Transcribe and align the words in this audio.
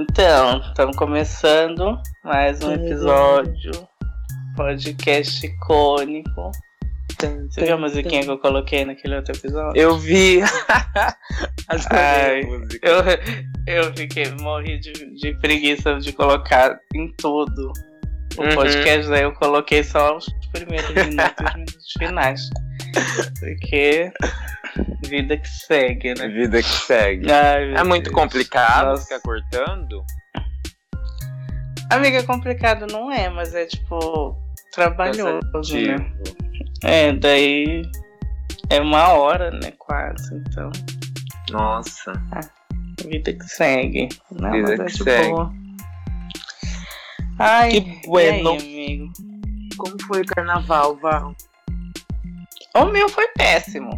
Então, 0.00 0.60
estamos 0.60 0.96
começando 0.96 2.00
mais 2.24 2.62
um 2.62 2.72
episódio. 2.72 3.70
Podcast 4.56 5.46
icônico. 5.46 6.50
Você 7.50 7.64
viu 7.66 7.74
a 7.74 7.78
musiquinha 7.78 8.22
que 8.22 8.30
eu 8.30 8.38
coloquei 8.38 8.84
naquele 8.86 9.16
outro 9.16 9.36
episódio? 9.36 9.78
Eu 9.78 9.98
vi. 9.98 10.40
Ai, 11.90 12.40
eu, 12.82 13.04
eu 13.66 13.94
fiquei, 13.94 14.30
morri 14.40 14.78
de, 14.78 14.92
de 15.16 15.34
preguiça 15.38 15.96
de 15.98 16.12
colocar 16.14 16.78
em 16.94 17.12
tudo 17.18 17.70
o 18.38 18.42
Uhum. 18.42 18.54
podcast, 18.54 19.10
daí 19.10 19.24
eu 19.24 19.32
coloquei 19.34 19.82
só 19.82 20.16
os 20.16 20.24
primeiros 20.52 20.88
minutos 20.94 21.34
e 21.36 21.44
os 21.44 21.54
minutos 21.54 21.92
finais. 21.98 22.40
Porque 23.38 24.12
vida 25.08 25.36
que 25.36 25.48
segue, 25.48 26.14
né? 26.18 26.28
Vida 26.28 26.62
que 26.62 26.68
segue. 26.68 27.30
Ai, 27.30 27.74
É 27.74 27.84
muito 27.84 28.04
Deus. 28.04 28.14
complicado 28.14 28.88
Nossa. 28.90 29.02
ficar 29.04 29.20
cortando? 29.20 30.04
Amiga, 31.90 32.22
complicado 32.22 32.86
não 32.86 33.10
é, 33.10 33.28
mas 33.28 33.54
é 33.54 33.66
tipo 33.66 34.36
trabalhoso, 34.72 35.74
né? 35.74 36.12
É, 36.84 37.12
daí 37.12 37.82
é 38.70 38.80
uma 38.80 39.08
hora, 39.08 39.50
né? 39.50 39.72
Quase. 39.78 40.34
Então, 40.36 40.70
Nossa. 41.50 42.12
vida 43.08 43.32
que 43.32 43.44
segue. 43.44 44.08
Não, 44.30 44.52
Vida 44.52 44.68
mas 44.68 44.80
é 44.80 44.84
que 44.84 44.92
de 44.92 45.02
segue. 45.02 45.28
boa. 45.30 45.52
Ai, 47.40 47.70
Que 47.72 48.00
bueno. 48.06 48.50
e 48.54 48.56
aí, 48.56 48.58
amigo? 48.58 49.12
Como 49.76 49.96
foi 50.06 50.20
o 50.20 50.26
carnaval, 50.26 50.96
Val? 50.96 51.34
O 52.76 52.84
meu 52.86 53.08
foi 53.08 53.26
péssimo. 53.36 53.90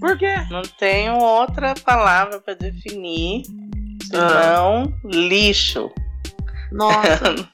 Por 0.00 0.18
quê? 0.18 0.34
Não 0.50 0.62
tenho 0.78 1.16
outra 1.18 1.74
palavra 1.84 2.40
pra 2.40 2.54
definir 2.54 3.42
senão 4.04 4.92
lixo. 5.04 5.90
Nossa. 6.72 7.48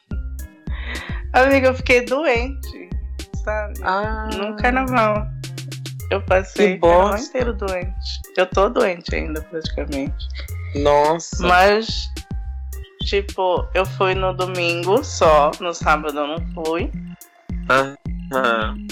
Amiga, 1.34 1.68
eu 1.68 1.74
fiquei 1.74 2.04
doente, 2.06 2.88
sabe? 3.44 3.74
ah, 3.82 4.30
No 4.36 4.56
carnaval. 4.56 5.26
Eu 6.10 6.22
passei 6.22 6.76
o 6.76 6.80
carnaval 6.80 7.18
inteiro 7.18 7.52
doente. 7.52 8.20
Eu 8.36 8.46
tô 8.46 8.70
doente 8.70 9.14
ainda, 9.14 9.42
praticamente. 9.42 10.26
Nossa. 10.76 11.46
Mas, 11.46 12.08
tipo, 13.02 13.68
eu 13.74 13.84
fui 13.84 14.14
no 14.14 14.32
domingo 14.32 15.04
só, 15.04 15.50
no 15.60 15.74
sábado 15.74 16.18
eu 16.18 16.26
não 16.26 16.38
fui. 16.54 16.90
Ah, 17.68 17.94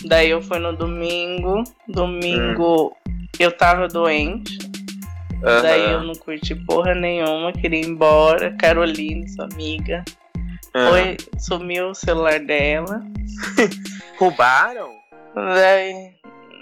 Daí 0.04 0.30
eu 0.30 0.40
fui 0.42 0.58
no 0.58 0.74
domingo, 0.76 1.62
domingo 1.88 2.96
eu 3.38 3.52
tava 3.52 3.86
doente. 3.88 4.58
aham. 5.44 5.62
Daí 5.62 5.92
eu 5.92 6.02
não 6.02 6.14
curti 6.14 6.54
porra 6.54 6.94
nenhuma, 6.94 7.52
queria 7.52 7.80
ir 7.80 7.86
embora. 7.86 8.54
Caroline, 8.58 9.28
sua 9.28 9.44
amiga, 9.52 10.04
Ah. 10.74 10.88
foi, 10.90 11.16
sumiu 11.38 11.90
o 11.90 11.94
celular 11.94 12.40
dela. 12.40 13.00
Roubaram? 14.18 14.90
Daí, 15.34 16.14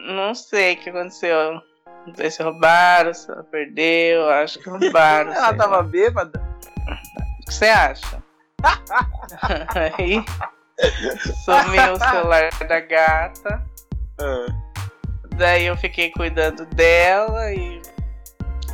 não 0.09 0.35
sei 0.35 0.75
o 0.75 0.77
que 0.79 0.91
aconteceu. 0.91 1.61
Não 2.07 2.15
sei 2.15 2.31
se 2.31 2.43
roubaram, 2.43 3.15
se 3.15 3.31
ela 3.31 3.45
perdeu, 3.45 4.29
acho 4.29 4.59
que 4.59 4.69
roubaram. 4.69 5.33
Ela 5.33 5.55
tava 5.55 5.77
lá. 5.77 5.83
bêbada? 5.83 6.43
O 7.41 7.45
que 7.47 7.55
você 7.55 7.67
acha? 7.67 8.23
Aí 9.97 10.23
sumiu 11.45 11.93
o 11.93 11.99
celular 11.99 12.51
da 12.69 12.81
gata. 12.81 13.63
Ah. 14.21 14.47
Daí 15.37 15.67
eu 15.67 15.77
fiquei 15.77 16.11
cuidando 16.11 16.65
dela 16.67 17.53
e. 17.53 17.81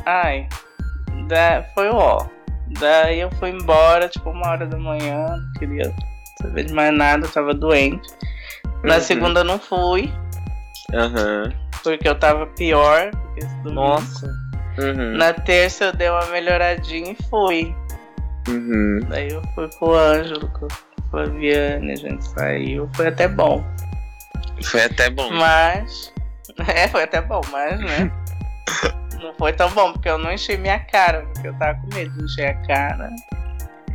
Ai. 0.05 0.47
Da... 1.27 1.63
Foi 1.73 1.89
o 1.89 1.95
ó. 1.95 2.25
Daí 2.79 3.19
eu 3.19 3.31
fui 3.31 3.49
embora, 3.49 4.07
tipo, 4.07 4.29
uma 4.29 4.49
hora 4.49 4.65
da 4.65 4.77
manhã. 4.77 5.25
Não 5.27 5.53
queria 5.59 5.93
saber 6.41 6.65
de 6.65 6.73
mais 6.73 6.93
nada, 6.95 7.25
eu 7.25 7.31
tava 7.31 7.53
doente. 7.53 8.07
Na 8.83 8.95
Uhum. 8.95 9.01
segunda 9.01 9.39
eu 9.41 9.43
não 9.43 9.59
fui, 9.59 10.11
Aham. 10.93 11.51
porque 11.83 12.07
eu 12.07 12.17
tava 12.17 12.47
pior. 12.47 13.11
Nossa. 13.65 14.27
Uhum. 14.77 15.17
Na 15.17 15.33
terça 15.33 15.85
eu 15.85 15.93
dei 15.93 16.09
uma 16.09 16.25
melhoradinha 16.27 17.11
e 17.11 17.23
fui. 17.29 17.75
Uhum. 18.47 18.99
Daí 19.09 19.29
eu 19.31 19.41
fui 19.53 19.67
pro 19.77 19.93
Ângelo 19.95 20.47
Flaviane, 21.11 21.91
a 21.91 21.95
gente 21.95 22.23
saiu. 22.29 22.89
Foi 22.95 23.07
até 23.07 23.27
bom. 23.27 23.63
Foi 24.63 24.83
até 24.83 25.09
bom. 25.09 25.29
Mas. 25.31 26.13
É, 26.67 26.85
foi 26.89 27.03
até 27.03 27.21
bom, 27.21 27.39
mas, 27.49 27.79
né? 27.79 28.11
não 29.23 29.33
foi 29.35 29.53
tão 29.53 29.69
bom, 29.71 29.93
porque 29.93 30.09
eu 30.09 30.17
não 30.17 30.31
enchi 30.33 30.57
minha 30.57 30.79
cara, 30.79 31.21
porque 31.33 31.47
eu 31.47 31.53
tava 31.57 31.79
com 31.79 31.95
medo 31.95 32.11
de 32.17 32.25
encher 32.25 32.47
a 32.49 32.53
cara 32.67 33.09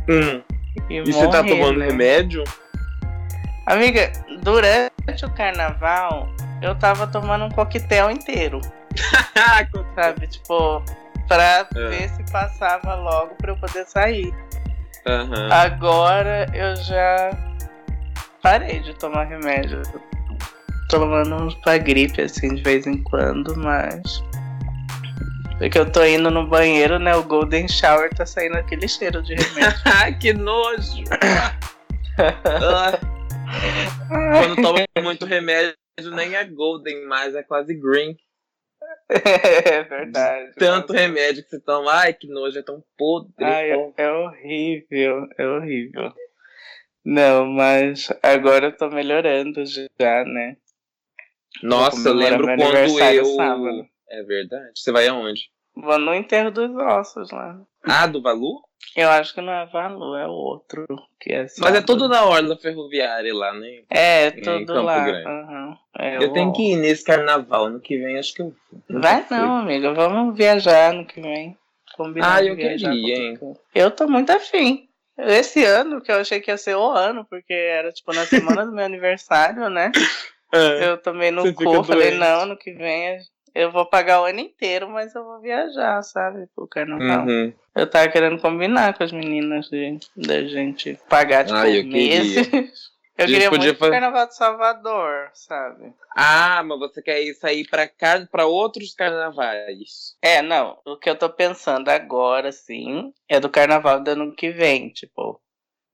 Hum. 0.09 0.41
e, 0.89 0.95
E 0.95 1.01
você 1.01 1.27
tá 1.29 1.43
morrer, 1.43 1.49
tomando 1.49 1.79
né? 1.79 1.85
remédio? 1.87 2.43
Amiga, 3.67 4.11
durante 4.41 5.23
o 5.25 5.29
carnaval, 5.35 6.27
eu 6.61 6.73
tava 6.75 7.05
tomando 7.05 7.45
um 7.45 7.49
coquetel 7.49 8.09
inteiro, 8.09 8.59
sabe? 9.95 10.27
Tipo, 10.27 10.83
pra 11.27 11.67
É. 11.75 11.87
ver 11.89 12.09
se 12.09 12.23
passava 12.31 12.95
logo 12.95 13.35
pra 13.35 13.51
eu 13.51 13.57
poder 13.57 13.85
sair. 13.85 14.33
Aham. 15.07 15.49
Agora 15.51 16.45
eu 16.53 16.75
já 16.83 17.31
parei 18.43 18.79
de 18.81 18.93
tomar 18.95 19.23
remédio. 19.25 19.81
Tô 20.89 20.99
tomando 20.99 21.35
uns 21.35 21.55
pra 21.55 21.77
gripe, 21.77 22.21
assim, 22.21 22.55
de 22.55 22.61
vez 22.61 22.85
em 22.85 23.01
quando, 23.03 23.55
mas. 23.57 24.21
Porque 25.57 25.79
eu 25.79 25.89
tô 25.91 26.03
indo 26.05 26.29
no 26.29 26.45
banheiro, 26.47 26.99
né? 26.99 27.15
O 27.15 27.23
Golden 27.23 27.67
Shower 27.67 28.13
tá 28.13 28.25
saindo 28.25 28.57
aquele 28.57 28.87
cheiro 28.87 29.21
de 29.23 29.33
remédio. 29.35 29.79
Que 30.19 30.33
nojo! 30.33 31.03
Ah, 32.19 32.97
Quando 34.09 34.55
toma 34.61 34.79
muito 35.03 35.23
remédio, 35.25 35.75
nem 36.15 36.35
é 36.35 36.43
golden 36.43 37.05
mais, 37.05 37.35
é 37.35 37.43
quase 37.43 37.75
green. 37.75 38.17
é 39.65 39.83
verdade. 39.83 40.53
Tanto 40.57 40.93
Nossa. 40.93 41.05
remédio 41.05 41.43
que 41.43 41.49
você 41.49 41.59
toma, 41.61 41.91
ai 41.93 42.13
que 42.13 42.27
nojo, 42.27 42.59
é 42.59 42.63
tão 42.63 42.83
podre. 42.97 43.33
Ai, 43.43 43.71
é, 43.71 43.93
é 43.97 44.11
horrível, 44.11 45.27
é 45.37 45.47
horrível. 45.47 46.13
Não, 47.05 47.45
mas 47.45 48.09
agora 48.21 48.67
eu 48.67 48.75
tô 48.75 48.89
melhorando 48.89 49.63
já, 49.65 50.25
né? 50.25 50.57
Nossa, 51.63 52.09
eu 52.09 52.13
lembro 52.13 52.45
quando 52.45 52.61
eu. 53.07 53.25
sábado. 53.25 53.87
É 54.09 54.23
verdade. 54.23 54.71
Você 54.75 54.91
vai 54.91 55.07
aonde? 55.07 55.49
Vou 55.75 55.97
no 55.99 56.13
enterro 56.13 56.51
dos 56.51 56.75
ossos 56.75 57.31
lá. 57.31 57.59
Ah, 57.83 58.07
do 58.07 58.21
Valu? 58.21 58.66
Eu 58.95 59.09
acho 59.09 59.33
que 59.33 59.41
não 59.41 59.53
é 59.53 59.65
Valu, 59.67 60.15
é 60.15 60.25
o 60.27 60.31
outro. 60.31 60.85
Que 61.19 61.33
é 61.33 61.45
Mas 61.59 61.75
é 61.75 61.81
tudo 61.81 62.07
na 62.07 62.25
orla 62.25 62.57
ferroviária 62.57 63.33
lá, 63.33 63.53
né? 63.53 63.83
É, 63.89 64.31
tudo 64.31 64.81
lá. 64.81 65.05
Aham. 65.07 65.77
É, 65.99 66.17
Eu 66.17 66.33
tenho 66.33 66.51
que 66.51 66.73
ir 66.73 66.77
nesse 66.77 67.03
carnaval. 67.03 67.69
No 67.69 67.79
que 67.79 67.97
vem, 67.97 68.17
acho 68.17 68.33
que 68.33 68.41
eu 68.41 68.53
vou. 68.89 69.01
Vai 69.01 69.23
fui. 69.23 69.37
não, 69.37 69.57
amiga. 69.57 69.93
Vamos 69.93 70.35
viajar 70.35 70.93
no 70.93 71.05
que 71.05 71.21
vem. 71.21 71.55
Combinar 71.95 72.37
Ah, 72.37 72.43
eu 72.43 72.55
queria, 72.55 73.15
hein? 73.15 73.39
Eu 73.73 73.91
tô 73.91 74.07
muito 74.07 74.31
afim. 74.31 74.87
Esse 75.17 75.63
ano, 75.63 76.01
que 76.01 76.11
eu 76.11 76.17
achei 76.17 76.39
que 76.39 76.51
ia 76.51 76.57
ser 76.57 76.75
o 76.75 76.91
ano, 76.91 77.25
porque 77.25 77.53
era 77.53 77.91
tipo 77.91 78.13
na 78.13 78.25
semana 78.25 78.65
do 78.65 78.71
meu 78.71 78.85
aniversário, 78.85 79.69
né? 79.69 79.91
É. 80.53 80.87
Eu 80.87 80.97
tomei 80.97 81.29
no 81.29 81.53
cu, 81.53 81.83
falei, 81.83 82.11
não, 82.17 82.43
ano 82.43 82.57
que 82.57 82.71
vem 82.71 83.19
eu 83.57 83.71
vou 83.71 83.85
pagar 83.85 84.21
o 84.21 84.25
ano 84.25 84.39
inteiro, 84.39 84.89
mas 84.89 85.13
eu 85.15 85.23
vou 85.23 85.39
viajar, 85.39 86.01
sabe? 86.03 86.47
Pro 86.55 86.67
carnaval. 86.67 87.25
Uhum. 87.25 87.53
Eu 87.75 87.89
tava 87.89 88.07
querendo 88.09 88.39
combinar 88.39 88.95
com 88.97 89.03
as 89.03 89.11
meninas 89.11 89.69
de, 89.69 89.99
da 90.15 90.43
gente 90.43 90.99
pagar, 91.09 91.45
tipo, 91.45 91.57
Ah, 91.57 91.69
eu 91.69 91.83
meses. 91.85 92.95
Eu 93.17 93.25
gente 93.27 93.33
queria 93.35 93.49
podia 93.49 93.69
muito 93.69 93.79
fazer- 93.79 93.91
Carnaval 93.93 94.27
de 94.27 94.35
Salvador, 94.35 95.29
sabe? 95.33 95.91
Ah, 96.15 96.61
mas 96.63 96.77
você 96.77 97.01
quer 97.01 97.19
ir 97.23 97.33
sair 97.33 97.67
pra, 97.67 97.87
car... 97.87 98.27
pra 98.29 98.45
outros 98.45 98.93
carnavais. 98.93 100.15
É, 100.21 100.43
não. 100.43 100.77
O 100.85 100.95
que 100.97 101.09
eu 101.09 101.15
tô 101.15 101.27
pensando 101.27 101.89
agora, 101.89 102.51
sim, 102.51 103.11
é 103.27 103.39
do 103.39 103.49
Carnaval 103.49 104.01
do 104.03 104.11
ano 104.11 104.35
que 104.35 104.51
vem. 104.51 104.89
Tipo, 104.89 105.41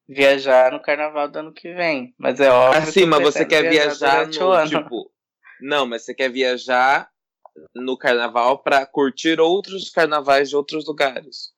viajar 0.06 0.74
no 0.74 0.82
Carnaval 0.82 1.30
do 1.30 1.40
ano 1.40 1.54
que 1.54 1.74
vem. 1.74 2.14
Mas 2.18 2.42
é 2.42 2.50
óbvio 2.52 2.82
Assim, 2.84 2.92
que 2.92 3.04
eu 3.04 3.08
mas 3.08 3.22
você 3.22 3.46
quer 3.46 3.70
viajar 3.70 4.24
o 4.24 4.26
no, 4.28 4.68
tipo... 4.68 5.10
Não, 5.62 5.86
mas 5.86 6.04
você 6.04 6.14
quer 6.14 6.30
viajar 6.30 7.10
no 7.76 7.98
carnaval 7.98 8.60
pra 8.60 8.86
curtir 8.86 9.40
outros 9.40 9.90
carnavais 9.90 10.50
de 10.50 10.56
outros 10.56 10.86
lugares. 10.88 11.52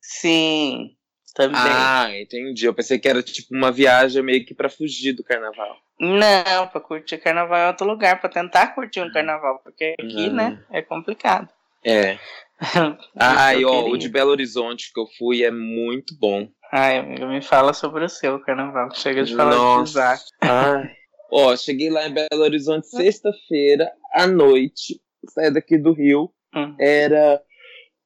Sim, 0.00 0.96
também. 1.34 1.60
Ah, 1.60 2.08
entendi. 2.18 2.64
Eu 2.66 2.74
pensei 2.74 2.98
que 2.98 3.08
era 3.08 3.22
tipo 3.22 3.54
uma 3.54 3.70
viagem 3.72 4.22
meio 4.22 4.44
que 4.44 4.54
pra 4.54 4.68
fugir 4.70 5.12
do 5.12 5.24
carnaval. 5.24 5.76
Não, 5.98 6.68
pra 6.68 6.80
curtir 6.80 7.18
carnaval 7.18 7.58
em 7.58 7.66
outro 7.68 7.86
lugar, 7.86 8.20
pra 8.20 8.28
tentar 8.30 8.68
curtir 8.74 9.00
um 9.00 9.12
carnaval, 9.12 9.58
porque 9.64 9.94
aqui, 9.98 10.28
né, 10.30 10.62
é 10.70 10.82
complicado. 10.82 11.48
É. 11.84 12.18
Ai, 13.18 13.62
Eu 13.62 13.68
ó, 13.68 13.78
queria. 13.82 13.94
o 13.94 13.98
de 13.98 14.08
Belo 14.08 14.30
Horizonte 14.30 14.90
que 14.92 14.98
eu 15.00 15.06
fui 15.18 15.44
é 15.44 15.50
muito 15.50 16.16
bom. 16.18 16.48
Ai, 16.72 16.98
amiga, 16.98 17.26
me 17.26 17.42
fala 17.42 17.72
sobre 17.72 18.04
o 18.04 18.08
seu 18.08 18.40
carnaval. 18.40 18.90
Chega 18.94 19.22
de 19.24 19.34
falar 19.36 19.50
de 19.52 19.56
Nossa. 19.56 19.84
desastre. 19.84 20.36
Ai. 20.42 20.90
Ó, 21.30 21.56
cheguei 21.56 21.90
lá 21.90 22.06
em 22.08 22.12
Belo 22.14 22.42
Horizonte 22.42 22.86
sexta-feira 22.88 23.90
à 24.12 24.26
noite. 24.26 25.00
Saí 25.28 25.52
daqui 25.52 25.78
do 25.78 25.92
Rio. 25.92 26.30
Hum. 26.54 26.74
Era 26.78 27.40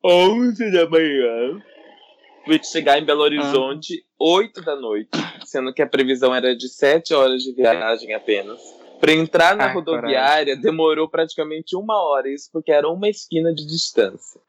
11 0.05 0.73
da 0.73 0.89
manhã. 0.89 1.63
fui 2.45 2.61
chegar 2.63 2.99
em 2.99 3.05
Belo 3.05 3.23
Horizonte 3.23 3.95
uhum. 4.21 4.35
8 4.37 4.63
da 4.63 4.77
noite, 4.77 5.11
sendo 5.45 5.73
que 5.73 5.83
a 5.83 5.87
previsão 5.87 6.35
era 6.35 6.57
de 6.57 6.69
7 6.69 7.15
horas 7.15 7.43
de 7.43 7.55
viagem 7.55 8.15
apenas. 8.15 8.61
Para 9.01 9.13
entrar 9.13 9.57
na 9.57 9.67
Ai, 9.67 9.75
rodoviária 9.75 10.57
demorou 10.57 11.09
praticamente 11.09 11.75
uma 11.75 11.97
hora, 12.03 12.29
isso 12.29 12.51
porque 12.53 12.71
era 12.71 12.87
uma 12.89 13.09
esquina 13.09 13.53
de 13.53 13.67
distância. 13.67 14.41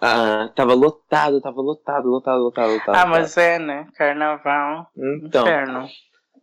Ah, 0.00 0.50
tava 0.54 0.74
lotado, 0.74 1.40
tava 1.40 1.60
lotado, 1.60 2.08
lotado, 2.08 2.42
lotado, 2.42 2.72
lotado. 2.72 2.94
Ah, 2.94 3.06
mas 3.06 3.36
é, 3.36 3.58
né? 3.58 3.86
Carnaval. 3.94 4.86
Então. 4.96 5.42
Inferno. 5.42 5.88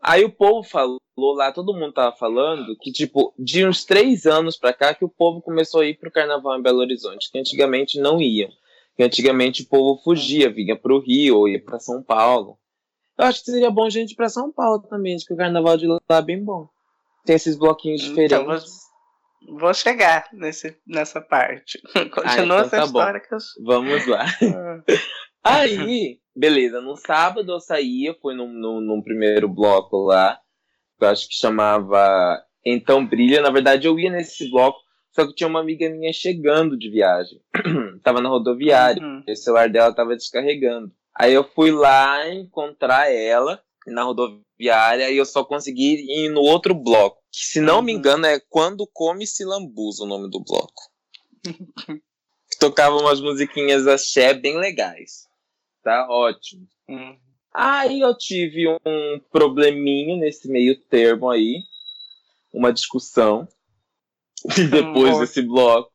Aí 0.01 0.25
o 0.25 0.31
povo 0.31 0.63
falou 0.63 0.99
lá, 1.35 1.51
todo 1.51 1.73
mundo 1.73 1.93
tava 1.93 2.15
falando 2.15 2.75
que, 2.81 2.91
tipo, 2.91 3.33
de 3.37 3.65
uns 3.65 3.85
três 3.85 4.25
anos 4.25 4.57
pra 4.57 4.73
cá 4.73 4.95
que 4.95 5.05
o 5.05 5.09
povo 5.09 5.41
começou 5.41 5.81
a 5.81 5.85
ir 5.85 5.97
pro 5.97 6.11
carnaval 6.11 6.57
em 6.57 6.61
Belo 6.61 6.79
Horizonte, 6.79 7.29
que 7.31 7.37
antigamente 7.37 7.99
não 7.99 8.19
ia. 8.19 8.49
Que 8.95 9.03
antigamente 9.03 9.61
o 9.61 9.67
povo 9.67 10.01
fugia, 10.01 10.51
vinha 10.51 10.75
pro 10.75 10.99
Rio 10.99 11.37
ou 11.37 11.47
ia 11.47 11.63
pra 11.63 11.79
São 11.79 12.01
Paulo. 12.01 12.57
Eu 13.17 13.25
acho 13.25 13.43
que 13.43 13.51
seria 13.51 13.69
bom 13.69 13.85
a 13.85 13.89
gente 13.89 14.13
ir 14.13 14.15
pra 14.15 14.29
São 14.29 14.51
Paulo 14.51 14.81
também, 14.89 15.15
que 15.17 15.33
o 15.33 15.37
carnaval 15.37 15.77
de 15.77 15.85
lá 15.85 15.99
é 16.09 16.21
bem 16.21 16.43
bom. 16.43 16.67
Tem 17.23 17.35
esses 17.35 17.55
bloquinhos 17.55 18.01
então, 18.01 18.15
diferentes. 18.15 18.71
Vou, 19.47 19.59
vou 19.59 19.73
chegar 19.75 20.27
nesse, 20.33 20.75
nessa 20.87 21.21
parte. 21.21 21.79
Continua 21.93 22.23
ah, 22.25 22.43
então 22.43 22.57
essa 22.57 22.77
tá 22.77 22.85
história 22.85 23.21
bom. 23.21 23.27
que 23.27 23.35
eu... 23.35 23.39
Vamos 23.63 24.07
lá. 24.07 24.25
Aí, 25.43 26.19
beleza, 26.35 26.81
no 26.81 26.95
sábado 26.95 27.51
eu 27.51 27.59
saía, 27.59 28.15
fui 28.21 28.33
num, 28.33 28.51
num, 28.51 28.81
num, 28.81 29.01
primeiro 29.01 29.47
bloco 29.47 29.97
lá, 30.05 30.39
que 30.97 31.05
eu 31.05 31.09
acho 31.09 31.27
que 31.27 31.35
chamava 31.35 32.43
Então 32.65 33.05
Brilha. 33.05 33.41
Na 33.41 33.49
verdade, 33.49 33.87
eu 33.87 33.99
ia 33.99 34.09
nesse 34.09 34.49
bloco, 34.49 34.79
só 35.11 35.25
que 35.25 35.33
tinha 35.33 35.47
uma 35.47 35.59
amiga 35.59 35.89
minha 35.89 36.13
chegando 36.13 36.77
de 36.77 36.89
viagem. 36.89 37.41
tava 38.03 38.21
na 38.21 38.29
rodoviária, 38.29 39.01
uhum. 39.01 39.23
o 39.27 39.35
celular 39.35 39.69
dela 39.69 39.93
tava 39.93 40.15
descarregando. 40.15 40.91
Aí 41.13 41.33
eu 41.33 41.43
fui 41.43 41.71
lá 41.71 42.27
encontrar 42.33 43.11
ela 43.11 43.61
na 43.85 44.03
rodoviária 44.03 45.09
e 45.11 45.17
eu 45.17 45.25
só 45.25 45.43
consegui 45.43 46.05
ir 46.07 46.29
no 46.29 46.41
outro 46.41 46.73
bloco. 46.73 47.21
Que 47.31 47.45
se 47.45 47.61
não 47.61 47.77
uhum. 47.77 47.81
me 47.83 47.93
engano 47.93 48.25
é 48.25 48.39
Quando 48.39 48.87
Come 48.93 49.25
Se 49.25 49.43
Lambuza 49.43 50.03
o 50.03 50.07
nome 50.07 50.29
do 50.29 50.43
bloco. 50.43 50.91
tocava 52.61 52.95
umas 52.97 53.19
musiquinhas 53.19 53.87
axé 53.87 54.35
bem 54.35 54.59
legais. 54.59 55.27
Tá 55.83 56.07
ótimo. 56.09 56.67
Uhum. 56.87 57.17
Aí 57.53 57.99
eu 57.99 58.17
tive 58.17 58.67
um 58.67 59.19
probleminho 59.31 60.17
nesse 60.17 60.49
meio 60.49 60.79
termo 60.85 61.29
aí. 61.29 61.63
Uma 62.53 62.71
discussão. 62.71 63.47
depois 64.69 65.19
desse 65.19 65.41
bloco. 65.41 65.91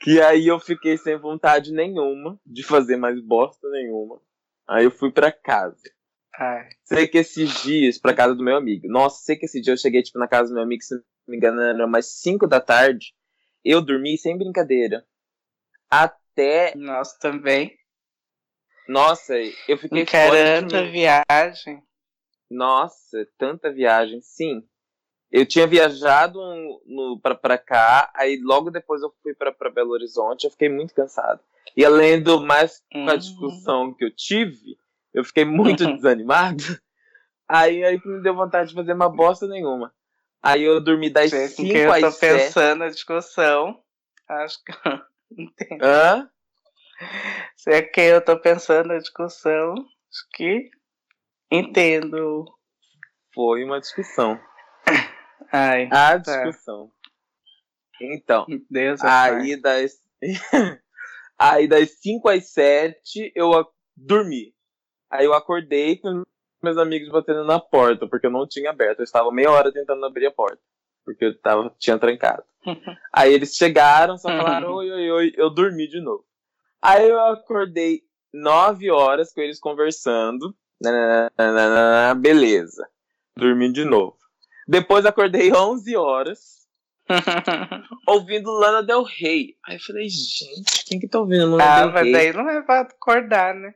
Que 0.00 0.20
aí 0.20 0.48
eu 0.48 0.58
fiquei 0.58 0.96
sem 0.96 1.16
vontade 1.16 1.72
nenhuma 1.72 2.38
de 2.44 2.62
fazer 2.62 2.96
mais 2.96 3.20
bosta 3.20 3.68
nenhuma. 3.70 4.20
Aí 4.68 4.84
eu 4.84 4.90
fui 4.90 5.10
para 5.10 5.30
casa. 5.30 5.82
Ai. 6.34 6.68
Sei 6.84 7.06
que 7.06 7.18
esses 7.18 7.62
dias, 7.62 7.98
pra 7.98 8.14
casa 8.14 8.34
do 8.34 8.42
meu 8.42 8.56
amigo. 8.56 8.88
Nossa, 8.88 9.22
sei 9.22 9.36
que 9.36 9.44
esse 9.44 9.60
dia 9.60 9.72
eu 9.72 9.78
cheguei, 9.78 10.02
tipo, 10.02 10.18
na 10.18 10.26
casa 10.26 10.48
do 10.48 10.54
meu 10.54 10.62
amigo, 10.62 10.82
se 10.82 10.94
não 10.94 11.02
me 11.28 11.36
engano, 11.36 11.60
era 11.60 11.86
mais 11.86 12.20
5 12.20 12.46
da 12.46 12.60
tarde. 12.60 13.14
Eu 13.64 13.80
dormi 13.80 14.16
sem 14.18 14.36
brincadeira. 14.36 15.04
Até. 15.90 16.74
Nossa, 16.74 17.18
também. 17.18 17.76
Nossa, 18.88 19.34
eu 19.68 19.78
fiquei 19.78 20.04
Caramba, 20.04 20.82
viagem. 20.90 21.82
Nossa, 22.50 23.26
tanta 23.38 23.72
viagem, 23.72 24.20
sim. 24.20 24.62
Eu 25.30 25.46
tinha 25.46 25.66
viajado 25.66 26.38
no, 26.84 27.18
pra, 27.22 27.34
pra 27.34 27.56
cá, 27.56 28.12
aí 28.14 28.38
logo 28.42 28.70
depois 28.70 29.00
eu 29.00 29.14
fui 29.22 29.34
pra, 29.34 29.50
pra 29.50 29.70
Belo 29.70 29.92
Horizonte, 29.92 30.44
eu 30.44 30.50
fiquei 30.50 30.68
muito 30.68 30.94
cansado. 30.94 31.40
E 31.74 31.84
além 31.84 32.22
do 32.22 32.40
mais 32.40 32.82
com 32.92 33.08
a 33.08 33.14
hum. 33.14 33.18
discussão 33.18 33.94
que 33.94 34.04
eu 34.04 34.14
tive, 34.14 34.76
eu 35.14 35.24
fiquei 35.24 35.44
muito 35.44 35.86
desanimado. 35.96 36.62
Aí, 37.48 37.82
aí 37.82 38.00
me 38.04 38.22
deu 38.22 38.34
vontade 38.34 38.70
de 38.70 38.74
fazer 38.74 38.92
uma 38.92 39.08
bosta 39.08 39.46
nenhuma. 39.46 39.92
Aí 40.42 40.62
eu 40.62 40.80
dormi 40.80 41.08
das 41.08 41.30
5 41.30 41.38
às 41.38 41.54
7. 41.54 42.04
Eu 42.04 42.12
tô 42.12 42.18
pensando 42.18 42.78
na 42.80 42.88
discussão. 42.88 43.82
Acho 44.28 44.58
que. 44.64 44.72
Hã? 45.80 46.28
Se 47.56 47.70
é 47.70 47.82
que 47.82 48.00
eu 48.00 48.24
tô 48.24 48.38
pensando 48.38 48.88
na 48.88 48.98
discussão. 48.98 49.74
Acho 49.74 50.28
que. 50.34 50.70
Entendo. 51.50 52.44
Foi 53.34 53.64
uma 53.64 53.80
discussão. 53.80 54.40
Ai, 55.52 55.84
a 55.86 56.18
tá. 56.18 56.44
discussão. 56.44 56.90
Então, 58.00 58.46
Deus 58.70 59.00
aí 59.04 59.60
das 59.60 60.00
aí 61.38 61.66
das 61.68 61.90
5 62.00 62.28
às 62.28 62.50
7 62.50 63.32
eu 63.34 63.50
dormi. 63.96 64.54
Aí 65.10 65.24
eu 65.24 65.34
acordei 65.34 65.98
com 65.98 66.22
meus 66.62 66.78
amigos 66.78 67.10
batendo 67.10 67.44
na 67.44 67.60
porta, 67.60 68.08
porque 68.08 68.26
eu 68.26 68.30
não 68.30 68.46
tinha 68.46 68.70
aberto. 68.70 69.00
Eu 69.00 69.04
estava 69.04 69.30
meia 69.30 69.50
hora 69.50 69.72
tentando 69.72 70.04
abrir 70.06 70.26
a 70.26 70.30
porta, 70.30 70.60
porque 71.04 71.26
eu 71.26 71.38
tava, 71.40 71.74
tinha 71.78 71.98
trancado. 71.98 72.44
aí 73.12 73.32
eles 73.32 73.54
chegaram, 73.54 74.16
só 74.16 74.28
falaram 74.28 74.72
oi, 74.76 74.90
oi, 74.90 75.10
oi, 75.10 75.32
eu 75.36 75.50
dormi 75.50 75.88
de 75.88 76.00
novo. 76.00 76.24
Aí 76.82 77.08
eu 77.08 77.20
acordei 77.20 78.02
9 78.34 78.90
horas 78.90 79.32
com 79.32 79.40
eles 79.40 79.60
conversando. 79.60 80.54
Beleza. 82.20 82.88
Dormi 83.36 83.72
de 83.72 83.84
novo. 83.84 84.16
Depois 84.66 85.06
acordei 85.06 85.52
11 85.52 85.96
horas. 85.96 86.62
ouvindo 88.06 88.50
Lana 88.50 88.82
Del 88.82 89.02
Rey. 89.02 89.56
Aí 89.66 89.76
eu 89.76 89.80
falei, 89.80 90.08
gente, 90.08 90.84
quem 90.86 90.98
que 90.98 91.08
tá 91.08 91.20
ouvindo 91.20 91.50
Lana 91.50 91.64
ah, 91.64 91.80
Del 91.80 91.90
Rey? 91.90 92.00
Ah, 92.00 92.04
mas 92.04 92.12
daí 92.12 92.32
não 92.32 92.50
é 92.50 92.62
pra 92.62 92.80
acordar, 92.80 93.54
né? 93.54 93.74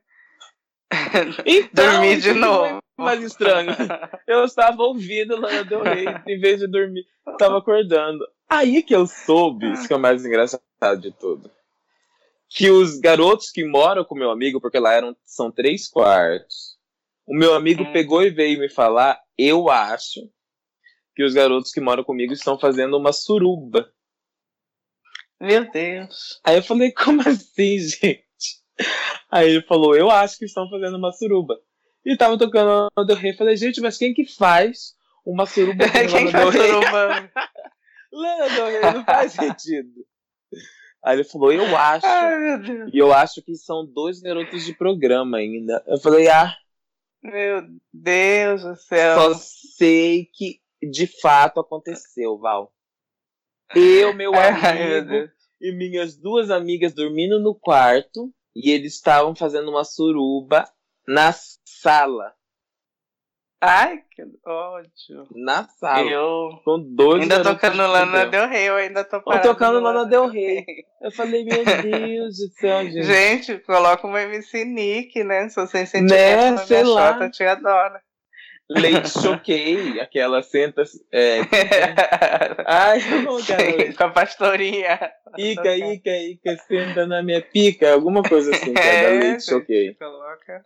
Então, 1.45 1.85
dormir 1.93 2.21
de 2.21 2.33
novo. 2.33 2.81
Mais 2.97 3.23
estranho. 3.23 3.71
Eu 4.27 4.45
estava 4.45 4.83
ouvindo 4.83 5.39
Lana 5.39 5.65
Del 5.65 5.83
Rey, 5.83 6.07
em 6.27 6.41
vez 6.41 6.61
de 6.61 6.67
dormir, 6.67 7.05
estava 7.29 7.59
acordando. 7.59 8.27
Aí 8.49 8.83
que 8.83 8.95
eu 8.95 9.07
soube, 9.07 9.73
isso 9.73 9.89
que 9.89 9.93
é 9.93 9.97
o 9.97 10.01
mais 10.01 10.25
engraçado 10.25 10.63
de 11.01 11.11
tudo. 11.11 11.51
Que 12.49 12.71
os 12.71 12.99
garotos 12.99 13.51
que 13.51 13.65
moram 13.65 14.05
com 14.05 14.15
meu 14.15 14.31
amigo, 14.31 14.61
porque 14.61 14.79
lá 14.79 14.95
eram, 14.95 15.17
são 15.25 15.51
três 15.51 15.89
quartos, 15.89 16.77
o 17.27 17.35
meu 17.35 17.55
amigo 17.55 17.83
hum. 17.83 17.93
pegou 17.93 18.23
e 18.23 18.31
veio 18.31 18.61
me 18.61 18.69
falar, 18.69 19.21
eu 19.37 19.69
acho 19.69 20.21
que 21.15 21.25
os 21.25 21.35
garotos 21.35 21.73
que 21.73 21.81
moram 21.81 22.05
comigo 22.05 22.33
estão 22.33 22.59
fazendo 22.59 22.97
uma 22.97 23.13
suruba. 23.13 23.91
Meu 25.41 25.71
Deus. 25.71 26.41
Aí 26.45 26.57
eu 26.57 26.63
falei, 26.63 26.93
como 26.95 27.21
assim, 27.23 27.79
gente? 27.79 28.63
Aí 29.31 29.51
ele 29.51 29.63
falou, 29.63 29.97
eu 29.97 30.11
acho 30.11 30.39
que 30.39 30.45
estão 30.45 30.69
fazendo 30.69 30.97
uma 30.97 31.13
suruba. 31.13 31.59
E 32.05 32.17
tava 32.17 32.39
tocando 32.39 32.89
Del 33.05 33.17
Rey. 33.17 33.35
Falei, 33.35 33.57
gente, 33.57 33.81
mas 33.81 33.99
quem 33.99 34.15
que 34.15 34.25
faz 34.25 34.95
uma 35.25 35.45
suruba 35.47 35.85
quem 35.91 36.07
Rey? 36.07 36.31
Suruba? 36.31 37.33
Lana 38.13 38.49
Del 38.55 38.67
Rey 38.67 38.93
não 38.93 39.05
faz 39.05 39.33
sentido. 39.35 40.07
Aí 41.07 41.15
ele 41.15 41.23
falou, 41.23 41.53
eu 41.53 41.77
acho. 41.77 42.05
Ai, 42.05 42.91
e 42.93 42.99
eu 42.99 43.13
acho 43.13 43.41
que 43.41 43.55
são 43.55 43.87
dois 43.87 44.21
garotos 44.21 44.65
de 44.65 44.75
programa 44.75 45.37
ainda. 45.37 45.81
Eu 45.87 45.99
falei, 45.99 46.27
ah. 46.27 46.53
Meu 47.23 47.63
Deus 47.93 48.65
do 48.65 48.75
céu. 48.75 49.15
Só 49.15 49.35
sei 49.35 50.25
que 50.25 50.61
de 50.83 51.07
fato 51.07 51.61
aconteceu, 51.61 52.37
Val. 52.37 52.73
Eu, 53.73 54.15
meu 54.15 54.33
amigo 54.35 55.15
Ai, 55.15 55.31
e 55.61 55.71
minhas 55.71 56.17
duas 56.17 56.51
amigas 56.51 56.93
dormindo 56.93 57.39
no 57.39 57.55
quarto 57.55 58.35
e 58.53 58.73
eles 58.73 58.95
estavam 58.95 59.33
fazendo 59.33 59.71
uma 59.71 59.85
suruba 59.85 60.69
na 61.07 61.33
sala. 61.33 62.35
Ai, 63.61 64.03
que 64.15 64.23
ódio. 64.45 65.27
Na 65.35 65.65
sala. 65.65 66.09
Eu 66.09 66.61
com 66.65 66.79
dois 66.95 67.23
ainda 67.23 67.43
tocando 67.43 67.79
Lana 67.79 68.27
Del 68.27 68.49
Rey, 68.49 68.69
eu 68.69 68.77
ainda 68.77 69.03
tô 69.03 69.21
parado. 69.23 69.49
Eu 69.49 69.53
tocando 69.55 69.81
Lana 69.81 70.05
Del 70.05 70.27
Rey. 70.27 70.65
Eu 71.01 71.11
falei, 71.11 71.45
meu 71.45 71.65
Deus 71.83 72.37
do 72.37 72.49
céu, 72.61 72.85
gente. 72.85 73.03
Gente, 73.03 73.59
coloca 73.61 74.07
uma 74.07 74.21
MC 74.23 74.65
Nick, 74.65 75.25
né? 75.25 75.49
Se 75.49 75.57
você 75.57 75.87
sentir 75.87 76.13
né? 76.13 76.57
Sei 76.59 76.83
lá. 76.83 77.15
Chota, 77.15 77.25
eu 77.25 77.31
te 77.31 77.45
adoro. 77.45 77.99
Leite 78.69 79.09
choquei, 79.23 80.01
aquela 80.01 80.43
senta. 80.43 80.83
É, 81.13 81.39
ai, 82.67 82.99
não 83.23 83.41
quero. 83.43 83.95
Com 83.95 84.05
a 84.05 84.11
pastorinha. 84.11 85.13
Ica, 85.39 85.77
Ica, 85.77 86.11
Ica, 86.11 86.57
senta 86.67 87.07
na 87.07 87.23
minha 87.23 87.41
pica, 87.41 87.93
alguma 87.93 88.23
coisa 88.23 88.51
assim, 88.51 88.75
que 88.75 88.81
é, 88.81 89.09
leite 89.11 89.45
choquei. 89.45 89.95
Coloca. 89.95 90.65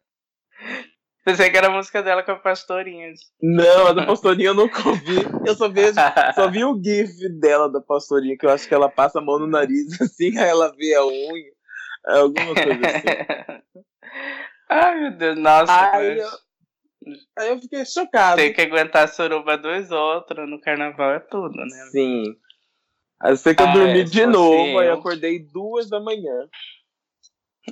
Pensei 1.24 1.50
que 1.50 1.56
era 1.56 1.66
a 1.66 1.70
música 1.70 2.02
dela 2.02 2.22
com 2.22 2.32
a 2.32 2.36
pastorinha. 2.36 3.12
Não, 3.42 3.88
a 3.88 3.92
da 3.92 4.06
pastorinha 4.06 4.48
eu 4.48 4.54
nunca 4.54 4.88
ouvi. 4.88 5.16
Eu 5.46 5.54
só 5.54 5.68
vejo, 5.68 5.94
só 6.34 6.50
vi 6.50 6.64
o 6.64 6.80
gif 6.82 7.28
dela 7.38 7.70
da 7.70 7.80
pastorinha, 7.80 8.36
que 8.38 8.46
eu 8.46 8.50
acho 8.50 8.66
que 8.66 8.74
ela 8.74 8.88
passa 8.88 9.18
a 9.18 9.22
mão 9.22 9.38
no 9.38 9.46
nariz 9.46 9.88
assim, 10.00 10.36
aí 10.38 10.48
ela 10.48 10.74
vê 10.74 10.94
a 10.94 11.04
unha. 11.04 11.52
Alguma 12.06 12.54
coisa 12.54 12.80
assim. 12.86 13.62
Ai, 14.70 15.00
meu 15.00 15.10
Deus, 15.12 15.38
nossa. 15.38 15.96
Aí 15.96 16.18
eu, 16.18 16.28
Aí 17.38 17.48
eu 17.48 17.60
fiquei 17.60 17.84
chocado. 17.84 18.36
Tem 18.36 18.52
que 18.52 18.60
aguentar 18.60 19.04
a 19.04 19.08
suruba 19.08 19.56
dos 19.56 19.90
outros 19.90 20.48
no 20.48 20.60
carnaval 20.60 21.12
é 21.14 21.20
tudo, 21.20 21.56
né? 21.56 21.88
Sim. 21.90 22.36
Aí 23.22 23.32
eu 23.32 23.36
sei 23.36 23.54
que 23.54 23.62
eu 23.62 23.68
ah, 23.68 23.72
dormi 23.72 24.00
é, 24.00 24.04
de 24.04 24.26
novo, 24.26 24.78
aí 24.78 24.88
eu 24.88 24.94
acordei 24.94 25.38
duas 25.38 25.88
da 25.88 26.00
manhã. 26.00 26.48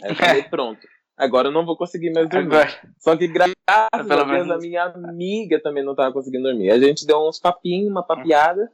Aí 0.02 0.11
eu 0.11 0.17
falei, 0.17 0.43
pronto. 0.45 0.81
Agora 1.18 1.48
eu 1.48 1.52
não 1.52 1.66
vou 1.66 1.76
conseguir 1.76 2.12
mais 2.12 2.28
dormir. 2.28 2.46
Agora. 2.46 2.92
Só 3.00 3.16
que 3.16 3.26
graças 3.26 3.54
a 3.68 4.25
Deus 4.25 4.50
a 4.50 4.58
minha 4.58 4.84
amiga 4.84 5.60
também 5.60 5.84
não 5.84 5.94
tava 5.94 6.12
conseguindo 6.12 6.44
dormir. 6.44 6.70
A 6.70 6.78
gente 6.78 7.04
deu 7.04 7.18
uns 7.26 7.40
papinhos, 7.40 7.90
uma 7.90 8.06
papiada, 8.06 8.70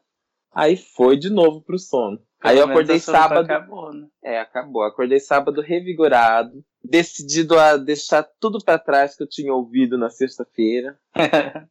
aí 0.52 0.76
foi 0.76 1.16
de 1.16 1.30
novo 1.30 1.62
pro 1.62 1.78
sono. 1.78 2.18
Pelo 2.18 2.52
aí 2.52 2.58
eu 2.58 2.66
acordei 2.66 3.00
sábado. 3.00 3.46
Acabou, 3.50 3.94
né? 3.94 4.06
É, 4.22 4.38
acabou. 4.38 4.82
Acordei 4.82 5.18
sábado 5.18 5.62
revigorado, 5.62 6.62
decidido 6.84 7.58
a 7.58 7.78
deixar 7.78 8.22
tudo 8.38 8.62
para 8.62 8.78
trás 8.78 9.16
que 9.16 9.22
eu 9.22 9.26
tinha 9.26 9.54
ouvido 9.54 9.96
na 9.96 10.10
sexta-feira. 10.10 10.98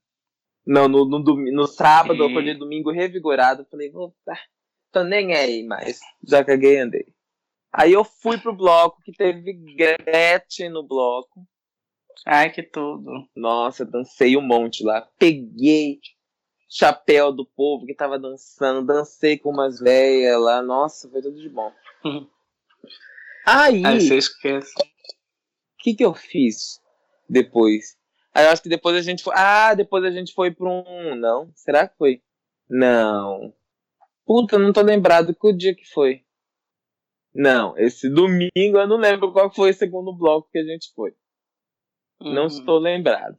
não, 0.65 0.87
no, 0.87 1.05
no, 1.05 1.19
no, 1.19 1.51
no 1.51 1.67
sábado, 1.67 2.23
eu 2.23 2.29
acordei 2.29 2.57
domingo 2.57 2.91
revigorado. 2.91 3.67
Falei, 3.69 3.91
vou, 3.91 4.15
tá, 4.25 4.39
tô 4.91 5.03
nem 5.03 5.35
aí 5.35 5.63
mais. 5.63 5.99
Já 6.27 6.43
caguei 6.43 6.77
e 6.77 6.79
andei. 6.79 7.12
Aí 7.73 7.91
eu 7.91 8.03
fui 8.03 8.37
pro 8.37 8.55
bloco, 8.55 9.01
que 9.01 9.11
teve 9.11 9.51
Gretchen 9.51 10.69
no 10.69 10.83
bloco. 10.83 11.43
Ai, 12.25 12.51
que 12.51 12.61
tudo. 12.61 13.27
Nossa, 13.35 13.83
dancei 13.83 14.37
um 14.37 14.41
monte 14.41 14.83
lá. 14.83 15.01
Peguei 15.17 15.99
chapéu 16.69 17.31
do 17.31 17.45
povo 17.45 17.85
que 17.85 17.95
tava 17.95 18.19
dançando, 18.19 18.85
dancei 18.85 19.37
com 19.37 19.49
umas 19.49 19.79
velhas 19.79 20.39
lá. 20.39 20.61
Nossa, 20.61 21.09
foi 21.09 21.21
tudo 21.21 21.39
de 21.39 21.49
bom. 21.49 21.71
Aí. 23.45 23.85
Aí 23.85 24.01
você 24.01 24.17
esquece. 24.17 24.73
O 24.79 25.83
que, 25.83 25.95
que 25.95 26.05
eu 26.05 26.13
fiz 26.13 26.79
depois? 27.27 27.97
Aí 28.33 28.45
eu 28.45 28.51
acho 28.51 28.63
que 28.63 28.69
depois 28.69 28.95
a 28.95 29.01
gente 29.01 29.23
foi. 29.23 29.33
Ah, 29.35 29.73
depois 29.73 30.03
a 30.05 30.11
gente 30.11 30.33
foi 30.33 30.51
pra 30.51 30.69
um. 30.69 31.15
Não? 31.15 31.51
Será 31.55 31.87
que 31.87 31.97
foi? 31.97 32.21
Não. 32.69 33.53
Puta, 34.25 34.57
não 34.57 34.71
tô 34.71 34.81
lembrado 34.81 35.35
que 35.35 35.47
o 35.47 35.51
dia 35.51 35.75
que 35.75 35.85
foi. 35.85 36.23
Não, 37.33 37.77
esse 37.77 38.09
domingo 38.09 38.51
eu 38.55 38.87
não 38.87 38.97
lembro 38.97 39.31
qual 39.31 39.53
foi 39.53 39.71
o 39.71 39.73
segundo 39.73 40.13
bloco 40.13 40.49
que 40.51 40.59
a 40.59 40.63
gente 40.63 40.91
foi. 40.93 41.11
Uhum. 42.21 42.33
Não 42.33 42.45
estou 42.45 42.77
lembrado. 42.77 43.37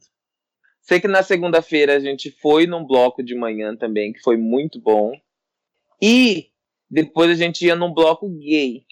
Sei 0.81 0.99
que 0.99 1.07
na 1.07 1.23
segunda-feira 1.23 1.95
a 1.95 1.99
gente 1.99 2.29
foi 2.29 2.67
num 2.67 2.85
bloco 2.85 3.23
de 3.23 3.33
manhã 3.35 3.75
também, 3.75 4.13
que 4.13 4.19
foi 4.19 4.37
muito 4.37 4.79
bom. 4.79 5.13
E 6.01 6.51
depois 6.89 7.31
a 7.31 7.35
gente 7.35 7.65
ia 7.65 7.75
num 7.75 7.93
bloco 7.93 8.29
gay, 8.29 8.85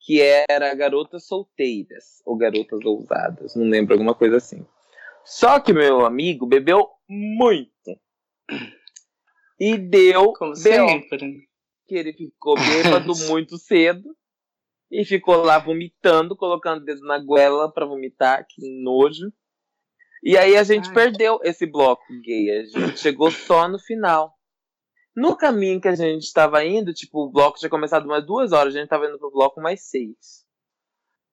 que 0.00 0.20
era 0.20 0.74
Garotas 0.74 1.26
Solteiras, 1.26 2.20
ou 2.26 2.36
Garotas 2.36 2.84
Ousadas, 2.84 3.54
não 3.56 3.64
lembro, 3.64 3.94
alguma 3.94 4.14
coisa 4.14 4.36
assim. 4.36 4.66
Só 5.24 5.58
que 5.58 5.72
meu 5.72 6.04
amigo 6.04 6.46
bebeu 6.46 6.88
muito. 7.08 7.98
E 9.58 9.78
deu. 9.78 10.32
Como 10.34 10.54
sempre 10.54 11.48
que 11.86 11.94
ele 11.94 12.12
ficou 12.12 12.54
bêbado 12.54 13.12
muito 13.28 13.56
cedo 13.58 14.16
e 14.90 15.04
ficou 15.04 15.36
lá 15.36 15.58
vomitando, 15.58 16.36
colocando 16.36 16.82
o 16.82 16.84
dedo 16.84 17.00
na 17.02 17.18
goela 17.18 17.72
para 17.72 17.86
vomitar, 17.86 18.46
que 18.48 18.82
nojo. 18.82 19.32
E 20.22 20.36
aí 20.36 20.56
a 20.56 20.62
gente 20.62 20.88
Ai. 20.88 20.94
perdeu 20.94 21.40
esse 21.42 21.66
bloco 21.66 22.02
gay, 22.22 22.50
a 22.50 22.64
gente 22.64 22.98
chegou 22.98 23.30
só 23.30 23.68
no 23.68 23.78
final. 23.78 24.34
No 25.14 25.36
caminho 25.36 25.80
que 25.80 25.88
a 25.88 25.94
gente 25.94 26.24
estava 26.24 26.64
indo, 26.64 26.92
tipo, 26.92 27.24
o 27.24 27.30
bloco 27.30 27.58
tinha 27.58 27.70
começado 27.70 28.04
umas 28.04 28.26
duas 28.26 28.52
horas, 28.52 28.74
a 28.74 28.76
gente 28.76 28.84
estava 28.84 29.06
indo 29.06 29.18
pro 29.18 29.30
bloco 29.30 29.60
mais 29.60 29.88
seis. 29.88 30.44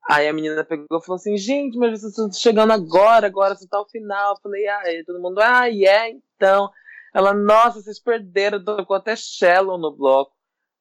Aí 0.09 0.27
a 0.27 0.33
menina 0.33 0.63
pegou 0.65 0.99
e 0.99 1.01
falou 1.03 1.15
assim, 1.15 1.37
gente, 1.37 1.77
mas 1.77 1.99
vocês 1.99 2.11
estão 2.11 2.31
chegando 2.31 2.71
agora, 2.71 3.27
agora 3.27 3.55
você 3.55 3.67
tá 3.67 3.77
ao 3.77 3.89
final. 3.89 4.33
Eu 4.33 4.41
falei, 4.41 4.67
ah, 4.67 4.81
e 4.91 5.03
todo 5.03 5.21
mundo, 5.21 5.39
ah, 5.39 5.67
é, 5.67 5.71
yeah, 5.71 6.09
então. 6.09 6.69
Ela, 7.13 7.33
nossa, 7.33 7.81
vocês 7.81 7.99
perderam, 7.99 8.63
tocou 8.63 8.95
até 8.95 9.15
Shallow 9.15 9.77
no 9.77 9.95
bloco. 9.95 10.33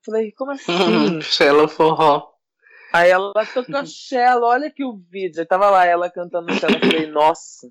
Falei, 0.04 0.32
como 0.32 0.50
assim? 0.52 1.20
Shallow 1.20 1.68
forró. 1.68 2.32
Aí 2.92 3.10
ela 3.10 3.32
tocou 3.46 3.86
Shallow, 3.86 4.48
olha 4.48 4.68
aqui 4.68 4.84
o 4.84 4.98
vídeo. 5.10 5.40
Aí 5.40 5.46
tava 5.46 5.70
lá 5.70 5.86
ela 5.86 6.10
cantando 6.10 6.52
Shallow. 6.54 6.78
Eu 6.82 6.90
falei, 6.90 7.06
nossa. 7.06 7.68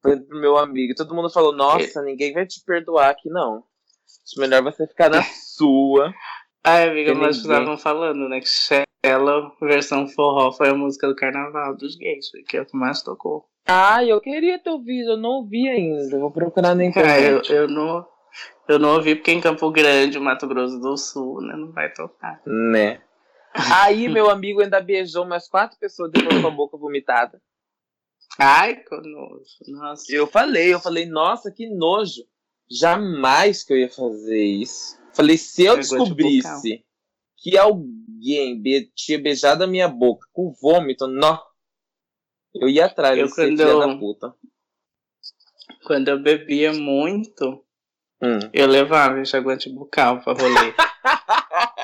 Foi 0.00 0.18
pro 0.18 0.40
meu 0.40 0.56
amigo. 0.56 0.94
Todo 0.96 1.14
mundo 1.14 1.30
falou, 1.30 1.54
nossa, 1.54 2.02
ninguém 2.02 2.32
vai 2.32 2.46
te 2.46 2.60
perdoar 2.64 3.10
aqui, 3.10 3.28
não. 3.28 3.64
Acho 4.26 4.40
melhor 4.40 4.62
você 4.62 4.86
ficar 4.86 5.10
na 5.10 5.22
sua. 5.22 6.12
Ai, 6.64 6.88
amiga, 6.88 7.14
mas 7.14 7.36
estavam 7.36 7.76
falando, 7.76 8.28
né? 8.28 8.40
Que 8.40 8.48
Shallow, 8.48 9.52
versão 9.60 10.08
forró, 10.08 10.52
foi 10.52 10.68
a 10.70 10.74
música 10.74 11.06
do 11.08 11.14
carnaval 11.14 11.76
dos 11.76 11.96
gays. 11.96 12.30
Que 12.48 12.56
é 12.56 12.62
o 12.62 12.66
que 12.66 12.76
mais 12.76 13.02
tocou. 13.02 13.46
Ah, 13.66 14.04
eu 14.04 14.20
queria 14.20 14.58
ter 14.58 14.70
ouvido, 14.70 15.12
eu 15.12 15.16
não 15.16 15.30
ouvi 15.30 15.68
ainda. 15.68 16.18
Vou 16.18 16.32
procurar 16.32 16.74
na 16.74 16.84
internet. 16.84 17.52
É, 17.52 17.54
eu, 17.54 17.62
eu 17.62 17.68
não. 17.68 18.06
Eu 18.68 18.78
não 18.78 18.94
ouvi 18.94 19.14
porque 19.14 19.32
em 19.32 19.40
Campo 19.40 19.70
Grande, 19.70 20.18
Mato 20.18 20.46
Grosso 20.46 20.78
do 20.78 20.96
Sul, 20.96 21.40
né? 21.42 21.54
Não 21.56 21.72
vai 21.72 21.92
tocar. 21.92 22.40
Né? 22.46 23.02
Aí 23.54 24.08
meu 24.08 24.30
amigo 24.30 24.62
ainda 24.62 24.80
beijou 24.80 25.24
umas 25.24 25.48
quatro 25.48 25.78
pessoas 25.78 26.10
depois 26.10 26.40
com 26.40 26.48
a 26.48 26.50
boca 26.50 26.76
vomitada. 26.76 27.40
Ai, 28.38 28.76
que 28.76 28.96
nojo. 28.96 29.44
Nossa. 29.68 30.04
Eu 30.10 30.26
falei, 30.26 30.72
eu 30.72 30.80
falei, 30.80 31.06
nossa, 31.06 31.50
que 31.50 31.68
nojo. 31.68 32.22
Jamais 32.70 33.62
que 33.62 33.74
eu 33.74 33.78
ia 33.78 33.90
fazer 33.90 34.42
isso. 34.42 34.98
Falei, 35.12 35.36
se 35.36 35.64
eu 35.64 35.76
descobrisse 35.76 36.82
que 37.36 37.58
alguém 37.58 38.60
be 38.62 38.90
tinha 38.94 39.20
beijado 39.20 39.64
a 39.64 39.66
minha 39.66 39.88
boca 39.88 40.26
com 40.32 40.52
vômito, 40.52 41.06
não. 41.06 41.38
Eu 42.54 42.68
ia 42.68 42.86
atrás 42.86 43.18
eu, 43.18 43.26
desse 43.26 43.44
filho 43.44 43.78
da 43.78 43.98
puta. 43.98 44.34
Quando 45.84 46.08
eu 46.08 46.22
bebia 46.22 46.72
muito, 46.72 47.62
Hum. 48.22 48.38
Eu 48.52 48.68
levava 48.68 49.20
enxaguante 49.20 49.68
bucal 49.68 50.20
pra 50.20 50.32
rolê. 50.32 50.72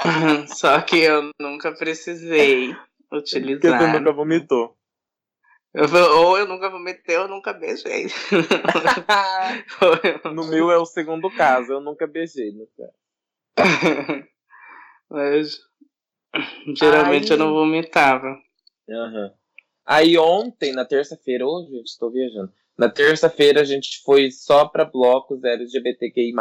Só 0.48 0.80
que 0.80 0.98
eu 0.98 1.30
nunca 1.38 1.72
precisei 1.72 2.74
utilizar. 3.12 3.78
Porque 3.78 3.86
você 3.86 3.98
nunca 3.98 4.12
vomitou. 4.12 4.76
Eu, 5.74 5.84
ou 6.18 6.38
eu 6.38 6.46
nunca 6.46 6.70
vomitei 6.70 7.16
ou 7.18 7.28
nunca 7.28 7.52
beijei. 7.52 8.06
no 10.34 10.48
meu 10.48 10.70
é 10.70 10.78
o 10.78 10.86
segundo 10.86 11.30
caso, 11.30 11.72
eu 11.72 11.80
nunca 11.80 12.06
beijei. 12.06 12.52
Mas 15.10 15.58
geralmente 16.74 17.30
eu 17.30 17.36
não 17.36 17.52
vomitava. 17.52 18.38
Uhum. 18.88 19.30
Aí 19.84 20.18
ontem, 20.18 20.72
na 20.72 20.84
terça-feira, 20.84 21.46
hoje, 21.46 21.70
oh, 21.74 21.82
estou 21.82 22.10
viajando. 22.10 22.52
Na 22.78 22.88
terça-feira 22.88 23.60
a 23.60 23.64
gente 23.64 24.00
foi 24.04 24.30
só 24.30 24.68
para 24.68 24.84
blocos 24.84 25.42
LGBTQI+. 25.42 26.32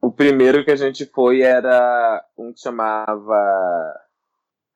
O 0.00 0.10
primeiro 0.10 0.64
que 0.64 0.70
a 0.70 0.76
gente 0.76 1.04
foi 1.04 1.42
era 1.42 2.24
um 2.36 2.52
que 2.52 2.60
chamava... 2.60 3.94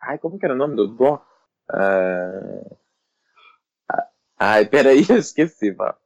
Ai, 0.02 0.18
como 0.18 0.38
que 0.38 0.44
era 0.44 0.54
o 0.54 0.58
nome 0.58 0.76
do 0.76 0.94
bloco? 0.94 1.24
Uh... 1.72 2.76
Ai, 4.38 4.66
peraí, 4.66 5.04
eu 5.08 5.16
esqueci, 5.16 5.72
pá. 5.72 5.96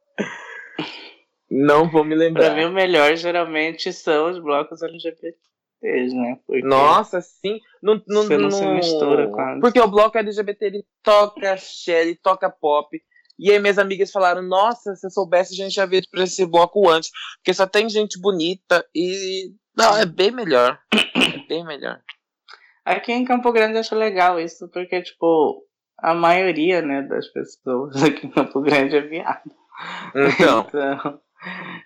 Não 1.49 1.89
vou 1.89 2.05
me 2.05 2.15
lembrar. 2.15 2.45
Pra 2.45 2.55
mim, 2.55 2.65
o 2.65 2.71
melhor 2.71 3.15
geralmente 3.15 3.91
são 3.91 4.29
os 4.29 4.39
blocos 4.39 4.81
LGBTs, 4.81 5.37
né? 5.81 6.39
Porque 6.45 6.61
Nossa, 6.61 7.19
sim. 7.19 7.59
Não, 7.81 8.01
não, 8.07 8.23
você 8.23 8.37
não, 8.37 8.43
não 8.43 8.51
se 8.51 8.65
mistura 8.67 9.29
quase. 9.29 9.59
Porque 9.59 9.79
o 9.79 9.87
bloco 9.89 10.17
LGBT 10.17 10.65
ele 10.65 10.85
toca 11.01 11.57
Shelly, 11.57 12.15
toca 12.15 12.49
pop. 12.49 13.01
E 13.39 13.51
aí 13.51 13.59
minhas 13.59 13.77
amigas 13.77 14.11
falaram, 14.11 14.41
nossa, 14.41 14.95
se 14.95 15.05
eu 15.05 15.11
soubesse, 15.11 15.53
a 15.53 15.63
gente 15.63 15.75
já 15.75 15.85
veio 15.85 16.01
pra 16.09 16.23
esse 16.23 16.45
bloco 16.45 16.89
antes. 16.89 17.11
Porque 17.37 17.53
só 17.53 17.67
tem 17.67 17.89
gente 17.89 18.19
bonita 18.19 18.85
e. 18.95 19.51
Não, 19.75 19.95
é 19.95 20.05
bem 20.05 20.31
melhor. 20.31 20.79
É 20.93 21.47
bem 21.47 21.63
melhor. 21.65 22.01
Aqui 22.83 23.11
em 23.11 23.25
Campo 23.25 23.51
Grande 23.51 23.73
eu 23.73 23.81
acho 23.81 23.95
legal 23.95 24.39
isso, 24.39 24.69
porque, 24.69 25.01
tipo, 25.01 25.63
a 25.97 26.13
maioria, 26.13 26.81
né, 26.81 27.01
das 27.01 27.27
pessoas 27.27 28.01
aqui 28.01 28.27
em 28.27 28.31
Campo 28.31 28.61
Grande 28.61 28.95
é 28.95 29.01
viado. 29.01 29.51
Então. 30.15 30.65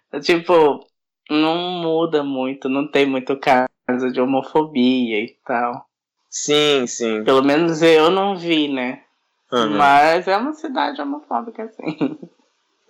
então 0.08 0.20
tipo, 0.22 0.86
não 1.30 1.82
muda 1.82 2.24
muito, 2.24 2.70
não 2.70 2.90
tem 2.90 3.06
muito 3.06 3.38
caso 3.40 4.12
de 4.12 4.22
homofobia 4.22 5.20
e 5.24 5.36
tal. 5.46 5.86
Sim, 6.30 6.88
sim. 6.88 7.24
Pelo 7.24 7.44
menos 7.44 7.82
eu 7.82 8.10
não 8.10 8.38
vi, 8.38 8.70
né? 8.70 9.04
Uhum. 9.52 9.78
Mas 9.78 10.28
é 10.28 10.38
uma 10.38 10.54
cidade 10.54 11.02
homofóbica, 11.02 11.64
assim. 11.64 12.18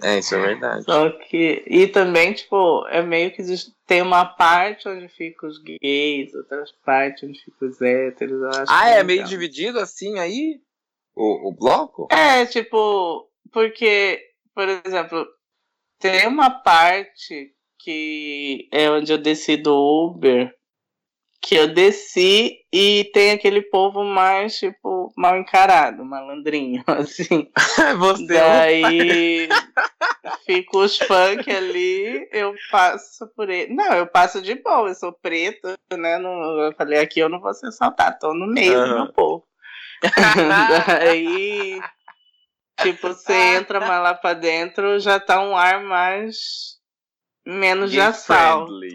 É, 0.02 0.18
isso 0.18 0.34
é 0.34 0.40
verdade. 0.40 0.84
Só 0.84 1.10
que. 1.12 1.64
E 1.68 1.88
também, 1.88 2.34
tipo, 2.34 2.88
é 2.88 3.02
meio 3.02 3.32
que 3.32 3.44
tem 3.86 4.02
uma 4.02 4.26
parte 4.26 4.90
onde 4.90 5.08
ficam 5.08 5.48
os 5.48 5.60
gays, 5.60 6.34
outra 6.34 6.64
parte 6.84 7.26
onde 7.26 7.40
ficam 7.40 7.68
os 7.68 7.82
héteros. 7.82 8.42
ah, 8.68 8.90
é, 8.90 9.00
é 9.00 9.04
meio 9.04 9.24
dividido 9.24 9.80
assim 9.80 10.18
aí? 10.18 10.60
O, 11.16 11.50
o 11.50 11.52
bloco? 11.52 12.08
É, 12.12 12.46
tipo, 12.46 13.30
porque, 13.52 14.20
por 14.56 14.68
exemplo, 14.68 15.28
tem 16.00 16.28
uma 16.28 16.50
parte 16.50 17.54
que 17.78 18.68
é 18.72 18.90
onde 18.90 19.12
eu 19.12 19.18
desci 19.18 19.58
do 19.58 19.76
Uber 19.76 20.52
que 21.42 21.56
eu 21.56 21.74
desci 21.74 22.60
e 22.72 23.10
tem 23.14 23.32
aquele 23.32 23.64
povo 23.64 24.04
mais, 24.04 24.58
tipo, 24.58 25.12
mal 25.18 25.38
encarado, 25.38 26.06
malandrinho, 26.06 26.84
assim. 26.88 27.52
Você 27.98 28.28
Daí 28.28 29.50
fica 30.46 30.78
os 30.78 30.98
funk 31.00 31.50
ali, 31.52 32.30
eu 32.32 32.54
passo 32.70 33.28
por 33.36 33.50
ele. 33.50 33.74
Não, 33.74 33.92
eu 33.94 34.06
passo 34.06 34.40
de 34.42 34.54
boa, 34.56 34.90
eu 34.90 34.96
sou 34.96 35.12
preto, 35.12 35.68
né? 35.92 36.22
eu 36.22 36.74
falei, 36.78 37.00
aqui 37.00 37.20
eu 37.20 37.30
não 37.30 37.42
vou 37.42 37.54
ser 37.56 37.68
assaltado, 37.68 38.20
tô 38.20 38.34
no 38.34 38.46
meio 38.46 38.80
uhum. 38.80 38.88
do 38.88 38.96
meu 38.96 39.14
povo. 39.14 39.48
Daí, 40.88 41.82
tipo, 42.82 43.08
você 43.08 43.34
entra 43.56 43.80
mais 43.80 44.04
lá 44.04 44.14
pra 44.14 44.34
dentro, 44.34 45.00
já 45.00 45.20
tá 45.20 45.42
um 45.42 45.58
ar 45.58 45.84
mais. 45.84 46.80
menos 47.46 47.90
de 47.92 47.98
Gay 47.98 48.06
assalto. 48.06 48.68
friendly. 48.68 48.92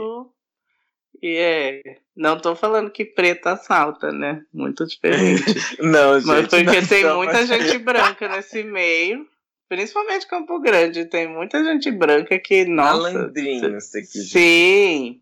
E 1.23 1.37
é. 1.39 2.06
Não 2.17 2.39
tô 2.41 2.57
falando 2.57 2.91
que 2.91 3.05
preto 3.05 3.47
assalta, 3.49 4.11
né? 4.11 4.43
Muito 4.53 4.87
diferente. 4.87 5.43
Não, 5.81 6.15
gente. 6.19 6.27
Mas 6.27 6.49
porque 6.49 6.63
nós 6.65 6.89
tem 6.89 6.99
estamos- 7.01 7.17
muita 7.25 7.47
gente 7.47 7.79
branca 7.79 8.29
nesse 8.29 8.63
meio. 8.63 9.27
Principalmente 9.69 10.27
Campo 10.27 10.59
Grande. 10.61 11.05
Tem 11.07 11.29
muita 11.29 11.63
gente 11.63 11.91
branca 11.91 12.39
que, 12.39 12.65
nossa. 12.65 13.13
Malandrinho, 13.13 13.75
você 13.81 14.01
quis. 14.01 14.31
Sim. 14.31 15.21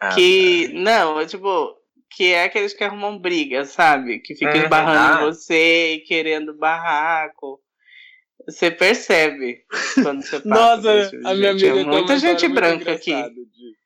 Ah, 0.00 0.14
que. 0.14 0.68
Não, 0.74 1.18
é 1.18 1.26
tipo. 1.26 1.76
Que 2.14 2.32
é 2.32 2.44
aqueles 2.44 2.72
que 2.72 2.84
arrumam 2.84 3.18
briga, 3.18 3.64
sabe? 3.64 4.20
Que 4.20 4.34
ficam 4.34 4.54
Uhum. 4.54 4.62
esbarrando 4.62 5.22
Ah. 5.22 5.24
você 5.26 5.94
e 5.94 6.00
querendo 6.00 6.54
barraco. 6.56 7.60
Você 8.46 8.70
percebe 8.70 9.64
quando 10.02 10.22
você 10.22 10.38
passa. 10.40 10.48
Nossa, 10.48 10.94
esse 10.96 11.16
a 11.16 11.34
minha 11.34 11.52
gente. 11.52 11.66
amiga 11.66 11.68
É 11.68 11.74
tem 11.74 11.84
muita 11.86 12.18
gente 12.18 12.48
branca 12.48 12.92
aqui. 12.92 13.12
de- 13.12 13.76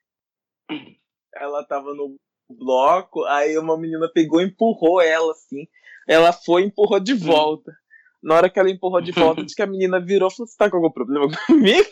Ela 1.35 1.64
tava 1.66 1.94
no 1.94 2.16
bloco, 2.56 3.25
aí 3.25 3.56
uma 3.59 3.78
menina 3.78 4.11
pegou 4.12 4.40
e 4.40 4.47
empurrou 4.47 5.00
ela, 5.00 5.32
assim. 5.32 5.66
Ela 6.09 6.32
foi 6.32 6.62
e 6.62 6.66
empurrou 6.66 7.00
de 7.00 7.14
volta. 7.14 7.73
Na 8.23 8.37
hora 8.37 8.50
que 8.50 8.59
ela 8.59 8.71
empurrou 8.71 9.00
de 9.00 9.12
volta, 9.12 9.42
diz 9.44 9.54
que 9.54 9.62
a 9.62 9.66
menina 9.66 10.00
virou 10.00 10.28
e 10.28 10.35
falou: 10.35 10.47
Você 10.47 10.56
tá 10.56 10.71
com 10.71 10.76
algum 10.76 10.90
problema 10.90 11.28
comigo? 11.47 11.90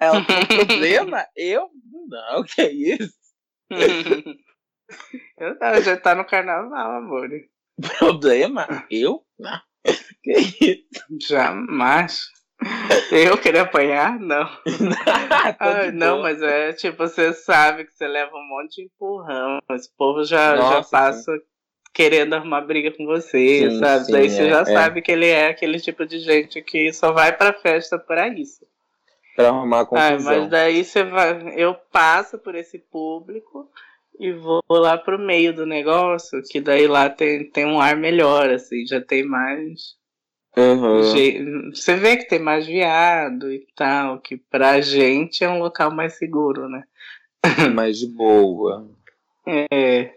Ela 0.00 0.24
tem 0.24 0.38
um 0.38 0.46
problema? 0.46 1.26
Eu? 1.36 1.68
Não, 2.08 2.42
que 2.42 2.60
é 2.60 2.72
isso? 2.72 3.14
Eu 5.38 5.56
não, 5.58 5.80
já 5.80 5.96
tá 5.96 6.14
no 6.14 6.26
carnaval, 6.26 6.96
amor. 6.96 7.28
Problema? 7.98 8.86
Eu? 8.90 9.24
Não. 9.38 9.60
Que 10.22 10.38
isso? 10.38 11.28
Jamais. 11.28 12.20
Eu 13.10 13.36
queria 13.38 13.62
apanhar? 13.62 14.18
Não. 14.18 14.48
Tá 15.32 15.56
Ah, 15.58 15.92
não, 15.92 16.16
boa. 16.18 16.22
mas 16.22 16.42
é 16.42 16.72
tipo, 16.72 16.96
você 16.98 17.32
sabe 17.32 17.84
que 17.84 17.92
você 17.92 18.06
leva 18.06 18.34
um 18.36 18.46
monte 18.48 18.76
de 18.76 18.82
empurrão. 18.84 19.58
Esse 19.72 19.90
povo 19.96 20.22
já, 20.24 20.56
já 20.56 20.62
Nossa, 20.62 20.90
passa 20.90 21.32
querendo 21.92 22.34
arrumar 22.34 22.60
briga 22.62 22.90
com 22.96 23.04
você, 23.04 23.70
Sim, 23.70 23.78
sabe? 23.80 24.04
sim, 24.06 24.12
Daí 24.12 24.30
você 24.30 24.46
é, 24.46 24.50
já 24.50 24.60
é. 24.60 24.64
sabe 24.64 25.02
que 25.02 25.10
ele 25.12 25.26
é 25.26 25.48
aquele 25.48 25.78
tipo 25.80 26.06
de 26.06 26.18
gente 26.20 26.62
que 26.62 26.92
só 26.92 27.12
vai 27.12 27.36
pra 27.36 27.52
festa 27.52 27.98
pra 27.98 28.28
isso. 28.28 28.64
Pra 29.36 29.48
arrumar 29.48 29.80
Ah, 29.80 29.84
confusão. 29.86 30.18
mas 30.40 30.48
daí 30.50 30.84
você 30.84 31.02
vai. 31.04 31.54
Eu 31.56 31.74
passo 31.74 32.38
por 32.38 32.54
esse 32.54 32.78
público 32.78 33.68
e 34.20 34.30
vou 34.32 34.62
lá 34.68 34.96
pro 34.96 35.18
meio 35.18 35.52
do 35.54 35.66
negócio, 35.66 36.40
que 36.50 36.60
daí 36.60 36.86
lá 36.86 37.08
tem, 37.10 37.50
tem 37.50 37.66
um 37.66 37.80
ar 37.80 37.96
melhor, 37.96 38.48
assim, 38.50 38.86
já 38.86 39.00
tem 39.00 39.24
mais. 39.24 39.96
Uhum. 40.56 41.70
Você 41.72 41.96
vê 41.96 42.16
que 42.16 42.28
tem 42.28 42.38
mais 42.38 42.66
viado 42.66 43.50
e 43.50 43.66
tal, 43.74 44.20
que 44.20 44.36
pra 44.36 44.80
gente 44.80 45.42
é 45.42 45.48
um 45.48 45.58
local 45.58 45.90
mais 45.94 46.14
seguro, 46.14 46.68
né? 46.68 46.84
Mais 47.74 47.98
de 47.98 48.06
boa. 48.06 48.88
É. 49.46 50.12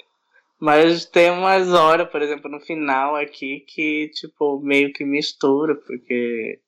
Mas 0.59 1.05
tem 1.05 1.31
umas 1.31 1.73
horas, 1.73 2.09
por 2.09 2.21
exemplo, 2.21 2.49
no 2.49 2.59
final 2.59 3.15
aqui, 3.15 3.61
que, 3.61 4.09
tipo, 4.13 4.59
meio 4.59 4.93
que 4.93 5.03
mistura, 5.03 5.75
porque 5.75 6.59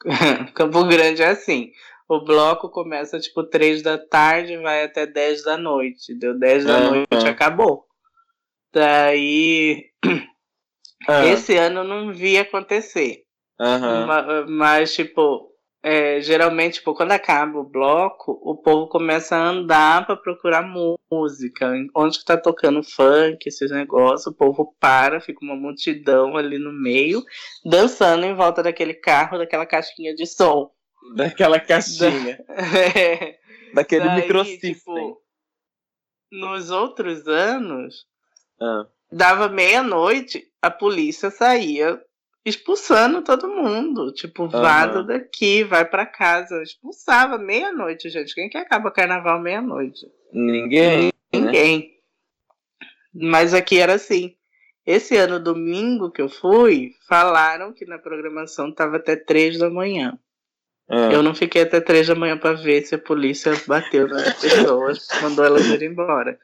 Campo 0.54 0.84
Grande 0.84 1.22
é 1.22 1.28
assim. 1.28 1.72
O 2.08 2.20
bloco 2.20 2.70
começa, 2.70 3.18
tipo, 3.18 3.44
3 3.44 3.82
da 3.82 3.98
tarde 3.98 4.54
e 4.54 4.62
vai 4.62 4.84
até 4.84 5.06
10 5.06 5.44
da 5.44 5.58
noite. 5.58 6.14
Deu 6.14 6.38
10 6.38 6.64
da 6.64 6.76
Aham. 6.76 7.04
noite, 7.10 7.28
acabou. 7.28 7.86
Daí, 8.72 9.90
Ah, 11.06 11.24
esse 11.26 11.56
ano 11.56 11.80
eu 11.80 11.84
não 11.84 12.12
vi 12.12 12.38
acontecer. 12.38 13.22
aham. 13.60 14.06
Ma- 14.06 14.46
Mas, 14.48 14.94
tipo, 14.94 15.48
é, 15.82 16.20
geralmente, 16.20 16.74
tipo, 16.74 16.94
quando 16.94 17.12
acaba 17.12 17.58
o 17.58 17.64
bloco, 17.68 18.32
o 18.42 18.56
povo 18.56 18.88
começa 18.88 19.36
a 19.36 19.48
andar 19.48 20.06
pra 20.06 20.16
procurar 20.16 20.62
música. 21.10 21.72
Onde 21.94 22.18
que 22.18 22.24
tá 22.24 22.36
tocando 22.36 22.82
funk, 22.82 23.46
esses 23.46 23.70
negócios, 23.70 24.26
o 24.26 24.34
povo 24.36 24.74
para, 24.80 25.20
fica 25.20 25.38
uma 25.44 25.54
multidão 25.56 26.36
ali 26.36 26.58
no 26.58 26.72
meio, 26.72 27.22
dançando 27.64 28.24
em 28.26 28.34
volta 28.34 28.62
daquele 28.62 28.94
carro, 28.94 29.38
daquela 29.38 29.66
caixinha 29.66 30.14
de 30.14 30.26
som. 30.26 30.70
Daquela 31.14 31.60
caixinha. 31.60 32.38
Daquele 33.74 34.04
Daí, 34.04 34.22
microsystem. 34.22 34.74
tipo, 34.74 35.20
nos 36.32 36.70
outros 36.70 37.26
anos, 37.26 38.04
Ah. 38.60 38.84
dava 39.12 39.48
meia-noite, 39.48 40.44
a 40.62 40.70
polícia 40.70 41.30
saía 41.30 42.00
expulsando 42.44 43.22
todo 43.22 43.48
mundo. 43.48 44.12
Tipo, 44.12 44.44
Aham. 44.44 45.06
daqui, 45.06 45.64
vai 45.64 45.84
pra 45.84 46.06
casa. 46.06 46.62
Expulsava 46.62 47.38
meia-noite, 47.38 48.08
gente. 48.08 48.34
Quem 48.34 48.48
que 48.48 48.58
acaba 48.58 48.90
carnaval 48.90 49.40
meia-noite? 49.40 50.06
Ninguém. 50.32 51.06
né? 51.06 51.12
Ninguém. 51.32 51.94
Mas 53.14 53.54
aqui 53.54 53.78
era 53.78 53.94
assim. 53.94 54.34
Esse 54.86 55.16
ano, 55.16 55.38
domingo 55.38 56.10
que 56.10 56.22
eu 56.22 56.30
fui, 56.30 56.92
falaram 57.06 57.74
que 57.74 57.84
na 57.84 57.98
programação 57.98 58.72
tava 58.72 58.96
até 58.96 59.16
três 59.16 59.58
da 59.58 59.68
manhã. 59.68 60.18
Ah. 60.88 61.10
Eu 61.12 61.22
não 61.22 61.34
fiquei 61.34 61.62
até 61.62 61.78
três 61.80 62.06
da 62.06 62.14
manhã 62.14 62.38
pra 62.38 62.54
ver 62.54 62.82
se 62.86 62.94
a 62.94 62.98
polícia 62.98 63.52
bateu 63.66 64.08
nas 64.08 64.32
pessoas, 64.40 65.06
mandou 65.20 65.44
elas 65.44 65.66
ir 65.66 65.82
embora. 65.82 66.38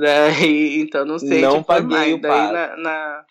Daí, 0.00 0.80
então 0.82 1.04
não 1.04 1.18
sei. 1.18 1.40
Não 1.40 1.54
tipo, 1.58 1.64
paguei 1.66 1.88
mais. 1.88 2.14
o 2.14 2.18
Daí 2.20 2.52
na, 2.52 2.76
na- 2.76 3.24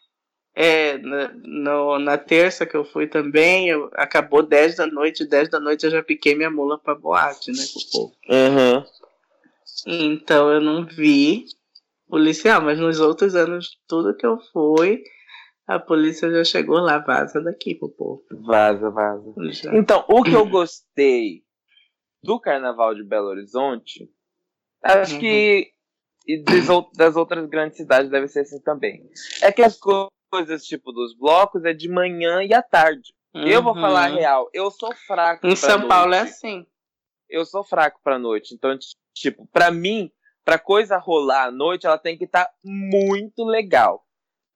é, 0.55 0.97
na, 0.97 1.31
no- 1.43 1.99
na 1.99 2.17
terça 2.17 2.65
que 2.65 2.75
eu 2.75 2.83
fui 2.83 3.07
também, 3.07 3.69
eu, 3.69 3.89
acabou 3.93 4.43
10 4.43 4.75
da 4.75 4.85
noite, 4.87 5.25
10 5.25 5.49
da 5.49 5.59
noite 5.59 5.85
eu 5.85 5.91
já 5.91 6.03
piquei 6.03 6.35
minha 6.35 6.49
mula 6.49 6.77
pra 6.77 6.95
boate, 6.95 7.51
né, 7.51 7.63
com 7.73 7.79
o 7.79 7.91
povo. 7.91 8.15
Aham. 8.29 8.85
Então 9.87 10.51
eu 10.51 10.59
não 10.59 10.85
vi 10.85 11.45
policial, 12.07 12.61
mas 12.61 12.77
nos 12.79 12.99
outros 12.99 13.35
anos, 13.35 13.77
tudo 13.87 14.15
que 14.15 14.25
eu 14.25 14.37
fui, 14.51 15.03
a 15.67 15.79
polícia 15.79 16.29
já 16.29 16.43
chegou 16.43 16.79
lá, 16.79 16.97
vaza 16.97 17.39
daqui 17.39 17.75
pro 17.75 17.87
povo. 17.89 18.23
Vaza, 18.31 18.89
vaza. 18.89 19.31
Já. 19.51 19.75
Então, 19.77 20.03
o 20.09 20.23
que 20.23 20.33
eu 20.33 20.45
gostei 20.47 21.43
do 22.23 22.39
Carnaval 22.39 22.95
de 22.95 23.03
Belo 23.03 23.27
Horizonte, 23.27 24.09
acho 24.83 25.13
Uhum. 25.13 25.19
que 25.19 25.67
e 26.33 26.43
das 26.43 26.69
ou- 26.69 26.89
das 26.95 27.15
outras 27.15 27.45
grandes 27.47 27.77
cidades 27.77 28.09
deve 28.11 28.27
ser 28.27 28.41
assim 28.41 28.59
também. 28.61 29.09
É 29.41 29.51
que 29.51 29.61
as 29.61 29.77
co- 29.77 30.07
coisas, 30.31 30.63
tipo, 30.63 30.91
dos 30.91 31.15
blocos 31.17 31.65
é 31.65 31.73
de 31.73 31.89
manhã 31.89 32.43
e 32.43 32.53
à 32.53 32.61
tarde. 32.61 33.13
Eu 33.33 33.61
vou 33.63 33.73
Uhum. 33.75 33.81
falar 33.81 34.05
a 34.05 34.07
real, 34.07 34.49
eu 34.53 34.69
sou 34.71 34.93
fraco 35.07 35.45
Em 35.47 35.55
São 35.55 35.87
Paulo 35.87 36.13
é 36.13 36.19
noite. 36.19 36.31
assim. 36.31 36.65
Eu 37.29 37.45
sou 37.45 37.63
fraco 37.63 37.99
pra 38.03 38.17
noite. 38.19 38.53
Então, 38.55 38.75
tipo, 39.13 39.47
pra 39.47 39.69
mim, 39.71 40.11
pra 40.43 40.57
coisa 40.59 40.97
rolar 40.97 41.45
à 41.45 41.51
noite, 41.51 41.85
ela 41.85 41.97
tem 41.97 42.17
que 42.17 42.25
estar 42.25 42.49
muito 42.63 43.43
legal. 43.43 44.03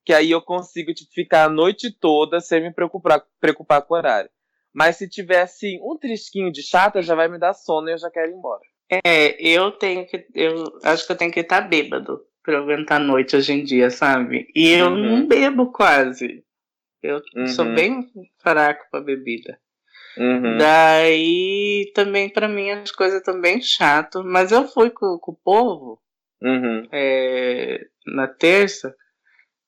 Que 0.04 0.12
aí 0.12 0.30
eu 0.30 0.42
consigo 0.42 0.92
tipo, 0.92 1.10
ficar 1.12 1.44
a 1.44 1.48
noite 1.48 1.90
toda 1.90 2.40
sem 2.40 2.60
me 2.62 2.72
preocupar, 2.72 3.24
preocupar 3.40 3.80
com 3.82 3.94
o 3.94 3.96
horário. 3.96 4.28
Mas 4.72 4.96
se 4.96 5.08
tiver 5.08 5.40
assim, 5.42 5.78
um 5.80 5.96
trisquinho 5.96 6.50
de 6.52 6.62
chata, 6.62 7.00
já 7.00 7.14
vai 7.14 7.28
me 7.28 7.38
dar 7.38 7.54
sono 7.54 7.88
e 7.88 7.92
eu 7.92 7.98
já 7.98 8.10
quero 8.10 8.30
ir 8.32 8.34
embora. 8.34 8.60
É, 8.90 9.36
eu 9.40 9.70
tenho 9.72 10.06
que. 10.06 10.26
Eu 10.34 10.64
acho 10.84 11.06
que 11.06 11.12
eu 11.12 11.16
tenho 11.16 11.32
que 11.32 11.40
estar 11.40 11.62
bêbado 11.62 12.20
pra 12.42 12.54
eu 12.54 12.62
aguentar 12.62 13.00
a 13.00 13.04
noite 13.04 13.34
hoje 13.36 13.52
em 13.52 13.64
dia, 13.64 13.90
sabe? 13.90 14.46
E 14.54 14.68
eu 14.72 14.90
Uhum. 14.90 15.02
não 15.20 15.26
bebo 15.28 15.72
quase. 15.72 16.44
Eu 17.02 17.20
sou 17.48 17.66
Uhum. 17.66 17.74
bem 17.74 18.06
fraco 18.42 18.84
pra 18.90 19.00
bebida. 19.00 19.58
Uhum. 20.16 20.58
Daí 20.58 21.90
também 21.94 22.28
pra 22.28 22.46
mim 22.48 22.70
as 22.70 22.90
coisas 22.92 23.18
estão 23.18 23.40
bem 23.40 23.60
chato. 23.60 24.22
Mas 24.24 24.52
eu 24.52 24.68
fui 24.68 24.90
com, 24.90 25.18
com 25.18 25.32
o 25.32 25.36
povo 25.42 26.00
Uhum. 26.42 26.86
é, 26.92 27.80
na 28.06 28.28
terça. 28.28 28.94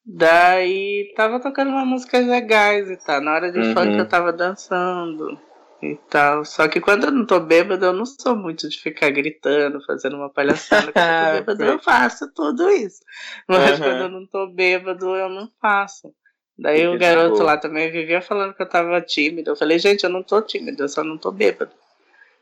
Daí 0.04 1.12
tava 1.16 1.40
tocando 1.40 1.70
umas 1.70 1.86
músicas 1.86 2.26
legais 2.26 2.88
e 2.90 2.96
tal. 3.04 3.20
Na 3.20 3.34
hora 3.34 3.50
de 3.50 3.58
Uhum. 3.58 3.74
funk 3.74 3.98
eu 3.98 4.08
tava 4.08 4.32
dançando 4.32 5.38
e 5.82 5.96
tal. 6.10 6.44
Só 6.44 6.68
que 6.68 6.80
quando 6.80 7.04
eu 7.06 7.10
não 7.12 7.26
tô 7.26 7.40
bêbado, 7.40 7.84
eu 7.84 7.92
não 7.92 8.06
sou 8.06 8.36
muito 8.36 8.68
de 8.68 8.80
ficar 8.80 9.10
gritando, 9.10 9.84
fazendo 9.86 10.16
uma 10.16 10.30
palhaçada. 10.30 10.92
Quando 10.92 11.08
eu 11.10 11.16
tô 11.16 11.26
bêbado, 11.30 11.64
eu 11.64 11.78
faço 11.80 12.32
tudo 12.34 12.68
isso. 12.70 13.02
Mas 13.48 13.78
Uhum. 13.78 13.84
quando 13.84 14.02
eu 14.02 14.08
não 14.08 14.26
tô 14.26 14.46
bêbado, 14.48 15.14
eu 15.16 15.28
não 15.28 15.50
faço. 15.60 16.14
Daí 16.58 16.86
Fica 16.86 16.88
o 16.88 16.98
de 16.98 16.98
garoto 16.98 17.16
boa. 17.16 17.44
lá 17.44 17.58
também 17.58 17.90
vivia 17.90 18.20
falando 18.22 18.54
que 18.54 18.62
eu 18.62 18.68
tava 18.68 19.00
tímido. 19.02 19.50
Eu 19.50 19.56
falei, 19.56 19.78
gente, 19.78 20.04
eu 20.04 20.10
não 20.10 20.22
tô 20.22 20.40
tímido, 20.42 20.82
eu 20.84 20.88
só 20.88 21.04
não 21.04 21.18
tô 21.18 21.30
bêbado. 21.32 21.72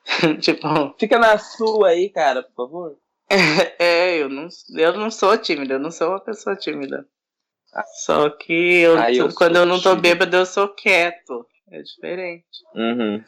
tipo, 0.41 0.69
Fica 0.99 1.19
na 1.19 1.39
sua 1.39 1.91
aí, 1.91 2.11
cara, 2.11 2.43
por 2.43 2.55
favor. 2.55 2.99
é, 3.79 4.19
eu 4.23 4.29
não, 4.29 4.49
eu 4.77 4.93
não 4.95 5.11
sou 5.11 5.37
tímida, 5.39 5.75
eu 5.75 5.79
não 5.81 5.91
sou 5.91 6.11
uma 6.11 6.21
pessoa 6.21 6.57
tímida. 6.57 7.07
Só 8.05 8.31
que 8.31 8.53
eu, 8.81 8.97
Ah, 8.99 9.13
eu 9.13 9.33
quando 9.35 9.57
eu 9.57 9.67
não 9.67 9.81
tô 9.81 9.91
tímido. 9.91 10.03
bêbado, 10.03 10.37
eu 10.37 10.47
sou 10.47 10.69
quieto. 10.69 11.47
É 11.71 11.83
diferente. 11.83 12.45
Uhum. 12.75 13.23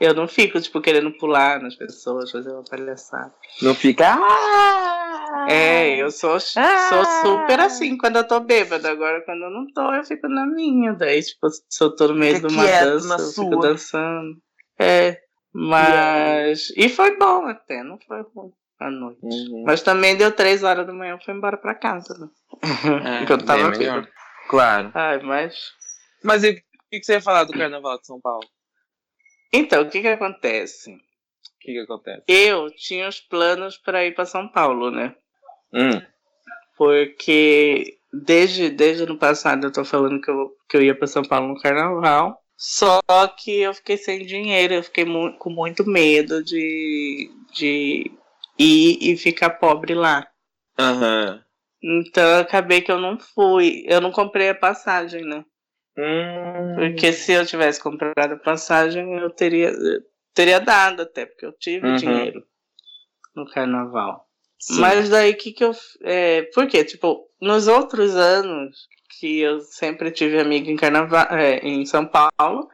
Eu 0.00 0.12
não 0.12 0.26
fico, 0.26 0.60
tipo, 0.60 0.80
querendo 0.80 1.12
pular 1.12 1.60
nas 1.60 1.76
pessoas, 1.76 2.30
fazer 2.30 2.50
uma 2.50 2.64
palhaçada. 2.64 3.32
Não 3.62 3.74
fica. 3.74 4.14
Ah! 4.14 5.46
É, 5.48 5.96
eu 5.96 6.10
sou, 6.10 6.38
sou 6.40 7.04
super 7.22 7.60
assim 7.60 7.96
quando 7.96 8.16
eu 8.16 8.26
tô 8.26 8.40
bêbada. 8.40 8.90
Agora, 8.90 9.22
quando 9.22 9.44
eu 9.44 9.50
não 9.50 9.66
tô, 9.72 9.92
eu 9.92 10.04
fico 10.04 10.28
na 10.28 10.46
minha. 10.46 10.92
Daí, 10.92 11.22
tipo, 11.22 11.48
se 11.50 11.82
eu 11.82 11.94
tô 11.94 12.08
no 12.08 12.14
meio 12.14 12.40
de 12.40 12.46
uma 12.46 12.64
dança, 12.64 13.14
eu 13.14 13.18
sua. 13.18 13.44
fico 13.44 13.60
dançando. 13.60 14.36
É, 14.78 15.18
mas. 15.52 16.72
E 16.76 16.88
foi 16.88 17.16
bom 17.16 17.46
até, 17.46 17.82
não 17.82 17.98
foi 18.06 18.22
ruim 18.34 18.52
à 18.80 18.90
noite. 18.90 19.20
Uhum. 19.22 19.64
Mas 19.66 19.82
também 19.82 20.16
deu 20.16 20.32
três 20.32 20.62
horas 20.62 20.86
da 20.86 20.92
manhã, 20.92 21.12
eu 21.12 21.24
fui 21.24 21.34
embora 21.34 21.56
pra 21.56 21.74
casa, 21.74 22.14
né? 22.18 22.28
É, 23.04 23.18
Porque 23.24 23.32
eu 23.32 23.38
tava. 23.38 23.72
Claro. 24.48 24.90
Ai, 24.94 25.22
mas. 25.22 25.54
Mas 26.22 26.42
e 26.42 26.62
o 26.86 26.90
que 26.90 27.02
você 27.02 27.14
ia 27.14 27.20
falar 27.20 27.44
do 27.44 27.52
Carnaval 27.52 27.98
de 27.98 28.06
São 28.06 28.20
Paulo? 28.20 28.48
Então, 29.52 29.82
o 29.82 29.88
que 29.88 30.00
que 30.00 30.08
acontece? 30.08 30.92
O 30.92 31.00
que 31.60 31.72
que 31.72 31.78
acontece? 31.78 32.24
Eu 32.28 32.70
tinha 32.70 33.08
os 33.08 33.20
planos 33.20 33.76
para 33.78 34.04
ir 34.04 34.14
para 34.14 34.24
São 34.24 34.48
Paulo, 34.48 34.90
né? 34.90 35.14
Hum. 35.72 36.02
Porque 36.76 37.98
desde, 38.12 38.70
desde 38.70 39.04
ano 39.04 39.18
passado 39.18 39.66
eu 39.66 39.72
tô 39.72 39.84
falando 39.84 40.20
que 40.20 40.30
eu, 40.30 40.56
que 40.68 40.76
eu 40.76 40.82
ia 40.82 40.94
para 40.94 41.06
São 41.06 41.22
Paulo 41.22 41.48
no 41.48 41.60
carnaval. 41.60 42.40
Só 42.56 43.00
que 43.36 43.60
eu 43.60 43.74
fiquei 43.74 43.96
sem 43.96 44.24
dinheiro, 44.24 44.74
eu 44.74 44.82
fiquei 44.82 45.04
mu 45.04 45.36
com 45.38 45.50
muito 45.50 45.88
medo 45.88 46.42
de, 46.42 47.30
de 47.52 48.10
ir 48.58 48.98
e 49.00 49.16
ficar 49.16 49.50
pobre 49.50 49.94
lá. 49.94 50.26
Aham. 50.78 51.32
Uhum. 51.32 52.00
Então 52.00 52.38
acabei 52.38 52.80
que 52.80 52.90
eu 52.90 52.98
não 52.98 53.18
fui. 53.18 53.84
Eu 53.86 54.00
não 54.00 54.10
comprei 54.10 54.48
a 54.48 54.54
passagem, 54.54 55.22
né? 55.22 55.44
Hum. 55.96 56.74
Porque 56.76 57.12
se 57.12 57.32
eu 57.32 57.46
tivesse 57.46 57.80
comprado 57.80 58.32
a 58.32 58.36
passagem, 58.36 59.12
eu 59.14 59.30
teria, 59.30 59.72
teria 60.34 60.60
dado 60.60 61.02
até, 61.02 61.26
porque 61.26 61.46
eu 61.46 61.52
tive 61.52 61.86
uhum. 61.86 61.96
dinheiro 61.96 62.44
no 63.34 63.48
carnaval. 63.50 64.26
Sim. 64.58 64.80
Mas 64.80 65.08
daí 65.08 65.34
que 65.34 65.52
que 65.52 65.64
eu. 65.64 65.72
É, 66.02 66.42
por 66.54 66.66
quê? 66.66 66.84
Tipo, 66.84 67.28
nos 67.40 67.68
outros 67.68 68.16
anos 68.16 68.88
que 69.20 69.40
eu 69.40 69.60
sempre 69.60 70.10
tive 70.10 70.40
amigo 70.40 70.70
em 70.70 70.76
carnaval, 70.76 71.26
é, 71.30 71.58
em 71.58 71.84
São 71.86 72.06
Paulo, 72.06 72.68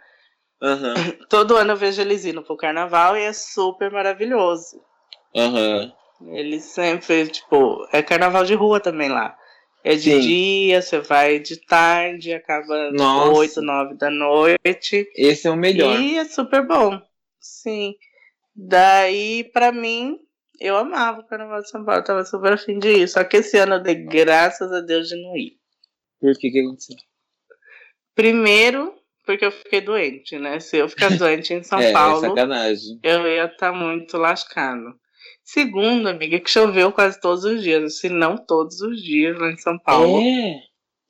uhum. 0.62 0.94
todo 1.28 1.56
ano 1.56 1.72
eu 1.72 1.76
vejo 1.76 2.00
eles 2.00 2.24
indo 2.24 2.42
pro 2.42 2.56
carnaval 2.56 3.16
e 3.16 3.22
é 3.22 3.32
super 3.32 3.90
maravilhoso. 3.90 4.80
Uhum. 5.34 5.92
Eles 6.32 6.64
sempre, 6.64 7.26
tipo, 7.28 7.86
é 7.92 8.02
carnaval 8.02 8.44
de 8.44 8.54
rua 8.54 8.78
também 8.78 9.08
lá. 9.08 9.36
É 9.82 9.94
de 9.94 10.10
Sim. 10.12 10.20
dia, 10.20 10.82
você 10.82 11.00
vai 11.00 11.38
de 11.38 11.56
tarde, 11.56 12.34
acaba 12.34 12.90
Nossa. 12.92 13.32
8, 13.32 13.62
9 13.62 13.94
da 13.94 14.10
noite. 14.10 15.10
Esse 15.16 15.48
é 15.48 15.50
o 15.50 15.56
melhor. 15.56 15.98
E 15.98 16.18
é 16.18 16.24
super 16.24 16.66
bom. 16.66 17.00
Sim. 17.40 17.94
Daí, 18.54 19.44
pra 19.52 19.72
mim, 19.72 20.18
eu 20.60 20.76
amava 20.76 21.20
o 21.20 21.26
Carnaval 21.26 21.62
de 21.62 21.70
São 21.70 21.82
Paulo, 21.82 22.00
eu 22.00 22.04
tava 22.04 22.24
super 22.24 22.52
afim 22.52 22.78
de 22.78 22.88
ir. 22.88 23.08
Só 23.08 23.24
que 23.24 23.38
esse 23.38 23.56
ano 23.56 23.76
eu 23.76 23.82
dei 23.82 23.94
graças 23.94 24.70
a 24.70 24.80
Deus 24.80 25.08
de 25.08 25.16
não 25.16 25.34
ir. 25.36 25.58
Por 26.20 26.36
que 26.36 26.50
que 26.50 26.60
aconteceu? 26.60 26.96
Primeiro, 28.14 28.94
porque 29.24 29.46
eu 29.46 29.50
fiquei 29.50 29.80
doente, 29.80 30.38
né? 30.38 30.60
Se 30.60 30.76
eu 30.76 30.88
ficar 30.88 31.08
doente 31.16 31.54
em 31.54 31.62
São 31.62 31.80
é, 31.80 31.92
Paulo, 31.92 32.34
eu 33.02 33.26
ia 33.26 33.44
estar 33.44 33.56
tá 33.56 33.72
muito 33.72 34.18
lascado. 34.18 34.94
Segundo, 35.52 36.08
amiga, 36.08 36.38
que 36.38 36.48
choveu 36.48 36.92
quase 36.92 37.20
todos 37.20 37.42
os 37.42 37.60
dias, 37.60 37.98
se 37.98 38.08
não 38.08 38.36
todos 38.36 38.80
os 38.82 39.02
dias 39.02 39.36
lá 39.36 39.50
em 39.50 39.56
São 39.56 39.76
Paulo. 39.80 40.20
É. 40.20 40.62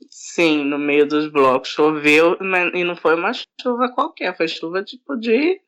Sim, 0.08 0.64
no 0.64 0.78
meio 0.78 1.06
dos 1.06 1.30
blocos 1.30 1.68
choveu 1.68 2.38
e 2.74 2.82
não 2.82 2.96
foi 2.96 3.16
uma 3.16 3.32
chuva 3.34 3.92
qualquer, 3.94 4.34
foi 4.34 4.48
chuva 4.48 4.82
tipo 4.82 5.14
de. 5.16 5.60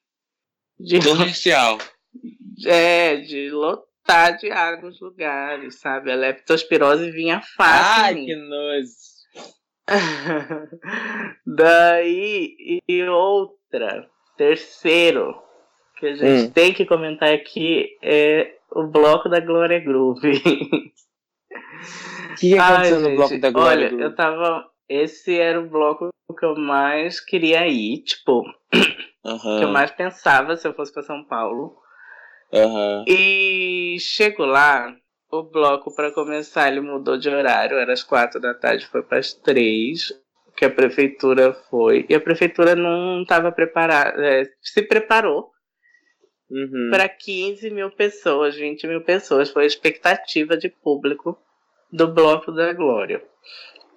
de 0.81 1.01
Torrencial. 1.01 1.77
É, 2.65 3.17
de 3.17 3.51
lotar 3.51 4.39
de 4.39 4.51
água 4.51 4.89
nos 4.89 4.99
lugares, 5.03 5.79
sabe? 5.79 6.11
A 6.11 6.15
leptospirose 6.15 7.11
vinha 7.11 7.43
fácil. 7.55 8.05
Ai, 8.05 8.25
que 8.25 8.37
nojo. 8.37 8.89
Daí, 11.45 12.81
e 12.89 13.03
outra, 13.03 14.09
terceiro, 14.39 15.43
que 15.99 16.07
a 16.07 16.15
gente 16.15 16.49
hum. 16.49 16.51
tem 16.51 16.73
que 16.73 16.87
comentar 16.87 17.35
aqui 17.35 17.99
é 18.01 18.62
o 18.75 18.87
bloco 18.87 19.29
da 19.29 19.41
Glória 19.41 19.81
Groove. 19.81 20.43
O 22.33 22.35
que, 22.37 22.59
aconteceu 22.59 22.97
Ai, 22.97 23.03
no 23.03 23.17
bloco 23.17 23.39
da 23.39 23.51
Glória 23.51 23.87
Olha, 23.87 23.89
Groove? 23.89 24.05
eu 24.05 24.15
tava. 24.15 24.67
Esse 24.89 25.39
era 25.39 25.61
o 25.61 25.69
bloco 25.69 26.09
que 26.39 26.45
eu 26.45 26.57
mais 26.57 27.21
queria 27.21 27.67
ir, 27.67 28.03
tipo. 28.03 28.43
Uhum. 29.25 29.59
Que 29.59 29.65
eu 29.65 29.69
mais 29.69 29.91
pensava 29.91 30.57
se 30.57 30.67
eu 30.67 30.75
fosse 30.75 30.93
para 30.93 31.03
São 31.03 31.25
Paulo. 31.25 31.77
Uhum. 32.53 33.05
E 33.07 33.97
chego 34.01 34.45
lá, 34.45 34.95
o 35.31 35.43
bloco 35.43 35.95
para 35.95 36.11
começar 36.11 36.69
ele 36.69 36.81
mudou 36.81 37.17
de 37.17 37.29
horário, 37.29 37.79
era 37.79 37.93
às 37.93 38.03
quatro 38.03 38.41
da 38.41 38.53
tarde, 38.53 38.87
foi 38.87 39.03
para 39.03 39.19
as 39.19 39.33
três 39.33 40.13
que 40.57 40.65
a 40.65 40.71
prefeitura 40.71 41.55
foi. 41.71 42.05
E 42.09 42.15
a 42.15 42.21
prefeitura 42.21 42.75
não 42.75 43.23
estava 43.23 43.53
preparada, 43.53 44.21
é, 44.23 44.45
se 44.61 44.83
preparou 44.83 45.52
uhum. 46.53 46.91
para 46.91 47.09
15 47.09 47.71
mil 47.71 47.91
pessoas, 47.91 48.55
20 48.55 48.87
mil 48.87 49.01
pessoas. 49.01 49.51
Foi 49.51 49.65
a 49.65 49.67
expectativa 49.67 50.57
de 50.57 50.69
público 50.69 51.39
do 51.91 52.07
Bloco 52.09 52.53
da 52.53 52.73
Glória. 52.73 53.23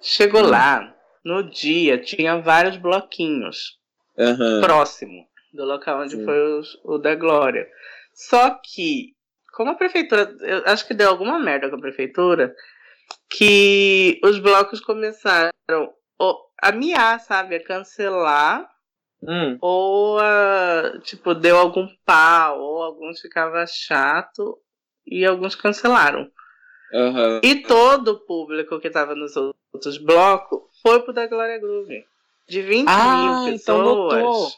Chegou 0.00 0.42
uhum. 0.42 0.50
lá, 0.50 0.96
no 1.24 1.42
dia, 1.42 1.98
tinha 1.98 2.40
vários 2.40 2.76
bloquinhos 2.76 3.78
uhum. 4.16 4.60
próximo 4.60 5.26
do 5.52 5.64
local 5.64 6.02
onde 6.02 6.22
foi 6.24 6.38
o, 6.38 6.62
o 6.84 6.98
da 6.98 7.14
Glória. 7.14 7.66
Só 8.12 8.50
que, 8.62 9.14
como 9.52 9.70
a 9.70 9.74
prefeitura, 9.74 10.34
eu 10.40 10.62
acho 10.66 10.86
que 10.86 10.94
deu 10.94 11.08
alguma 11.08 11.38
merda 11.38 11.68
com 11.68 11.76
a 11.76 11.80
prefeitura, 11.80 12.54
que 13.28 14.20
os 14.22 14.38
blocos 14.38 14.80
começaram 14.80 15.52
a 16.62 16.72
miar, 16.72 17.20
sabe? 17.20 17.56
A 17.56 17.64
cancelar 17.64 18.68
Hum. 19.22 19.58
Ou, 19.60 20.18
uh, 20.18 21.00
tipo, 21.00 21.34
deu 21.34 21.56
algum 21.56 21.88
pau, 22.04 22.60
ou 22.60 22.82
alguns 22.82 23.20
ficava 23.20 23.66
chato 23.66 24.58
e 25.06 25.24
alguns 25.24 25.54
cancelaram. 25.54 26.30
Uhum. 26.92 27.40
E 27.42 27.62
todo 27.62 28.08
o 28.08 28.20
público 28.20 28.78
que 28.80 28.90
tava 28.90 29.14
nos 29.14 29.34
outros 29.36 29.98
blocos 29.98 30.60
foi 30.82 31.02
pro 31.02 31.12
da 31.12 31.26
Glória 31.26 31.58
Groove. 31.58 32.04
De 32.48 32.62
20 32.62 32.86
ah, 32.88 33.42
mil 33.44 33.54
então 33.54 34.08
pessoas. 34.08 34.12
Então 34.14 34.48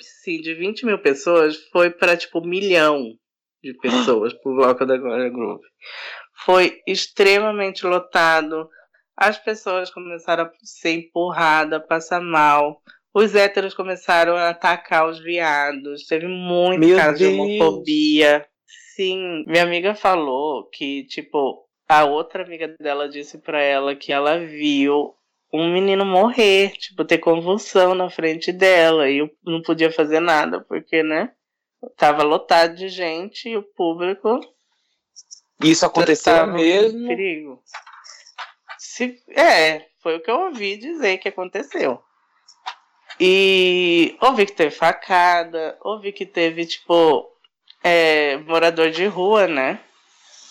sim, 0.00 0.40
de 0.40 0.54
20 0.54 0.86
mil 0.86 0.98
pessoas 0.98 1.56
foi 1.70 1.90
para 1.90 2.16
tipo 2.16 2.38
um 2.38 2.46
milhão 2.46 3.18
de 3.62 3.74
pessoas 3.82 4.32
pro 4.32 4.54
bloco 4.54 4.86
da 4.86 4.96
Glória 4.96 5.28
Groove. 5.28 5.64
Foi 6.44 6.80
extremamente 6.86 7.84
lotado. 7.86 8.68
As 9.16 9.38
pessoas 9.38 9.90
começaram 9.90 10.44
a 10.44 10.50
ser 10.62 10.92
empurradas, 10.92 11.80
a 11.80 11.84
passar 11.84 12.20
mal 12.20 12.80
os 13.14 13.34
héteros 13.34 13.74
começaram 13.74 14.36
a 14.36 14.50
atacar 14.50 15.08
os 15.08 15.22
viados. 15.22 16.06
Teve 16.06 16.26
muito 16.26 16.96
caso 16.96 17.18
de 17.18 17.26
homofobia. 17.26 18.46
Sim, 18.94 19.44
minha 19.46 19.62
amiga 19.62 19.94
falou 19.94 20.68
que, 20.70 21.04
tipo, 21.04 21.66
a 21.88 22.04
outra 22.04 22.42
amiga 22.42 22.74
dela 22.80 23.08
disse 23.08 23.38
pra 23.38 23.60
ela 23.60 23.94
que 23.94 24.12
ela 24.12 24.38
viu 24.38 25.14
um 25.52 25.72
menino 25.72 26.04
morrer, 26.04 26.70
tipo, 26.72 27.04
ter 27.04 27.18
convulsão 27.18 27.94
na 27.94 28.08
frente 28.08 28.50
dela. 28.50 29.10
E 29.10 29.30
não 29.44 29.60
podia 29.62 29.92
fazer 29.92 30.20
nada, 30.20 30.60
porque, 30.60 31.02
né? 31.02 31.32
Tava 31.96 32.22
lotado 32.22 32.74
de 32.74 32.88
gente 32.88 33.48
e 33.48 33.56
o 33.56 33.62
público. 33.62 34.40
Isso 35.62 35.84
aconteceu 35.84 36.46
mesmo? 36.46 37.06
Perigo. 37.06 37.62
Se, 38.78 39.16
é, 39.30 39.86
foi 40.02 40.16
o 40.16 40.22
que 40.22 40.30
eu 40.30 40.40
ouvi 40.40 40.76
dizer 40.76 41.18
que 41.18 41.28
aconteceu. 41.28 42.02
E 43.24 44.16
ouvi 44.20 44.46
que 44.46 44.52
teve 44.52 44.72
facada, 44.72 45.78
ouvi 45.82 46.10
que 46.10 46.26
teve, 46.26 46.66
tipo, 46.66 47.30
é, 47.80 48.36
morador 48.38 48.90
de 48.90 49.06
rua, 49.06 49.46
né? 49.46 49.78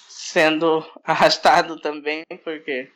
Sendo 0.08 0.82
arrastado 1.04 1.82
também, 1.82 2.24
porque 2.46 2.90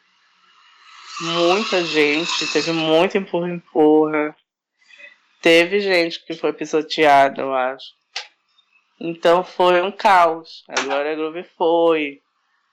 muita 1.19 1.83
gente, 1.83 2.49
teve 2.53 2.71
muito 2.71 3.17
empurra-empurra. 3.17 4.33
Teve 5.41 5.81
gente 5.81 6.25
que 6.25 6.35
foi 6.35 6.53
pisoteada, 6.53 7.41
eu 7.41 7.53
acho. 7.53 7.87
Então 8.97 9.43
foi 9.43 9.81
um 9.81 9.91
caos. 9.91 10.63
A 10.69 10.81
Glória 10.83 11.15
Groove 11.15 11.43
foi 11.57 12.21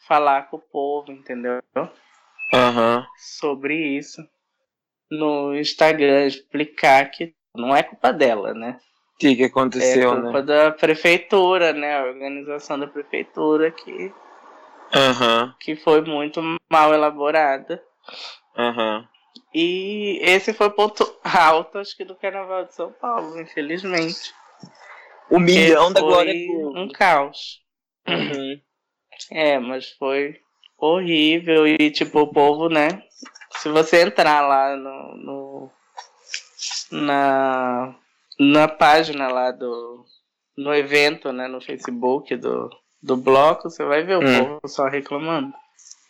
falar 0.06 0.42
com 0.42 0.56
o 0.56 0.60
povo, 0.70 1.10
entendeu? 1.10 1.60
Uhum. 1.74 3.04
Sobre 3.18 3.74
isso 3.74 4.22
no 5.12 5.54
Instagram 5.54 6.26
explicar 6.26 7.10
que 7.10 7.34
não 7.54 7.76
é 7.76 7.82
culpa 7.82 8.12
dela, 8.12 8.54
né? 8.54 8.78
O 9.14 9.18
que, 9.18 9.36
que 9.36 9.44
aconteceu, 9.44 10.14
né? 10.14 10.18
É 10.18 10.22
culpa 10.22 10.40
né? 10.40 10.46
da 10.46 10.72
prefeitura, 10.72 11.72
né? 11.72 11.98
A 11.98 12.04
organização 12.04 12.78
da 12.78 12.86
prefeitura 12.86 13.70
que, 13.70 13.92
uhum. 13.92 15.52
que 15.60 15.76
foi 15.76 16.00
muito 16.00 16.40
mal 16.70 16.94
elaborada. 16.94 17.82
Uhum. 18.56 19.06
E 19.54 20.18
esse 20.22 20.52
foi 20.54 20.68
o 20.68 20.72
ponto 20.72 21.04
alto, 21.22 21.78
acho 21.78 21.96
que, 21.96 22.04
do 22.04 22.16
Carnaval 22.16 22.64
de 22.64 22.74
São 22.74 22.90
Paulo, 22.92 23.38
infelizmente. 23.40 24.34
O 25.30 25.38
milhão 25.38 25.92
da 25.92 26.00
foi 26.00 26.08
Glória 26.08 26.34
Groove. 26.34 26.78
Um 26.78 26.88
caos. 26.88 27.60
Uhum. 28.08 28.60
É, 29.30 29.58
mas 29.58 29.90
foi 29.90 30.36
horrível 30.78 31.66
e 31.66 31.90
tipo 31.90 32.20
o 32.20 32.32
povo, 32.32 32.68
né? 32.68 32.88
Se 33.62 33.68
você 33.68 34.02
entrar 34.02 34.40
lá 34.40 34.76
no, 34.76 35.16
no 35.16 35.70
na 36.90 37.94
na 38.38 38.68
página 38.68 39.28
lá 39.28 39.50
do 39.50 40.04
no 40.56 40.74
evento, 40.74 41.32
né, 41.32 41.46
no 41.48 41.60
Facebook 41.60 42.34
do 42.36 42.68
do 43.02 43.16
bloco, 43.16 43.68
você 43.70 43.84
vai 43.84 44.02
ver 44.02 44.16
o 44.18 44.22
Hum. 44.22 44.38
povo 44.60 44.60
só 44.68 44.86
reclamando. 44.86 45.52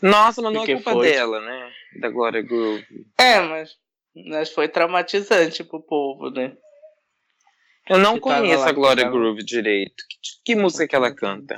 Nossa, 0.00 0.42
mas 0.42 0.52
não 0.52 0.62
é 0.62 0.66
culpa 0.66 0.92
foi? 0.92 1.10
dela, 1.10 1.40
né? 1.40 1.70
Da 2.00 2.10
Glória 2.10 2.42
Groove. 2.42 3.06
É, 3.18 3.40
mas 3.40 3.76
mas 4.14 4.50
foi 4.50 4.68
traumatizante 4.68 5.64
pro 5.64 5.80
povo, 5.80 6.30
né? 6.30 6.54
Eu 7.88 7.98
não 7.98 8.14
Que 8.14 8.20
conheço 8.20 8.64
a 8.64 8.72
Glória 8.72 9.08
Groove 9.08 9.42
direito. 9.42 10.04
Que, 10.08 10.54
que 10.54 10.60
música 10.60 10.86
que 10.86 10.94
ela 10.94 11.14
canta? 11.14 11.56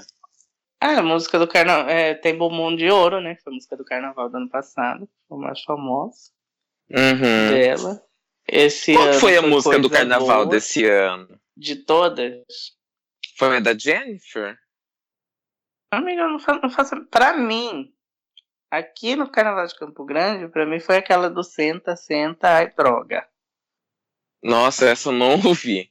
Ah, 0.87 0.99
a 0.99 1.03
música 1.03 1.39
do 1.39 1.49
carnaval. 1.49 1.89
É, 1.89 2.13
tem 2.15 2.37
Bumbum 2.37 2.77
de 2.77 2.91
Ouro, 2.91 3.19
né? 3.19 3.35
Que 3.37 3.43
foi 3.43 3.53
a 3.53 3.55
música 3.55 3.75
do 3.75 3.85
carnaval 3.87 4.29
do 4.29 4.37
ano 4.37 4.51
passado. 4.51 5.09
Foi 5.27 5.39
a 5.39 5.41
mais 5.41 5.63
famosa 5.63 6.31
Uhum. 6.91 7.49
dela. 7.49 8.07
Esse 8.47 8.93
Qual 8.93 9.07
ano 9.09 9.19
foi 9.21 9.37
a 9.39 9.41
música 9.43 9.79
do 9.79 9.89
carnaval 9.89 10.45
desse 10.45 10.85
ano? 10.85 11.41
De 11.57 11.77
todas. 11.77 12.43
Foi 13.39 13.57
a 13.57 13.61
da 13.61 13.73
Jennifer? 13.77 14.59
Amiga, 15.91 16.21
eu 16.23 16.29
não 16.29 16.39
faço, 16.39 16.61
não 16.61 16.69
faço. 16.69 17.05
Pra 17.07 17.35
mim, 17.35 17.91
aqui 18.71 19.17
no 19.17 19.31
Carnaval 19.31 19.67
de 19.67 19.75
Campo 19.79 20.05
Grande, 20.05 20.49
pra 20.53 20.67
mim 20.67 20.81
foi 20.81 20.97
aquela 20.97 21.31
do 21.31 21.43
Senta, 21.43 21.97
Senta, 21.97 22.49
ai, 22.57 22.71
droga. 22.75 23.27
Nossa, 24.43 24.87
essa 24.87 25.09
eu 25.09 25.13
não 25.13 25.31
ouvi. 25.47 25.91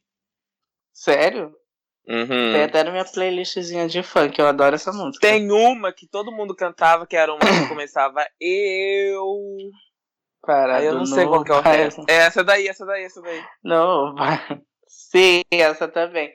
Sério? 0.93 1.57
Uhum. 2.07 2.27
Tem 2.27 2.63
até 2.63 2.83
na 2.83 2.91
minha 2.91 3.05
playlistzinha 3.05 3.87
de 3.87 4.03
funk, 4.03 4.37
eu 4.37 4.47
adoro 4.47 4.75
essa 4.75 4.91
música. 4.91 5.25
Tem 5.25 5.49
uma 5.51 5.93
que 5.93 6.07
todo 6.07 6.31
mundo 6.31 6.55
cantava, 6.55 7.07
que 7.07 7.15
era 7.15 7.31
uma 7.31 7.39
que 7.39 7.67
começava 7.69 8.25
eu. 8.39 9.25
Parado 10.41 10.79
Aí 10.79 10.85
eu 10.85 10.95
não 10.95 11.05
sei 11.05 11.25
qual 11.25 11.43
que 11.43 11.51
é 11.51 11.55
o 11.55 11.61
resto. 11.61 12.03
É 12.09 12.15
essa 12.15 12.43
daí, 12.43 12.67
essa 12.67 12.85
daí, 12.85 13.05
essa 13.05 13.21
daí. 13.21 13.41
Não. 13.63 14.13
Sim, 14.85 15.41
essa 15.51 15.87
também. 15.87 16.33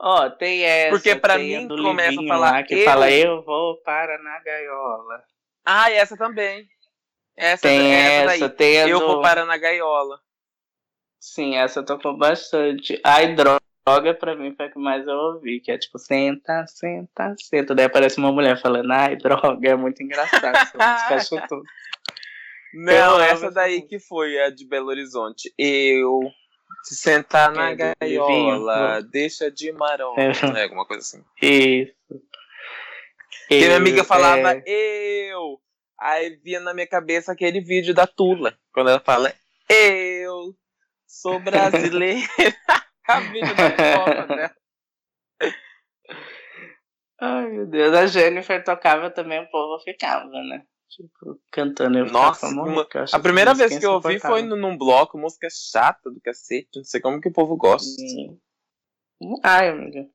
Ó, 0.00 0.30
tem 0.30 0.62
essa. 0.62 0.90
Porque 0.90 1.16
pra 1.16 1.34
a 1.34 1.38
mim 1.38 1.66
começa 1.66 2.08
a 2.08 2.10
Livinho 2.10 2.28
falar 2.28 2.50
lá, 2.52 2.62
que 2.62 2.74
eu. 2.74 2.84
fala 2.84 3.10
eu 3.10 3.42
vou 3.42 3.82
para 3.82 4.16
na 4.22 4.38
gaiola. 4.40 5.22
Ah, 5.64 5.90
e 5.90 5.94
essa 5.94 6.16
também. 6.16 6.64
Essa, 7.36 7.62
Tem 7.62 7.92
essa 7.94 8.34
essa, 8.34 8.48
daí. 8.48 8.56
tem 8.56 8.82
a 8.82 8.88
Eu 8.88 9.00
do... 9.00 9.06
vou 9.06 9.22
parar 9.22 9.44
na 9.44 9.56
gaiola. 9.56 10.18
Sim, 11.20 11.56
essa 11.56 11.84
tocou 11.84 12.16
bastante. 12.16 13.00
Ai, 13.04 13.34
droga 13.34 13.60
pra 14.18 14.34
mim 14.36 14.54
foi 14.54 14.66
a 14.66 14.70
que 14.70 14.78
mais 14.78 15.06
eu 15.06 15.14
ouvi, 15.14 15.60
que 15.60 15.70
é 15.70 15.78
tipo, 15.78 15.98
senta, 15.98 16.66
senta, 16.66 17.34
senta. 17.38 17.74
Daí 17.74 17.86
aparece 17.86 18.18
uma 18.18 18.32
mulher 18.32 18.60
falando, 18.60 18.90
ai, 18.92 19.16
droga, 19.16 19.68
é 19.68 19.74
muito 19.74 20.02
engraçado. 20.02 20.54
Achou 20.78 21.40
tudo. 21.48 21.62
Não, 22.74 23.20
essa 23.20 23.50
daí 23.50 23.82
que 23.82 23.98
foi 23.98 24.38
a 24.40 24.50
de 24.50 24.66
Belo 24.66 24.88
Horizonte. 24.88 25.52
Eu. 25.56 26.20
Se 26.84 26.94
sentar 26.94 27.50
na 27.52 27.70
É, 27.70 27.74
do 27.74 27.94
gaiola, 27.98 28.96
Livinho. 28.96 29.10
deixa 29.10 29.50
de 29.50 29.72
marola. 29.72 30.14
É. 30.20 30.52
né, 30.52 30.62
alguma 30.64 30.86
coisa 30.86 31.02
assim. 31.02 31.24
Isso. 31.42 31.92
E 33.50 33.56
minha 33.56 33.76
amiga 33.76 34.04
falava 34.04 34.52
é, 34.66 35.32
eu. 35.32 35.58
Aí 35.98 36.36
via 36.44 36.60
na 36.60 36.72
minha 36.74 36.86
cabeça 36.86 37.32
aquele 37.32 37.60
vídeo 37.60 37.94
da 37.94 38.06
Tula. 38.06 38.56
Quando 38.72 38.90
ela 38.90 39.00
fala 39.00 39.34
eu 39.68 40.54
sou 41.06 41.38
brasileira. 41.40 42.26
a 43.08 43.20
vídeo 43.20 43.54
da 43.56 43.70
foto 43.70 44.28
dela. 44.28 44.54
Ai, 47.20 47.46
meu 47.48 47.66
Deus. 47.66 47.94
A 47.94 48.06
Jennifer 48.06 48.62
tocava 48.62 49.10
também, 49.10 49.40
o 49.42 49.50
povo 49.50 49.82
ficava, 49.82 50.28
né? 50.30 50.62
Tipo, 50.88 51.38
cantando. 51.52 51.98
Eu 51.98 52.06
Nossa, 52.06 52.46
uma- 52.48 52.86
A 53.12 53.18
primeira 53.18 53.52
vez 53.54 53.76
que 53.78 53.84
eu 53.84 53.92
ouvi 53.92 54.18
foi 54.20 54.42
num 54.42 54.76
bloco, 54.76 55.18
música 55.18 55.48
chata 55.50 56.10
do 56.10 56.20
cacete. 56.20 56.68
Não 56.76 56.84
sei 56.84 57.00
como 57.00 57.20
que 57.20 57.28
o 57.28 57.32
povo 57.32 57.56
gosta. 57.56 57.88
Sim. 57.88 58.38
Ai, 59.42 59.68
amiga. 59.68 60.06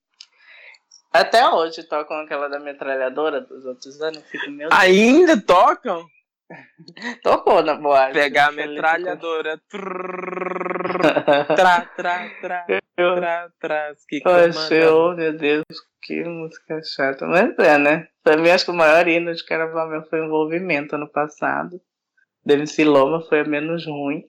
Até 1.12 1.48
hoje 1.48 1.84
tocam 1.84 2.18
aquela 2.22 2.48
da 2.48 2.60
metralhadora 2.60 3.42
dos 3.42 3.66
outros 3.66 4.02
anos. 4.02 4.24
Fico, 4.24 4.50
Deus. 4.52 4.72
Ainda 4.74 5.40
tocam? 5.40 6.08
Tocou 7.24 7.62
na 7.62 7.76
boate. 7.76 8.14
Pegar 8.14 8.48
a 8.48 8.52
metralhadora. 8.52 9.62
Tra, 9.70 11.22
tra, 11.46 11.86
tra, 11.96 12.30
tra, 12.42 12.66
tra. 13.60 13.96
Que 14.08 14.22
oh 14.26 15.14
meu 15.16 15.38
Deus, 15.38 15.64
que 16.02 16.24
música 16.24 16.82
chata. 16.84 17.26
Mas 17.26 17.58
é, 17.60 17.78
né? 17.78 18.08
Pra 18.24 18.38
mim, 18.38 18.50
acho 18.50 18.66
que 18.66 18.72
o 18.72 18.76
maior 18.76 19.08
hino 19.08 19.34
de 19.34 19.46
carnaval 19.46 19.90
meu 19.90 20.04
foi 20.04 20.22
o 20.22 20.26
envolvimento 20.26 20.96
ano 20.96 21.10
passado. 21.10 21.82
Demi 22.46 22.66
Loma 22.84 23.22
foi 23.22 23.40
a 23.40 23.46
menos 23.46 23.86
ruim. 23.86 24.24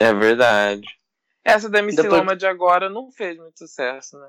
É 0.00 0.12
verdade. 0.14 0.86
Essa 1.44 1.68
da 1.68 1.78
MC 1.78 2.02
Depois- 2.02 2.20
Loma 2.20 2.36
de 2.36 2.46
agora 2.46 2.88
não 2.88 3.10
fez 3.10 3.36
muito 3.38 3.58
sucesso, 3.58 4.18
né? 4.18 4.28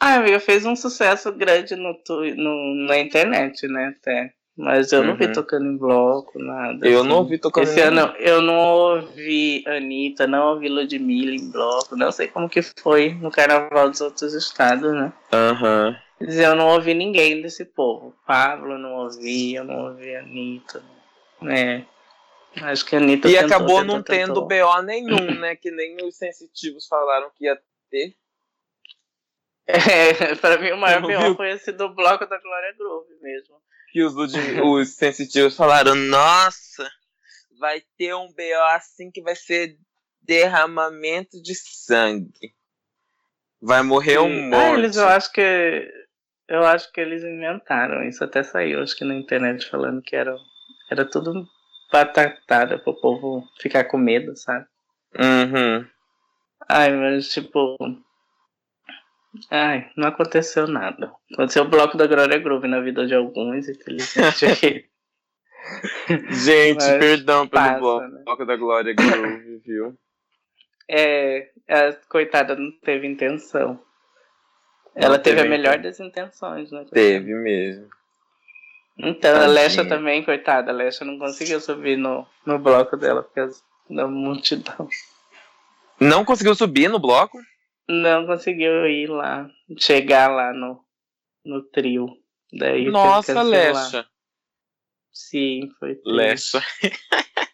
Ah, 0.00 0.16
amiga, 0.16 0.40
fez 0.40 0.66
um 0.66 0.76
sucesso 0.76 1.32
grande 1.32 1.76
no, 1.76 1.96
no, 2.36 2.86
na 2.86 2.98
internet, 2.98 3.66
né? 3.68 3.94
Até. 3.96 4.34
Mas 4.56 4.92
eu 4.92 5.02
não 5.02 5.16
vi 5.16 5.26
Uhum. 5.26 5.32
tocando 5.32 5.66
em 5.66 5.76
bloco, 5.76 6.38
nada. 6.38 6.86
Eu 6.86 7.00
assim. 7.00 7.08
não 7.08 7.16
ouvi 7.18 7.38
tocando 7.38 7.64
Esse 7.64 7.80
em 7.80 7.82
ano 7.82 8.14
eu 8.18 8.40
não 8.40 8.54
ouvi 8.56 9.64
Anitta, 9.66 10.26
não 10.28 10.52
ouvi 10.54 10.68
Ludmilla 10.68 11.34
em 11.34 11.50
bloco. 11.50 11.96
Não 11.96 12.12
sei 12.12 12.28
como 12.28 12.48
que 12.48 12.62
foi 12.62 13.14
no 13.14 13.32
carnaval 13.32 13.90
dos 13.90 14.00
outros 14.00 14.32
estados, 14.32 14.92
né? 14.94 15.12
Aham. 15.32 15.96
Mas 16.20 16.38
eu 16.38 16.54
não 16.54 16.68
ouvi 16.68 16.94
ninguém 16.94 17.42
desse 17.42 17.64
povo. 17.64 18.14
Pablo 18.24 18.78
não 18.78 18.94
ouvi, 18.94 19.54
eu 19.56 19.64
não 19.64 19.88
ouvi 19.88 20.14
Anitta. 20.14 20.82
Né? 21.42 21.84
Acho 22.62 22.86
que 22.86 22.94
a 22.94 23.00
Anitta 23.00 23.28
E 23.28 23.32
tentou, 23.32 23.46
acabou 23.46 23.80
tentou, 23.80 23.84
não 23.96 24.02
tentou. 24.04 24.48
tendo 24.48 24.64
BO 24.66 24.82
nenhum, 24.82 25.34
né? 25.40 25.56
Que 25.56 25.72
nem 25.72 25.96
os 26.06 26.16
sensitivos 26.16 26.86
falaram 26.86 27.28
que 27.34 27.46
ia 27.46 27.60
ter. 27.90 28.14
É, 29.66 30.34
pra 30.36 30.58
mim 30.58 30.70
o 30.70 30.76
maior 30.76 31.04
B.O. 31.04 31.34
foi 31.34 31.50
esse 31.50 31.72
do 31.72 31.88
bloco 31.88 32.24
da 32.26 32.38
Glória 32.38 32.72
Groove 32.78 33.14
mesmo. 33.20 33.56
Que 33.94 34.02
os, 34.02 34.12
os 34.16 34.88
sensitivos 34.96 35.56
falaram, 35.56 35.94
nossa, 35.94 36.90
vai 37.60 37.80
ter 37.96 38.12
um 38.12 38.26
BO 38.26 38.62
assim 38.72 39.08
que 39.08 39.22
vai 39.22 39.36
ser 39.36 39.78
derramamento 40.20 41.40
de 41.40 41.54
sangue. 41.54 42.52
Vai 43.62 43.84
morrer 43.84 44.18
um 44.18 44.26
Sim. 44.26 44.50
monte. 44.50 44.56
Ah, 44.56 44.78
eles 44.78 44.96
eu 44.96 45.06
acho 45.06 45.32
que. 45.32 45.92
Eu 46.48 46.64
acho 46.64 46.90
que 46.90 47.00
eles 47.00 47.22
inventaram 47.22 48.02
isso. 48.02 48.24
Até 48.24 48.42
saiu, 48.42 48.82
acho 48.82 48.96
que 48.96 49.04
na 49.04 49.14
internet 49.14 49.70
falando 49.70 50.02
que 50.02 50.16
era, 50.16 50.36
era 50.90 51.08
tudo 51.08 51.48
batatada 51.92 52.76
pro 52.80 53.00
povo 53.00 53.48
ficar 53.60 53.84
com 53.84 53.96
medo, 53.96 54.36
sabe? 54.36 54.66
Uhum. 55.16 55.86
Ai, 56.68 56.90
mas 56.90 57.28
tipo. 57.28 57.76
Ai, 59.50 59.90
não 59.96 60.08
aconteceu 60.08 60.66
nada. 60.66 61.12
Aconteceu 61.32 61.64
o 61.64 61.68
bloco 61.68 61.96
da 61.96 62.06
Glória 62.06 62.38
Groove 62.38 62.68
na 62.68 62.80
vida 62.80 63.06
de 63.06 63.14
alguns, 63.14 63.68
infelizmente. 63.68 64.88
Gente, 66.30 66.76
Mas 66.84 66.98
perdão 66.98 67.48
pelo 67.48 67.62
passa, 67.62 67.80
bloco 67.80 68.40
né? 68.40 68.46
da 68.46 68.56
Glória 68.56 68.94
Groove, 68.94 69.62
viu? 69.64 69.96
é, 70.88 71.48
a 71.68 71.92
coitada 72.08 72.54
não 72.54 72.70
teve 72.82 73.06
intenção. 73.06 73.80
Ela 74.94 75.16
Não 75.16 75.22
teve, 75.22 75.36
teve 75.36 75.48
a 75.48 75.50
melhor 75.50 75.78
das 75.78 75.98
intenções, 75.98 76.70
né? 76.70 76.84
Teve 76.92 77.34
mesmo. 77.34 77.88
Então, 78.96 79.30
a 79.32 79.40
Tadinha. 79.40 79.54
Lesha 79.54 79.84
também, 79.88 80.22
coitada, 80.24 80.70
a 80.70 80.74
Lesha 80.74 81.04
não 81.04 81.18
conseguiu 81.18 81.60
subir 81.60 81.96
no, 81.96 82.24
no 82.46 82.58
bloco 82.60 82.96
dela 82.96 83.22
por 83.24 83.32
causa 83.34 83.60
da 83.90 84.06
multidão. 84.06 84.88
Não 85.98 86.24
conseguiu 86.24 86.54
subir 86.54 86.88
no 86.88 87.00
bloco? 87.00 87.38
Não 87.88 88.26
conseguiu 88.26 88.86
ir 88.86 89.08
lá, 89.08 89.48
chegar 89.78 90.30
lá 90.30 90.52
no, 90.52 90.82
no 91.44 91.62
trio. 91.62 92.08
Daí 92.52 92.90
Nossa. 92.90 93.42
Lecha. 93.42 94.06
Sim, 95.12 95.70
foi. 95.78 95.94
triste. 95.96 96.56
Lecha. 96.56 96.62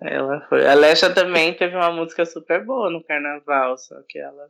Ela 0.00 0.40
foi. 0.48 0.66
A 0.66 0.74
Lesha 0.74 1.12
também 1.12 1.54
teve 1.54 1.74
uma 1.74 1.90
música 1.90 2.24
super 2.24 2.64
boa 2.64 2.88
no 2.88 3.02
carnaval, 3.02 3.76
só 3.76 3.96
que 4.08 4.18
ela. 4.18 4.48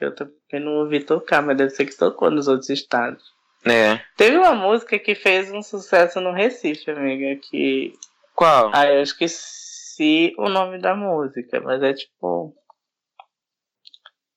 Eu 0.00 0.12
também 0.14 0.34
não 0.54 0.72
ouvi 0.78 1.00
tocar, 1.00 1.40
mas 1.40 1.56
deve 1.56 1.70
ser 1.70 1.86
que 1.86 1.96
tocou 1.96 2.30
nos 2.30 2.48
outros 2.48 2.68
estados. 2.68 3.22
É. 3.64 4.00
Teve 4.16 4.36
uma 4.36 4.54
música 4.54 4.98
que 4.98 5.14
fez 5.14 5.52
um 5.52 5.62
sucesso 5.62 6.20
no 6.20 6.32
Recife, 6.32 6.90
amiga, 6.90 7.40
que. 7.40 7.94
Qual? 8.34 8.72
Ah, 8.74 8.86
eu 8.88 9.02
esqueci 9.02 10.34
o 10.36 10.48
nome 10.48 10.78
da 10.78 10.96
música, 10.96 11.60
mas 11.60 11.80
é 11.80 11.92
tipo. 11.92 12.52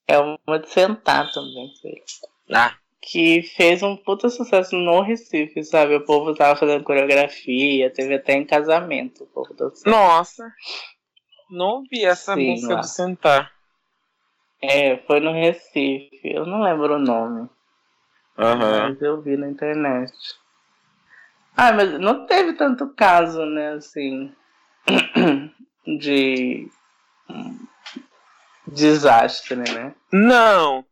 É 0.07 0.19
uma 0.19 0.59
de 0.59 0.69
sentar 0.69 1.31
também, 1.31 1.67
sei. 1.81 2.03
Ah, 2.51 2.75
Que 3.01 3.41
fez 3.43 3.81
um 3.83 3.95
puta 3.97 4.29
sucesso 4.29 4.75
no 4.75 5.01
Recife, 5.01 5.63
sabe? 5.63 5.95
O 5.95 6.05
povo 6.05 6.33
tava 6.35 6.55
fazendo 6.55 6.83
coreografia, 6.83 7.91
teve 7.91 8.15
até 8.15 8.33
em 8.33 8.45
casamento 8.45 9.23
o 9.23 9.27
povo 9.27 9.53
dançando. 9.53 9.89
nossa. 9.95 10.43
Não 11.49 11.83
vi 11.89 12.03
essa 12.03 12.35
Sim, 12.35 12.51
música 12.51 12.73
lá. 12.73 12.79
do 12.81 12.87
Sentar. 12.87 13.51
É, 14.61 14.97
foi 15.05 15.19
no 15.19 15.31
Recife. 15.31 16.21
Eu 16.23 16.45
não 16.45 16.61
lembro 16.63 16.95
o 16.95 16.99
nome. 16.99 17.47
Aham. 18.37 18.89
Mas 18.89 19.01
eu 19.01 19.21
vi 19.21 19.37
na 19.37 19.47
internet. 19.49 20.11
Ah, 21.55 21.71
mas 21.71 21.99
não 21.99 22.25
teve 22.25 22.53
tanto 22.53 22.93
caso, 22.95 23.45
né, 23.45 23.73
assim, 23.73 24.33
de 25.99 26.67
desastre, 28.75 29.55
né? 29.55 29.95
Não. 30.11 30.85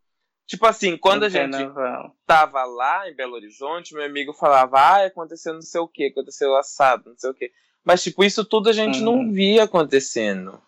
Tipo 0.46 0.66
assim, 0.66 0.98
quando 0.98 1.24
a 1.24 1.30
gente 1.30 1.52
carnaval. 1.52 2.16
tava 2.26 2.64
lá 2.66 3.10
em 3.10 3.16
Belo 3.16 3.34
Horizonte, 3.36 3.94
meu 3.94 4.06
amigo 4.06 4.34
falava, 4.34 4.78
ah, 4.80 5.06
aconteceu 5.06 5.54
não 5.54 5.62
sei 5.62 5.80
o 5.82 5.88
que, 5.88 6.08
aconteceu 6.08 6.56
assado, 6.56 7.10
não 7.12 7.18
sei 7.18 7.30
o 7.30 7.34
que. 7.34 7.52
Mas, 7.84 8.04
tipo, 8.04 8.24
isso 8.24 8.44
tudo 8.46 8.70
a 8.70 8.74
gente 8.74 9.00
não 9.02 9.14
Uhum. 9.16 9.32
via 9.32 9.64
acontecendo. 9.64 10.62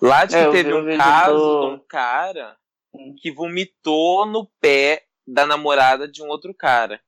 Lá 0.00 0.24
de 0.24 0.34
que 0.34 0.40
É, 0.40 0.50
teve 0.50 0.72
um 0.74 0.96
caso 0.98 1.34
do- 1.38 1.60
de 1.68 1.74
um 1.74 1.78
cara 1.86 2.56
Hum. 2.92 3.14
que 3.18 3.30
vomitou 3.32 4.26
no 4.26 4.46
pé 4.60 5.04
da 5.26 5.46
namorada 5.46 6.06
de 6.06 6.22
um 6.22 6.28
outro 6.28 6.52
cara. 6.54 7.00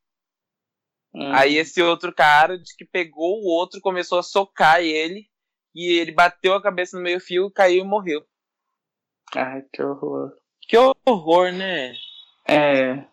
Hum. 1.15 1.33
Aí 1.33 1.57
esse 1.59 1.83
outro 1.83 2.13
cara 2.13 2.59
de 2.59 2.75
que 2.77 2.85
pegou 2.85 3.41
o 3.43 3.47
outro, 3.47 3.81
começou 3.81 4.19
a 4.19 4.23
socar 4.23 4.81
ele, 4.81 5.27
e 5.75 5.99
ele 5.99 6.13
bateu 6.13 6.55
a 6.55 6.63
cabeça 6.63 6.97
no 6.97 7.03
meio 7.03 7.21
fio, 7.21 7.51
caiu 7.51 7.85
e 7.85 7.87
morreu. 7.87 8.25
Ai, 9.35 9.63
que 9.73 9.83
horror. 9.83 10.33
Que 10.69 10.77
horror, 11.07 11.53
né? 11.53 11.95
É. 12.49 13.05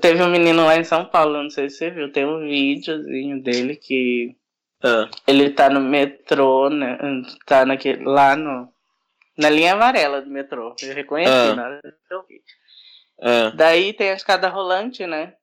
Teve 0.00 0.22
um 0.22 0.30
menino 0.30 0.64
lá 0.64 0.76
em 0.76 0.84
São 0.84 1.04
Paulo, 1.04 1.42
não 1.42 1.50
sei 1.50 1.68
se 1.68 1.76
você 1.78 1.90
viu, 1.90 2.10
tem 2.10 2.24
um 2.24 2.40
videozinho 2.40 3.42
dele 3.42 3.76
que 3.76 4.34
Ah, 4.82 5.08
ele 5.26 5.50
tá 5.50 5.68
no 5.68 5.80
metrô, 5.80 6.68
né? 6.70 6.98
Tá 7.46 7.64
naquele, 7.66 8.02
lá 8.04 8.34
no. 8.34 8.68
Na 9.38 9.48
linha 9.48 9.72
amarela 9.74 10.20
do 10.22 10.30
metrô. 10.30 10.74
Eu 10.82 10.94
reconheci 10.94 11.30
Ah. 11.32 11.54
na 11.54 11.64
hora 11.64 11.80
que 11.82 12.14
eu 12.14 12.24
vi. 12.26 12.40
ah, 13.22 13.50
Daí 13.54 13.92
tem 13.92 14.10
a 14.10 14.14
escada 14.14 14.48
rolante, 14.48 15.06
né? 15.06 15.34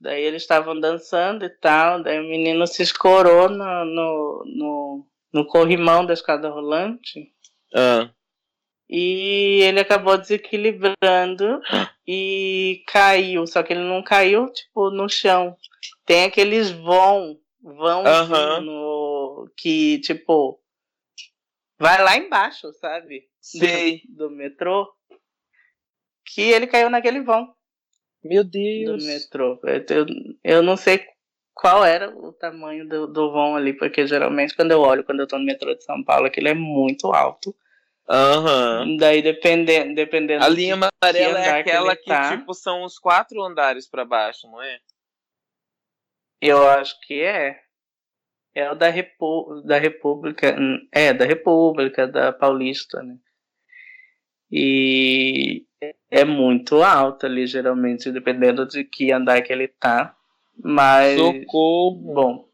Daí 0.00 0.22
eles 0.22 0.42
estavam 0.42 0.78
dançando 0.78 1.44
e 1.44 1.48
tal. 1.50 2.02
Daí 2.02 2.18
o 2.18 2.28
menino 2.28 2.66
se 2.66 2.82
escorou 2.82 3.48
no, 3.48 3.84
no, 3.84 4.44
no, 4.46 5.06
no 5.32 5.46
corrimão 5.46 6.04
da 6.06 6.12
escada 6.14 6.48
rolante. 6.48 7.30
ah. 7.74 8.08
E 8.88 9.60
ele 9.62 9.80
acabou 9.80 10.16
desequilibrando 10.16 11.60
e 12.06 12.82
caiu. 12.86 13.46
Só 13.46 13.62
que 13.62 13.72
ele 13.72 13.82
não 13.82 14.02
caiu, 14.02 14.50
tipo, 14.50 14.90
no 14.90 15.08
chão. 15.08 15.56
Tem 16.06 16.24
aqueles 16.24 16.70
vão, 16.70 17.38
vão 17.62 18.06
Aham. 18.06 18.60
no, 18.62 19.50
que, 19.56 19.98
tipo, 20.00 20.58
vai 21.78 22.02
lá 22.02 22.16
embaixo, 22.16 22.72
sabe? 22.74 23.28
Sei. 23.40 24.02
Do 24.08 24.30
metrô. 24.30 24.90
Que 26.34 26.42
ele 26.42 26.66
caiu 26.66 26.90
naquele 26.90 27.20
vão 27.22 27.54
Meu 28.22 28.44
do 28.44 28.50
Deus. 28.50 29.04
metrô. 29.04 29.58
Eu, 29.64 30.06
eu 30.44 30.62
não 30.62 30.76
sei 30.76 31.04
qual 31.54 31.84
era 31.84 32.10
o 32.16 32.32
tamanho 32.32 32.88
do, 32.88 33.06
do 33.06 33.32
vão 33.32 33.56
ali, 33.56 33.72
porque 33.72 34.06
geralmente 34.06 34.54
quando 34.54 34.72
eu 34.72 34.80
olho, 34.80 35.04
quando 35.04 35.20
eu 35.20 35.26
tô 35.26 35.38
no 35.38 35.44
metrô 35.44 35.74
de 35.74 35.82
São 35.84 36.02
Paulo, 36.04 36.26
aquilo 36.26 36.48
é 36.48 36.54
muito 36.54 37.12
alto. 37.12 37.54
Aham. 38.10 38.96
Daí 38.96 39.20
dependendo, 39.20 39.94
dependendo 39.94 40.42
A 40.44 40.48
linha 40.48 40.74
amarela 40.74 41.42
que 41.42 41.48
é 41.48 41.62
que 41.62 41.70
aquela 41.70 41.96
que, 41.96 42.04
tá. 42.04 42.36
tipo, 42.36 42.54
são 42.54 42.82
os 42.84 42.98
quatro 42.98 43.42
andares 43.42 43.86
pra 43.88 44.04
baixo, 44.04 44.46
não 44.50 44.62
é? 44.62 44.80
Eu 46.40 46.66
acho 46.68 46.98
que 47.02 47.20
é. 47.20 47.60
É 48.54 48.70
o 48.70 48.74
da, 48.74 48.88
Repu 48.88 49.62
da 49.64 49.78
República. 49.78 50.56
hum, 50.58 50.78
É, 50.90 51.12
da 51.12 51.24
República, 51.24 52.06
da 52.08 52.32
Paulista, 52.32 53.02
né? 53.02 53.16
E 54.50 55.66
é 56.10 56.24
muito 56.24 56.82
alto 56.82 57.26
ali, 57.26 57.46
geralmente, 57.46 58.10
dependendo 58.10 58.66
de 58.66 58.82
que 58.84 59.12
andar 59.12 59.42
que 59.42 59.52
ele 59.52 59.68
tá. 59.68 60.16
Mas. 60.56 61.18
Socorro. 61.18 62.14
Bom, 62.14 62.47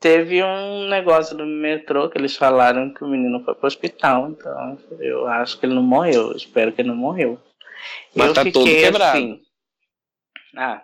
teve 0.00 0.42
um 0.42 0.88
negócio 0.88 1.36
do 1.36 1.44
metrô 1.44 2.08
que 2.08 2.18
eles 2.18 2.36
falaram 2.36 2.92
que 2.92 3.02
o 3.04 3.08
menino 3.08 3.42
foi 3.44 3.54
pro 3.54 3.66
hospital, 3.66 4.30
então 4.30 4.78
eu 5.00 5.26
acho 5.26 5.58
que 5.58 5.66
ele 5.66 5.74
não 5.74 5.82
morreu, 5.82 6.30
eu 6.30 6.36
espero 6.36 6.72
que 6.72 6.80
ele 6.80 6.88
não 6.88 6.96
morreu. 6.96 7.40
Mas 8.14 8.28
eu 8.28 8.34
tá 8.34 8.44
todo 8.44 8.64
quebrado. 8.64 9.18
assim. 9.18 9.42
Ah, 10.56 10.82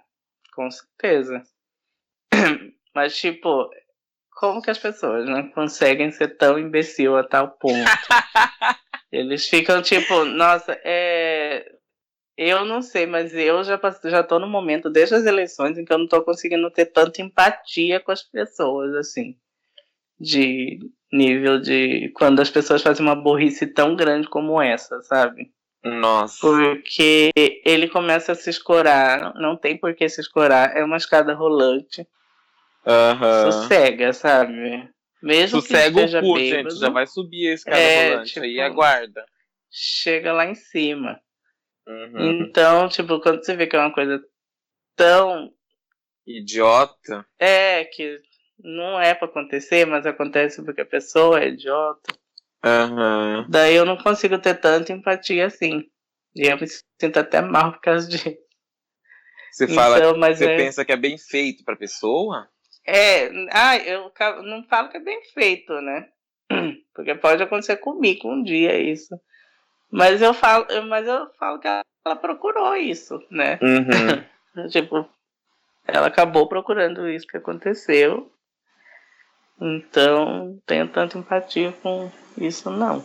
com 0.55 0.71
certeza. 0.71 1.43
Mas 2.95 3.17
tipo, 3.17 3.71
como 4.31 4.63
que 4.63 4.71
as 4.71 4.79
pessoas 4.79 5.29
não 5.29 5.49
conseguem 5.51 6.11
ser 6.11 6.37
tão 6.37 6.59
imbecil 6.59 7.17
a 7.17 7.25
tal 7.25 7.51
ponto? 7.51 7.75
Eles 9.11 9.49
ficam 9.49 9.81
tipo, 9.81 10.25
nossa, 10.25 10.79
é. 10.85 11.74
Eu 12.37 12.65
não 12.65 12.83
sei, 12.83 13.07
mas 13.07 13.33
eu 13.35 13.63
já, 13.63 13.81
já 14.07 14.23
tô 14.23 14.39
no 14.41 14.47
momento, 14.49 14.91
desde 14.91 15.15
as 15.15 15.25
eleições, 15.25 15.79
em 15.79 15.85
que 15.85 15.93
eu 15.93 15.99
não 15.99 16.09
tô 16.09 16.21
conseguindo 16.23 16.69
ter 16.71 16.87
tanta 16.87 17.23
empatia 17.23 18.01
com 18.01 18.11
as 18.11 18.23
pessoas, 18.23 18.95
assim. 18.97 19.37
De 20.19 20.79
nível 21.13 21.61
de. 21.61 22.11
Quando 22.15 22.41
as 22.41 22.51
pessoas 22.51 22.83
fazem 22.83 23.05
uma 23.05 23.15
burrice 23.15 23.67
tão 23.67 23.95
grande 23.95 24.29
como 24.29 24.61
essa, 24.61 25.01
sabe? 25.03 25.53
Nossa. 25.85 26.39
Porque 26.41 27.31
ele 27.65 27.89
começa 27.89 28.33
a 28.33 28.35
se 28.35 28.49
escorar, 28.51 29.35
não 29.35 29.57
tem 29.57 29.77
por 29.77 29.95
que 29.95 30.09
se 30.09 30.21
escorar, 30.21 30.77
é 30.77 30.83
uma 30.83 30.97
escada 30.97 31.35
rolante, 31.35 32.07
Aham. 32.87 33.53
sossega, 33.53 34.13
sabe? 34.13 34.89
Mesmo 35.23 35.61
Sossega 35.61 36.07
que 36.09 36.17
o 36.17 36.21
cu, 36.21 36.35
bêbado, 36.35 36.71
gente. 36.71 36.81
Já 36.81 36.91
vai 36.91 37.07
subir 37.07 37.49
a 37.51 37.55
escada 37.55 37.79
É, 37.79 38.11
rolante 38.11 38.33
tipo- 38.35 38.45
aí, 38.47 38.61
aguarda. 38.61 39.25
chega 39.71 40.33
lá 40.33 40.47
em 40.47 40.55
cima. 40.55 41.21
Uhum. 41.87 42.31
Então, 42.31 42.89
tipo, 42.89 43.21
quando 43.21 43.45
você 43.45 43.55
vê 43.55 43.67
que 43.67 43.77
é 43.77 43.81
uma 43.81 43.93
coisa 43.93 44.23
tão. 44.97 45.53
Idiota. 46.27 47.27
É, 47.39 47.85
que 47.85 48.21
não 48.59 49.01
é 49.01 49.15
pra 49.15 49.27
acontecer, 49.27 49.85
mas 49.85 50.07
acontece 50.07 50.63
porque 50.65 50.81
a 50.81 50.87
pessoa 50.87 51.41
é 51.41 51.49
idiota. 51.49 52.15
Aham. 52.65 53.47
Daí 53.51 53.75
eu 53.75 53.85
não 53.85 53.97
consigo 53.97 54.39
ter 54.39 54.55
tanta 54.55 54.93
empatia 54.93 55.47
assim. 55.47 55.91
E 56.35 56.47
eu 56.47 56.59
me 56.59 56.67
sinto 56.67 57.19
até 57.19 57.41
mal 57.43 57.73
por 57.73 57.81
causa 57.81 58.09
disso. 58.09 58.37
Você 59.53 59.69
fala, 59.69 59.99
então, 59.99 60.19
você 60.19 60.47
é, 60.47 60.57
pensa 60.57 60.85
que 60.85 60.91
é 60.91 60.97
bem 60.97 61.17
feito 61.17 61.63
pra 61.63 61.77
pessoa? 61.77 62.49
é. 62.87 63.31
Ah, 63.53 63.77
eu 63.77 64.11
não 64.43 64.65
falo 64.65 64.89
que 64.89 64.97
é 64.97 65.01
bem 65.01 65.23
feito, 65.33 65.73
né? 65.81 66.09
Porque 66.93 67.15
pode 67.15 67.43
acontecer 67.43 67.77
comigo 67.77 68.29
um 68.29 68.43
dia 68.43 68.77
isso. 68.79 69.15
Mas 69.95 70.21
eu 70.21 70.35
falo, 70.35 70.67
mas 70.89 71.07
eu 71.07 71.31
falo 71.39 71.61
que 71.61 71.69
ela 71.69 72.17
procurou 72.17 72.75
isso, 72.75 73.23
né? 73.31 73.61
Uhum. 73.63 74.67
Tipo, 74.71 75.09
ela 75.87 76.09
acabou 76.09 76.49
procurando 76.49 77.09
isso 77.09 77.27
que 77.27 77.37
aconteceu. 77.37 78.29
Então, 79.61 80.61
tenho 80.67 80.89
tanta 80.89 81.17
empatia 81.17 81.73
com 81.81 82.11
isso, 82.37 82.71
não. 82.71 83.05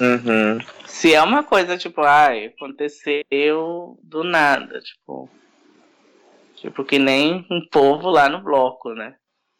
uhum. 0.00 0.58
Se 0.86 1.14
é 1.14 1.22
uma 1.22 1.44
coisa, 1.44 1.78
tipo, 1.78 2.00
ai, 2.02 2.46
aconteceu 2.46 3.96
do 4.02 4.24
nada, 4.24 4.80
tipo. 4.80 5.30
Tipo, 6.56 6.84
que 6.84 6.98
nem 6.98 7.46
um 7.48 7.64
povo 7.70 8.10
lá 8.10 8.28
no 8.28 8.42
bloco, 8.42 8.92
né? 8.92 9.14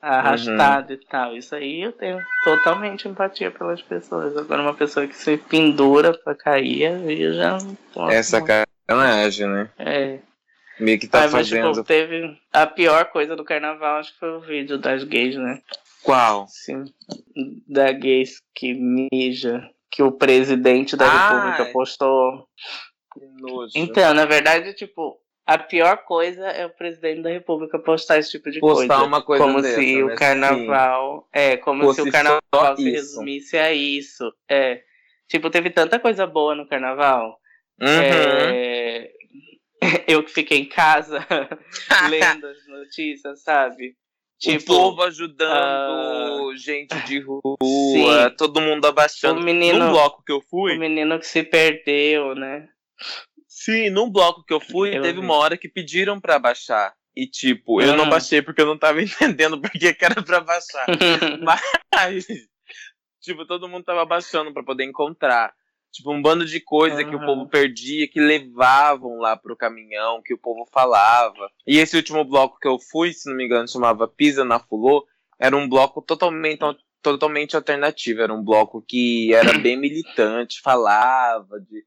Arrastado 0.05 0.93
e 0.93 0.97
tal. 0.99 1.37
Isso 1.37 1.55
aí 1.55 1.81
eu 1.83 1.93
tenho 1.93 2.19
totalmente 2.45 3.09
empatia 3.09 3.51
pelas 3.51 3.81
pessoas. 3.83 4.37
Agora, 4.37 4.63
uma 4.63 4.75
pessoa 4.75 5.07
que 5.07 5.17
se 5.17 5.37
pendura 5.37 6.13
pra 6.19 6.35
cair, 6.35 6.87
aí 6.87 7.23
eu 7.23 7.33
já 7.35 7.59
não 7.59 7.75
posso. 7.93 8.13
É 8.13 8.17
não. 8.17 8.23
sacanagem, 8.23 9.47
né? 9.49 9.71
É. 9.79 10.19
Meio 10.79 10.99
que 10.99 11.07
tá 11.07 11.21
Ah, 11.21 11.23
mas, 11.23 11.33
fazendo. 11.49 11.73
tipo, 11.73 11.85
teve 11.85 12.37
a 12.53 12.67
pior 12.67 13.05
coisa 13.07 13.35
do 13.37 13.45
carnaval, 13.45 13.97
acho 13.99 14.13
que 14.13 14.19
foi 14.19 14.31
o 14.37 14.41
vídeo 14.41 14.77
das 14.77 15.05
gays, 15.05 15.37
né? 15.37 15.61
Qual? 16.03 16.47
Sim. 16.49 16.85
Da 17.69 17.93
gays 17.93 18.43
que 18.55 18.75
mija, 18.75 19.71
que 19.91 20.03
o 20.03 20.13
presidente 20.13 20.97
da 20.97 21.07
Ah, 21.07 21.29
república 21.29 21.73
postou. 21.73 22.47
Que 23.15 23.21
nojo. 23.41 23.71
Então, 23.77 24.13
na 24.13 24.27
verdade, 24.27 24.75
tipo, 24.75 25.17
a 25.47 25.59
pior 25.59 25.99
coisa 26.05 26.47
é 26.49 26.65
o 26.67 26.71
presidente 26.71 27.23
da 27.23 27.31
república 27.31 27.79
postar 27.79 28.19
esse 28.19 28.31
tipo 28.31 28.51
de 28.51 28.61
Postar 28.61 28.87
coisa. 28.89 29.03
uma 29.05 29.23
coisa 29.23 29.45
como 29.45 29.61
dessa, 29.61 29.75
se 29.81 29.97
né? 29.97 30.03
o 30.05 30.17
carnaval. 30.17 31.29
É, 31.33 31.57
como 31.59 31.83
Fosse 31.85 32.03
se 32.03 32.09
o 32.09 32.13
carnaval 32.13 32.77
se 32.77 32.91
resumisse 32.91 33.59
a 33.59 33.73
isso. 33.73 34.33
É. 34.49 34.83
Tipo, 35.29 35.51
teve 35.51 35.71
tanta 35.71 35.99
coisa 35.99 36.27
boa 36.27 36.55
no 36.55 36.67
carnaval. 36.67 37.39
Uhum. 37.81 37.89
É, 37.89 39.11
Eu 40.09 40.23
que 40.23 40.31
fiquei 40.31 40.59
em 40.61 40.69
casa 40.69 41.27
lendo 42.09 42.47
as 42.47 42.67
notícias, 42.67 43.43
sabe? 43.43 43.97
o 44.47 44.65
povo 44.67 45.03
ajudando 45.03 46.55
gente 46.57 46.95
de 47.07 47.19
rua, 47.21 47.41
Sim. 47.63 48.35
todo 48.37 48.61
mundo 48.61 48.87
abaixando. 48.87 49.41
O 49.41 49.43
menino- 49.43 49.79
Num 49.79 49.91
bloco 49.93 50.23
que 50.25 50.33
eu 50.33 50.41
fui, 50.43 50.77
O 50.77 50.79
menino 50.79 51.19
que 51.19 51.27
se 51.27 51.43
perdeu, 51.43 52.35
né? 52.35 52.69
Sim, 53.65 53.91
num 53.91 54.11
bloco 54.11 54.45
que 54.45 54.53
eu 54.53 54.61
fui, 54.61 54.97
Eu 54.97 55.03
teve 55.03 55.19
vi. 55.21 55.25
uma 55.25 55.35
hora 55.35 55.57
que 55.57 55.69
pediram 55.69 56.21
pra 56.21 56.39
baixar. 56.39 56.95
E 57.17 57.27
tipo, 57.29 57.81
eu 57.81 57.97
não 57.97 58.07
Hum. 58.07 58.11
baixei 58.11 58.43
porque 58.43 58.61
eu 58.61 58.67
não 58.67 58.77
tava 58.79 59.01
entendendo 59.03 59.61
por 59.61 59.71
que 59.71 59.97
era 60.01 60.23
pra 60.23 60.41
baixar. 60.41 60.87
Mas, 61.43 62.27
tipo, 63.21 63.47
todo 63.47 63.69
mundo 63.69 63.85
tava 63.85 64.05
baixando 64.05 64.53
pra 64.53 64.63
poder 64.65 64.85
encontrar. 64.85 65.53
Tipo, 65.93 66.13
um 66.13 66.21
bando 66.21 66.45
de 66.45 66.59
coisa 66.61 67.05
que 67.05 67.15
o 67.15 67.25
povo 67.25 67.47
perdia, 67.49 68.09
que 68.09 68.19
levavam 68.19 69.17
lá 69.19 69.37
pro 69.37 69.57
caminhão, 69.57 70.21
que 70.25 70.35
o 70.35 70.39
povo 70.39 70.69
falava. 70.73 71.49
E 71.65 71.79
esse 71.79 71.97
último 71.97 72.25
bloco 72.25 72.59
que 72.61 72.67
eu 72.67 72.79
fui, 72.91 73.13
se 73.13 73.29
não 73.31 73.37
me 73.37 73.45
engano, 73.45 73.69
chamava 73.69 74.09
Pisa 74.09 74.45
na 74.45 74.59
Fulô, 74.59 75.07
era 75.39 75.57
um 75.57 75.69
bloco 75.69 76.03
totalmente, 76.03 76.59
totalmente 77.01 77.55
alternativo. 77.55 78.23
Era 78.23 78.35
um 78.35 78.43
bloco 78.43 78.83
que 78.83 79.33
era 79.33 79.57
bem 79.57 79.77
militante, 79.77 80.61
falava 80.61 81.61
de, 81.61 81.85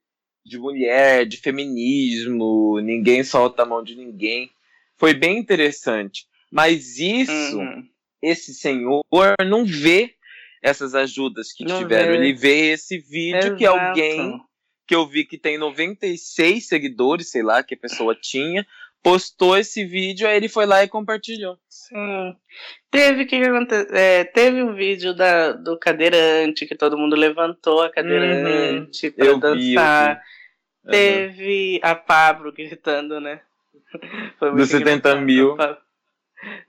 de 0.48 0.58
mulher, 0.58 1.26
de 1.26 1.38
feminismo, 1.38 2.80
ninguém 2.82 3.24
solta 3.24 3.64
a 3.64 3.66
mão 3.66 3.84
de 3.84 3.96
ninguém. 3.96 4.50
Foi 4.98 5.14
bem 5.14 5.38
interessante. 5.38 6.26
Mas 6.52 6.98
isso, 6.98 7.60
Uhum. 7.60 7.84
esse 8.22 8.54
senhor 8.54 9.04
não 9.46 9.66
vê 9.66 10.14
essas 10.62 10.96
ajudas 10.96 11.52
que 11.54 11.64
Não 11.66 11.80
tiveram. 11.80 12.14
vê. 12.14 12.18
Ele 12.18 12.34
vê 12.34 12.72
esse 12.72 12.98
vídeo 12.98 13.56
que 13.56 13.66
Exato. 13.66 13.80
alguém 13.80 14.42
que 14.88 14.96
eu 14.96 15.06
vi 15.06 15.26
que 15.26 15.38
tem 15.38 15.58
96 15.58 16.66
seguidores, 16.68 17.30
sei 17.30 17.44
lá, 17.44 17.62
que 17.62 17.76
a 17.76 17.78
pessoa 17.78 18.16
tinha, 18.16 18.66
postou 19.04 19.58
esse 19.58 19.84
vídeo, 19.86 20.28
aí 20.28 20.38
ele 20.38 20.48
foi 20.50 20.66
lá 20.66 20.82
e 20.84 20.88
compartilhou. 20.88 21.58
Sim. 21.70 22.36
Teve 22.90 23.26
que 23.26 23.36
é, 23.92 24.24
teve 24.24 24.64
um 24.64 24.74
vídeo 24.74 25.14
da, 25.14 25.52
do 25.52 25.78
cadeirante 25.78 26.66
que 26.66 26.76
todo 26.76 26.98
mundo 26.98 27.16
levantou 27.16 27.82
a 27.82 27.90
cadeirante 27.92 29.12
pra 29.12 29.26
Uhum. 29.26 29.32
Eu 29.32 29.40
dançar. 29.40 30.16
vi. 30.16 30.37
Uhum. 30.88 30.92
Teve 30.92 31.80
a 31.84 31.96
Pablo 31.96 32.52
gritando, 32.52 33.20
né? 33.20 33.42
Foi 34.40 34.56
Dos 34.56 34.70
70 34.70 34.92
engraçado. 35.10 35.22
mil. 35.26 35.56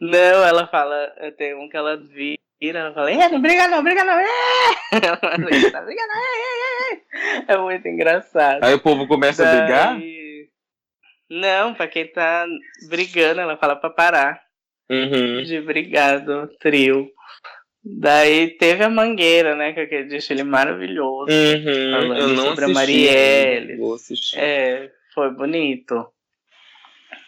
Não, 0.00 0.44
ela 0.44 0.66
fala, 0.66 1.12
tem 1.36 1.54
um 1.54 1.68
que 1.68 1.76
ela 1.76 1.96
vira, 1.96 2.38
ela 2.78 2.92
fala, 2.94 3.10
é, 3.10 3.28
não 3.28 3.40
briga 3.40 3.68
não, 3.68 3.82
briga 3.82 4.02
não, 4.04 4.14
é! 4.18 4.26
Ela 5.04 5.16
fala, 5.18 5.36
"Não 5.38 5.46
briga 5.46 5.70
não, 6.06 6.16
é, 6.16 6.24
é, 6.32 6.92
é, 7.50 7.52
é. 7.52 7.56
Muito 7.58 7.86
engraçado. 7.86 8.64
Aí 8.64 8.72
o 8.74 8.80
povo 8.80 9.06
começa 9.06 9.46
a 9.46 9.50
brigar? 9.54 9.94
Daí- 9.98 10.48
Não, 11.30 11.74
pra 11.74 11.86
quem 11.86 12.06
tá 12.10 12.46
brigando, 12.88 13.40
ela 13.42 13.56
fala 13.58 13.76
pra 13.76 13.90
parar 13.90 14.40
Uhum. 14.90 15.42
de 15.42 15.60
brigar 15.60 16.20
do 16.24 16.46
trio. 16.58 17.10
Daí 17.84 18.50
teve 18.58 18.84
a 18.84 18.90
Mangueira, 18.90 19.54
né? 19.56 19.72
Que 19.72 19.80
é 19.80 19.82
aquele 19.84 20.04
desfile 20.08 20.42
maravilhoso. 20.42 21.30
Uhum. 21.30 21.90
Falando 21.92 22.18
Eu 22.20 22.28
não 22.28 22.44
sobre 22.46 22.64
a 22.64 22.66
assisti. 22.66 22.74
Marielle. 22.74 23.76
Vou 23.76 23.94
assistir. 23.94 24.38
É, 24.38 24.90
foi 25.14 25.30
bonito. 25.30 26.06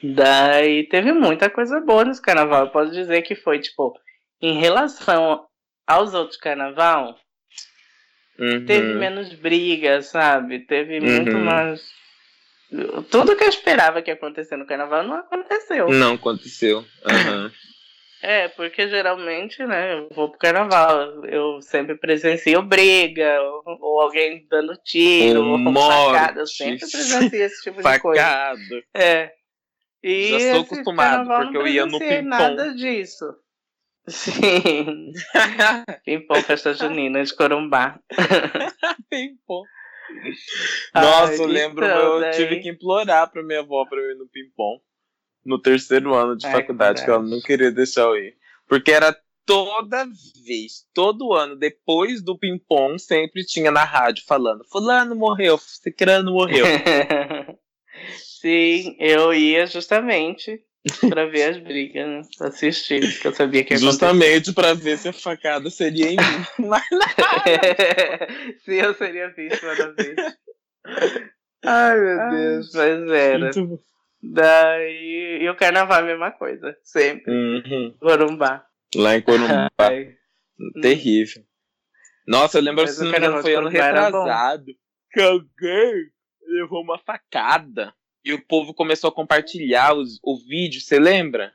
Daí 0.03 0.85
teve 0.89 1.13
muita 1.13 1.49
coisa 1.51 1.81
boa 1.81 2.05
nesse 2.05 2.21
carnaval. 2.23 2.65
Eu 2.67 2.71
posso 2.71 2.91
dizer 2.93 3.23
que 3.23 3.35
foi, 3.35 3.59
tipo, 3.61 3.95
em 4.41 4.59
relação 4.59 5.47
aos 5.87 6.15
outros 6.15 6.39
carnaval, 6.39 7.17
Uhum. 8.39 8.65
teve 8.65 8.95
menos 8.95 9.33
briga, 9.35 10.01
sabe? 10.03 10.61
Teve 10.61 11.01
muito 11.01 11.33
Uhum. 11.37 11.45
mais. 11.45 11.83
Tudo 13.11 13.37
que 13.37 13.45
eu 13.45 13.49
esperava 13.49 14.01
que 14.01 14.11
ia 14.11 14.15
acontecer 14.15 14.57
no 14.57 14.65
carnaval 14.67 15.03
não 15.03 15.17
aconteceu. 15.17 15.89
Não 15.91 16.15
aconteceu. 16.15 16.85
Aham. 17.05 17.51
É, 18.23 18.49
porque 18.49 18.89
geralmente, 18.89 19.65
né, 19.65 19.95
eu 19.95 20.09
vou 20.15 20.29
pro 20.29 20.39
carnaval, 20.39 21.25
eu 21.25 21.61
sempre 21.63 21.97
presencio 21.97 22.61
briga, 22.63 23.41
ou, 23.41 23.63
ou 23.81 24.01
alguém 24.03 24.47
dando 24.51 24.75
tiro, 24.85 25.41
Ou 25.43 25.53
ou 25.53 25.59
morte. 25.59 26.19
facada, 26.19 26.41
eu 26.41 26.47
sempre 26.47 26.81
presencio 26.91 27.43
esse 27.43 27.63
tipo 27.63 27.77
de 27.83 27.99
coisa. 28.01 28.23
Facado. 28.23 28.59
É. 28.95 29.33
E 30.03 30.39
Já 30.39 30.55
sou 30.55 30.61
acostumado, 30.63 31.29
porque 31.29 31.57
eu 31.57 31.67
ia 31.67 31.85
no 31.87 31.99
presenciei 31.99 32.23
ping-pong. 32.23 32.29
nada 32.57 32.75
disso. 32.75 33.25
Sim. 34.09 35.13
Pimpom, 36.05 36.35
festa 36.43 36.73
junina 36.75 37.23
de 37.23 37.35
Corumbá. 37.37 37.99
Ping-pong. 39.09 39.69
Nossa, 40.95 41.35
eu 41.35 41.47
lembro, 41.47 41.85
então, 41.85 41.99
eu 42.15 42.21
daí- 42.21 42.33
tive 42.33 42.61
que 42.61 42.69
implorar 42.71 43.31
pra 43.31 43.43
minha 43.43 43.61
avó 43.61 43.85
pra 43.87 43.99
eu 43.99 44.11
ir 44.11 44.17
no 44.17 44.27
ping-pong. 44.29 44.81
No 45.45 45.59
terceiro 45.59 46.15
ano 46.15 46.37
de 46.37 46.47
Ai, 46.47 46.53
faculdade, 46.53 47.05
que 47.05 47.11
ela 47.11 47.23
não 47.23 47.41
queria 47.41 47.71
deixar 47.71 48.03
eu 48.03 48.17
ir. 48.17 48.37
Porque 48.69 48.91
era 48.91 49.17
toda 49.47 50.07
vez, 50.47 50.87
todo 50.95 51.33
ano, 51.33 51.57
depois 51.57 52.23
do 52.23 52.39
ping-pong, 52.39 52.99
sempre 52.99 53.45
tinha 53.45 53.71
na 53.71 53.85
rádio 53.85 54.25
falando: 54.27 54.65
Fulano 54.71 55.17
morreu, 55.17 55.59
Cicrano 55.59 56.33
morreu. 56.33 56.65
Sim, 58.17 58.97
eu 58.99 59.35
ia 59.35 59.67
justamente 59.67 60.65
pra 61.09 61.27
ver 61.27 61.51
as 61.51 61.59
brigas, 61.59 62.07
né? 62.07 62.23
Assistir, 62.41 63.01
porque 63.13 63.29
eu 63.29 63.35
sabia 63.35 63.65
que 63.65 63.75
ia. 63.75 63.79
Justamente 63.79 64.53
pra 64.53 64.73
ver 64.73 64.97
se 64.99 65.09
a 65.09 65.13
facada 65.13 65.69
seria 65.69 66.07
em 66.07 66.17
mim. 66.17 66.47
Mas 66.69 66.85
Sim, 68.65 68.75
eu 68.75 68.95
seria 68.95 69.29
vítima 69.31 69.75
da 69.75 69.89
vez. 69.89 70.17
Ai, 71.65 72.01
meu 72.01 72.21
Ai, 72.21 72.31
Deus, 72.31 72.73
mas 72.73 73.11
era. 73.11 73.39
Muito 73.39 73.67
bom. 73.67 73.79
Daí, 74.23 75.39
e 75.43 75.49
o 75.49 75.57
carnaval 75.57 75.99
é 76.01 76.03
a 76.03 76.07
mesma 76.07 76.31
coisa, 76.31 76.77
sempre. 76.83 77.33
Uhum. 77.33 77.95
Corumbá. 78.01 78.65
Lá 78.95 79.17
em 79.17 79.23
Corumbá. 79.23 79.69
Ai, 79.79 80.15
Terrível. 80.83 81.43
Nossa, 82.27 82.59
eu 82.59 82.63
lembro 82.63 82.83
Mas 82.83 82.95
se 82.97 83.01
o 83.01 83.05
não 83.05 83.13
me 83.13 83.17
engano, 83.17 83.33
carnaval 83.33 83.43
foi 83.43 83.55
ano 83.55 83.69
retrasado. 83.69 84.67
Que 85.13 85.21
alguém 85.23 86.11
levou 86.47 86.83
uma 86.83 86.99
facada. 86.99 87.95
E 88.25 88.35
o 88.35 88.47
povo 88.47 88.75
começou 88.75 89.09
a 89.09 89.13
compartilhar 89.15 89.95
os, 89.97 90.19
o 90.23 90.37
vídeo, 90.37 90.81
você 90.81 90.99
lembra? 90.99 91.53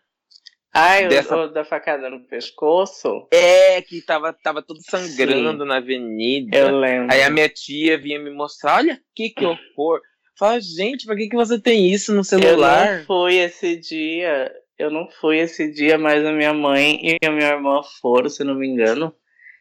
Ai, 0.73 1.05
o- 1.05 1.09
Dessa- 1.09 1.37
o 1.37 1.47
da 1.47 1.63
facada 1.63 2.09
no 2.09 2.25
pescoço? 2.27 3.27
É, 3.31 3.81
que 3.83 4.01
tava, 4.01 4.33
tava 4.33 4.61
tudo 4.63 4.79
sangrando 4.81 5.63
na 5.63 5.77
avenida. 5.77 6.57
Eu 6.57 6.79
lembro. 6.79 7.13
Aí 7.13 7.21
a 7.21 7.29
minha 7.29 7.47
tia 7.47 7.97
vinha 7.97 8.19
me 8.19 8.31
mostrar, 8.31 8.77
olha 8.77 8.93
aqui 9.13 9.29
que 9.29 9.45
horror. 9.45 10.01
Fala, 10.37 10.59
gente, 10.59 11.05
por 11.05 11.15
que, 11.15 11.29
que 11.29 11.35
você 11.35 11.59
tem 11.59 11.89
isso 11.91 12.11
no 12.13 12.19
Eu 12.19 12.23
celular? 12.25 12.99
não 12.99 13.05
fui 13.05 13.35
esse 13.37 13.77
dia. 13.77 14.53
Eu 14.77 14.89
não 14.91 15.09
fui 15.09 15.37
esse 15.39 15.71
dia, 15.71 15.97
mas 15.97 16.25
a 16.25 16.33
minha 16.33 16.53
mãe 16.53 16.99
e 17.01 17.17
a 17.25 17.31
minha 17.31 17.47
irmã 17.49 17.81
foram, 18.01 18.27
se 18.29 18.43
não 18.43 18.55
me 18.55 18.67
engano. 18.67 19.15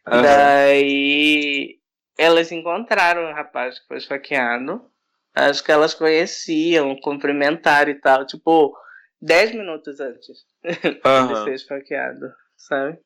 Aham. 0.07 0.23
Daí 0.23 1.79
elas 2.19 2.51
encontraram 2.51 3.31
o 3.31 3.33
rapaz 3.35 3.79
que 3.79 3.87
foi 3.87 3.99
esfaqueado. 3.99 4.85
Acho 5.35 5.63
que 5.65 5.71
elas 5.73 5.95
conheciam, 5.95 6.97
cumprimentaram 7.01 7.91
e 7.93 8.01
tal. 8.01 8.27
Tipo, 8.27 8.77
10 9.21 9.53
minutos 9.53 10.01
antes 10.01 10.45
de 10.65 11.01
Aham. 11.05 11.45
ser 11.45 11.55
esfaqueado, 11.55 12.33
sabe? 12.57 12.99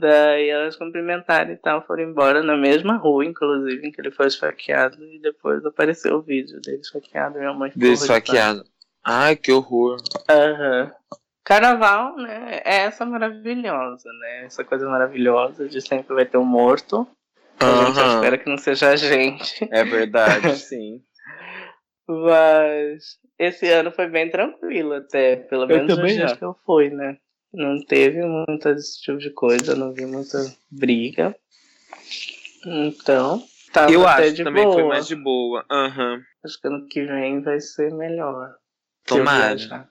Daí 0.00 0.48
elas 0.48 0.74
cumprimentaram 0.76 1.52
e 1.52 1.56
tal, 1.56 1.86
foram 1.86 2.02
embora 2.02 2.42
na 2.42 2.56
mesma 2.56 2.96
rua, 2.96 3.24
inclusive, 3.24 3.86
em 3.86 3.92
que 3.92 4.00
ele 4.00 4.10
foi 4.10 4.26
esfaqueado. 4.26 5.02
E 5.04 5.20
depois 5.20 5.64
apareceu 5.64 6.16
o 6.16 6.22
vídeo 6.22 6.60
dele 6.60 6.80
esfaqueado. 6.80 7.38
Minha 7.38 7.52
mãe 7.54 7.70
ficou 7.70 7.88
Desfaqueado. 7.88 8.64
Ai, 9.04 9.36
que 9.36 9.52
horror. 9.52 9.96
Aham. 10.28 10.92
Carnaval, 11.44 12.16
né? 12.16 12.60
É 12.64 12.80
essa 12.80 13.06
maravilhosa, 13.06 14.08
né? 14.20 14.44
Essa 14.44 14.64
coisa 14.64 14.86
maravilhosa 14.88 15.68
de 15.68 15.80
sempre 15.80 16.14
vai 16.14 16.26
ter 16.26 16.36
um 16.36 16.44
morto. 16.44 17.06
A 17.60 17.66
gente 17.86 17.98
Aham. 18.00 18.14
espera 18.16 18.38
que 18.38 18.50
não 18.50 18.58
seja 18.58 18.90
a 18.90 18.96
gente. 18.96 19.66
É 19.72 19.84
verdade, 19.84 20.56
sim. 20.58 21.02
Mas 22.06 23.18
esse 23.38 23.68
ano 23.70 23.90
foi 23.92 24.08
bem 24.08 24.30
tranquilo 24.30 24.94
até, 24.94 25.36
pelo 25.36 25.62
Eu 25.64 25.68
menos 25.68 25.94
dias 25.96 26.32
acho. 26.32 26.38
que 26.38 26.44
eu 26.44 26.56
fui, 26.66 26.90
né? 26.90 27.16
Não 27.52 27.82
teve 27.84 28.22
muito 28.24 28.68
esse 28.68 29.00
tipo 29.00 29.18
de 29.18 29.30
coisa, 29.30 29.74
não 29.74 29.92
vi 29.92 30.04
muita 30.04 30.38
briga. 30.70 31.34
Então, 32.66 33.42
tava 33.72 33.90
Eu 33.92 34.06
até 34.06 34.24
acho 34.24 34.30
de 34.32 34.36
que 34.38 34.44
também 34.44 34.64
boa. 34.64 34.74
foi 34.74 34.84
mais 34.84 35.06
de 35.06 35.16
boa. 35.16 35.64
Aham. 35.70 36.20
Acho 36.44 36.60
que 36.60 36.68
ano 36.68 36.86
que 36.86 37.04
vem 37.04 37.40
vai 37.40 37.60
ser 37.60 37.92
melhor. 37.94 38.50
eu 38.50 39.16
Tomara. 39.16 39.56
viajar. 39.56 39.88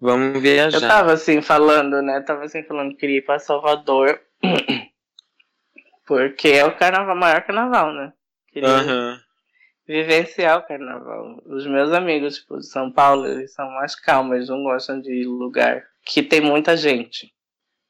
Vamos 0.00 0.34
Eu 0.36 0.40
viajar. 0.40 0.80
tava 0.88 1.12
assim 1.12 1.42
falando, 1.42 2.00
né? 2.00 2.20
Tava 2.20 2.44
assim 2.44 2.62
falando 2.62 2.90
que 2.90 2.98
queria 2.98 3.18
ir 3.18 3.22
pra 3.24 3.38
Salvador. 3.40 4.20
Porque 6.06 6.48
é 6.48 6.64
o 6.64 6.76
carnaval, 6.76 7.16
maior 7.16 7.42
carnaval, 7.44 7.92
né? 7.92 8.12
Queria 8.52 8.68
Aham. 8.68 9.20
vivenciar 9.86 10.58
o 10.58 10.66
carnaval. 10.66 11.42
Os 11.46 11.66
meus 11.66 11.92
amigos, 11.92 12.36
tipo, 12.36 12.56
de 12.58 12.66
São 12.66 12.90
Paulo, 12.92 13.26
eles 13.26 13.52
são 13.52 13.68
mais 13.72 13.94
calmos, 13.96 14.36
eles 14.36 14.48
não 14.48 14.62
gostam 14.62 15.00
de 15.00 15.24
lugar 15.26 15.84
que 16.08 16.22
tem 16.22 16.40
muita 16.40 16.76
gente. 16.76 17.30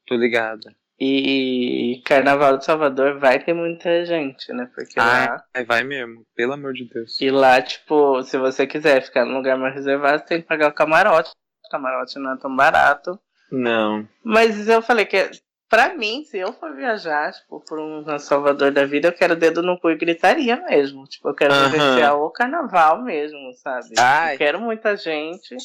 Tô 0.05 0.15
ligada. 0.15 0.75
E 1.01 2.01
carnaval 2.05 2.57
de 2.57 2.65
Salvador 2.65 3.19
vai 3.19 3.41
ter 3.41 3.53
muita 3.53 4.03
gente, 4.03 4.51
né? 4.51 4.69
Porque 4.75 4.99
lá. 4.99 5.41
Ai, 5.53 5.63
vai 5.63 5.81
mesmo. 5.81 6.25
Pelo 6.35 6.53
amor 6.53 6.73
de 6.73 6.83
Deus. 6.89 7.19
E 7.21 7.31
lá, 7.31 7.61
tipo, 7.61 8.21
se 8.23 8.37
você 8.37 8.67
quiser 8.67 9.01
ficar 9.01 9.23
num 9.23 9.37
lugar 9.37 9.57
mais 9.57 9.73
reservado, 9.73 10.25
tem 10.25 10.41
que 10.41 10.47
pagar 10.47 10.67
o 10.67 10.73
camarote. 10.73 11.31
O 11.65 11.69
camarote 11.69 12.19
não 12.19 12.33
é 12.33 12.37
tão 12.37 12.53
barato. 12.53 13.17
Não. 13.49 14.05
Mas 14.21 14.67
eu 14.67 14.81
falei 14.81 15.05
que, 15.05 15.29
pra 15.69 15.95
mim, 15.95 16.25
se 16.25 16.37
eu 16.37 16.51
for 16.51 16.75
viajar, 16.75 17.31
tipo, 17.31 17.63
por 17.65 17.79
um 17.79 18.19
Salvador 18.19 18.71
da 18.71 18.83
vida, 18.85 19.07
eu 19.07 19.13
quero 19.13 19.37
dedo 19.37 19.63
no 19.63 19.79
cu 19.79 19.91
e 19.91 19.95
gritaria 19.95 20.57
mesmo. 20.57 21.05
Tipo, 21.05 21.29
eu 21.29 21.33
quero 21.33 21.53
Aham. 21.53 21.69
vivenciar 21.69 22.17
o 22.17 22.29
carnaval 22.29 23.01
mesmo, 23.01 23.53
sabe? 23.53 23.95
Ai. 23.97 24.33
Eu 24.33 24.37
quero 24.37 24.59
muita 24.59 24.97
gente, 24.97 25.55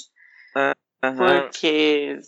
Aham. 1.03 1.17
porque. 1.17 2.21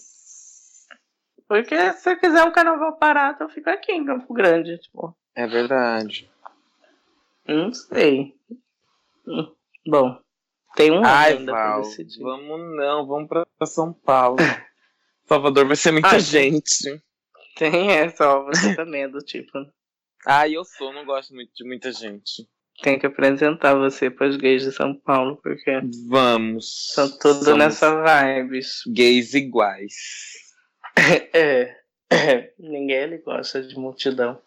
Porque 1.48 1.92
se 1.94 2.10
eu 2.10 2.18
quiser 2.18 2.42
um 2.44 2.50
carnaval 2.52 2.98
barato, 2.98 3.44
eu 3.44 3.48
fico 3.48 3.70
aqui 3.70 3.92
em 3.92 4.04
Campo 4.04 4.32
Grande, 4.34 4.78
tipo. 4.78 5.16
É 5.34 5.46
verdade. 5.46 6.28
Não 7.46 7.72
sei. 7.72 8.34
Hum, 9.26 9.52
Bom, 9.86 10.18
tem 10.74 10.90
um 10.90 10.96
ano 10.98 11.06
Ai, 11.06 11.44
pra 11.44 11.52
Val, 11.52 11.82
decidir. 11.82 12.20
vamos 12.20 12.76
não, 12.76 13.06
vamos 13.06 13.28
pra 13.28 13.46
São 13.66 13.92
Paulo. 13.92 14.36
Salvador 15.26 15.66
vai 15.66 15.76
ser 15.76 15.92
muita 15.92 16.08
Ai, 16.08 16.20
gente. 16.20 17.00
Tem 17.56 17.90
essa, 17.92 18.28
ó, 18.28 18.44
você 18.46 18.74
também 18.74 19.04
é 19.04 19.08
do 19.08 19.18
tipo. 19.18 19.50
Ah, 20.28 20.48
eu 20.48 20.64
sou, 20.64 20.92
não 20.92 21.04
gosto 21.04 21.32
muito 21.32 21.52
de 21.54 21.64
muita 21.64 21.92
gente. 21.92 22.48
Tem 22.82 22.98
que 22.98 23.06
apresentar 23.06 23.74
você 23.76 24.10
pros 24.10 24.36
gays 24.36 24.64
de 24.64 24.72
São 24.72 24.92
Paulo, 24.92 25.36
porque 25.40 25.70
Vamos. 26.08 26.90
são 26.94 27.08
tudo 27.20 27.56
nessa 27.56 28.02
vibes. 28.02 28.80
Gays 28.88 29.34
iguais. 29.34 29.94
É. 31.32 31.76
Ninguém 32.58 32.96
ele 32.96 33.18
gosta 33.18 33.62
de 33.62 33.76
multidão. 33.78 34.38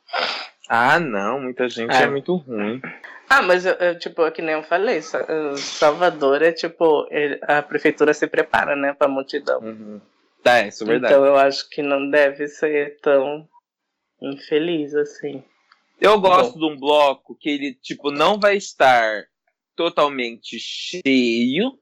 Ah, 0.68 1.00
não, 1.00 1.42
muita 1.42 1.68
gente 1.68 1.94
É. 1.96 2.04
é, 2.04 2.08
muito 2.10 2.36
ruim. 2.36 2.82
Ah, 3.30 3.42
mas 3.42 3.66
eu, 3.66 3.74
eu, 3.74 3.98
tipo, 4.00 4.26
é 4.26 4.32
que 4.32 4.42
nem 4.42 4.56
eu 4.56 4.64
falei, 4.64 4.98
eh, 4.98 5.56
Salvador 5.58 6.42
é 6.42 6.52
tipo, 6.52 7.08
ele- 7.12 7.40
a 7.44 7.62
prefeitura 7.62 8.14
se 8.14 8.26
prepara, 8.28 8.76
né, 8.76 8.94
pra 8.94 9.08
multidão. 9.08 9.60
Uhum. 9.62 10.02
Tá, 10.44 10.66
isso 10.66 10.84
é 10.84 10.88
verdade. 10.88 11.14
Então 11.14 11.26
eu 11.26 11.36
acho 11.36 11.70
que 11.70 11.82
não 11.82 12.10
deve 12.10 12.48
ser 12.48 12.98
tão 13.02 13.48
infeliz 14.22 14.96
assim. 14.96 15.44
Eu 16.00 16.20
gosto 16.20 16.58
de 16.58 16.66
um 16.66 16.78
bloco 16.78 17.36
que 17.36 17.50
ele, 17.50 17.74
tipo, 17.74 18.10
não 18.10 18.40
vai 18.40 18.56
estar 18.56 19.26
totalmente 19.76 20.58
cheio, 20.60 21.78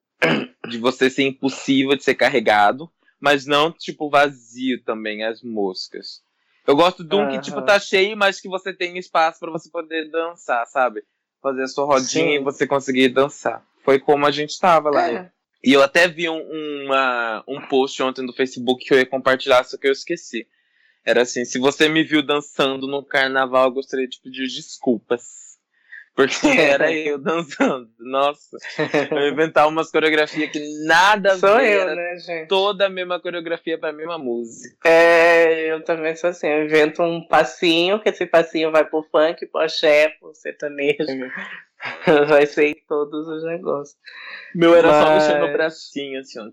de 0.68 0.78
você 0.80 1.10
ser 1.10 1.24
impossível 1.24 1.96
de 1.96 2.04
ser 2.04 2.16
carregado, 2.16 2.90
mas 3.20 3.46
não, 3.46 3.72
tipo, 3.72 4.10
vazio 4.10 4.84
também, 4.84 5.24
as 5.24 5.42
moscas. 5.42 6.22
Eu 6.66 6.76
gosto 6.76 7.04
de 7.04 7.16
um 7.16 7.28
que, 7.28 7.36
Aham. 7.36 7.42
tipo, 7.42 7.62
tá 7.62 7.80
cheio, 7.80 8.18
mas 8.18 8.42
que 8.42 8.50
você 8.50 8.74
tem 8.74 8.98
espaço 8.98 9.40
pra 9.40 9.52
você 9.52 9.70
poder 9.70 10.10
dançar, 10.12 10.66
sabe? 10.68 11.04
Fazer 11.42 11.64
a 11.64 11.68
sua 11.68 11.86
rodinha 11.86 12.26
Sim. 12.26 12.34
e 12.36 12.40
você 12.40 12.68
conseguir 12.68 13.10
dançar. 13.10 13.66
Foi 13.84 14.00
como 14.00 14.26
a 14.26 14.32
gente 14.32 14.60
tava 14.60 14.90
lá. 14.90 15.10
É. 15.10 15.32
E 15.64 15.72
eu 15.72 15.82
até 15.82 16.08
vi 16.08 16.30
um, 16.30 16.86
uma, 16.86 17.44
um 17.48 17.62
post 17.68 18.02
ontem 18.04 18.26
no 18.26 18.34
Facebook 18.34 18.86
que 18.86 18.94
eu 18.94 18.98
ia 18.98 19.06
compartilhar, 19.06 19.64
só 19.64 19.78
que 19.78 19.88
eu 19.88 19.92
esqueci. 19.92 20.46
Era 21.06 21.22
assim, 21.22 21.46
se 21.46 21.58
você 21.58 21.88
me 21.88 22.04
viu 22.04 22.22
dançando 22.22 22.86
no 22.86 23.02
carnaval, 23.02 23.68
eu 23.68 23.72
gostaria 23.72 24.08
de 24.08 24.20
pedir 24.20 24.48
desculpas. 24.48 25.47
Porque 26.18 26.48
era 26.60 26.92
eu 26.92 27.20
dançando. 27.20 27.88
Nossa, 28.00 28.58
eu 29.12 29.28
inventar 29.30 29.68
umas 29.68 29.92
coreografias 29.92 30.50
que 30.52 30.60
nada 30.88 31.34
a 31.34 31.38
Sou 31.38 31.58
ver. 31.58 31.76
eu, 31.76 31.82
era 31.82 31.96
né, 31.96 32.18
gente? 32.18 32.48
Toda 32.48 32.88
a 32.88 32.90
mesma 32.90 33.20
coreografia 33.20 33.78
pra 33.78 33.94
mesma 33.94 34.18
música. 34.18 34.76
É, 34.90 35.72
eu 35.72 35.84
também 35.84 36.16
sou 36.16 36.32
assim, 36.32 36.48
eu 36.48 36.66
invento 36.66 37.04
um 37.04 37.26
passinho, 37.28 38.00
que 38.02 38.10
esse 38.10 38.26
passinho 38.26 38.72
vai 38.72 38.84
pro 38.84 39.04
funk, 39.12 39.46
pro 39.46 39.62
axé, 39.62 40.10
pro 40.20 40.34
sertanejo. 40.34 40.98
vai 42.28 42.48
ser 42.48 42.70
em 42.70 42.76
todos 42.88 43.28
os 43.28 43.44
negócios. 43.46 43.96
Meu 44.56 44.76
era 44.76 44.90
só 44.92 45.06
Mas- 45.10 45.28
mexendo 45.28 45.46
no 45.46 45.54
bracinho, 45.54 46.20
assim, 46.20 46.40
ó. 46.40 46.46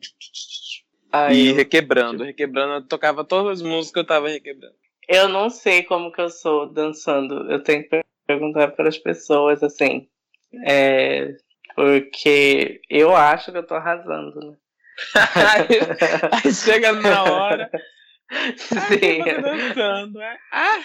Aí 1.10 1.36
E 1.46 1.48
eu, 1.50 1.54
requebrando, 1.54 2.22
requebrando. 2.22 2.74
Eu 2.74 2.86
tocava 2.86 3.24
todas 3.24 3.52
as 3.60 3.62
músicas 3.62 3.92
que 3.92 3.98
eu 4.00 4.06
tava 4.06 4.28
requebrando. 4.28 4.74
eu 5.08 5.26
não 5.28 5.48
sei 5.48 5.82
como 5.84 6.12
que 6.12 6.20
eu 6.20 6.28
sou 6.28 6.70
dançando. 6.70 7.50
Eu 7.50 7.62
tenho 7.62 7.88
que 7.88 8.04
perguntar 8.26 8.68
para 8.68 8.88
as 8.88 8.98
pessoas, 8.98 9.62
assim. 9.62 10.08
É, 10.66 11.34
porque 11.74 12.80
eu 12.88 13.14
acho 13.14 13.50
que 13.50 13.58
eu 13.58 13.66
tô 13.66 13.74
arrasando, 13.74 14.50
né? 14.50 14.56
Aí 16.44 16.52
chega 16.52 16.92
na 16.92 17.24
hora. 17.24 17.70
Sim. 18.56 19.22
Ai, 19.22 19.34
você 19.34 19.42
dançando, 19.42 20.20
é? 20.20 20.38
Ah, 20.52 20.80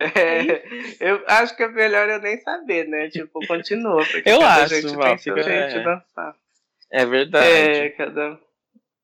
É, 0.00 0.62
eu 1.00 1.22
acho 1.26 1.56
que 1.56 1.62
é 1.62 1.68
melhor 1.68 2.08
eu 2.08 2.20
nem 2.20 2.40
saber, 2.40 2.88
né? 2.88 3.10
Tipo, 3.10 3.46
continua. 3.46 4.04
Porque 4.06 4.28
Eu 4.28 4.40
acho, 4.40 4.74
gente 4.74 4.96
Val, 4.96 5.16
tem 5.16 5.32
é. 5.38 5.82
dançar. 5.82 6.34
é 6.90 7.04
verdade. 7.04 7.46
É, 7.46 7.90
cada... 7.90 8.38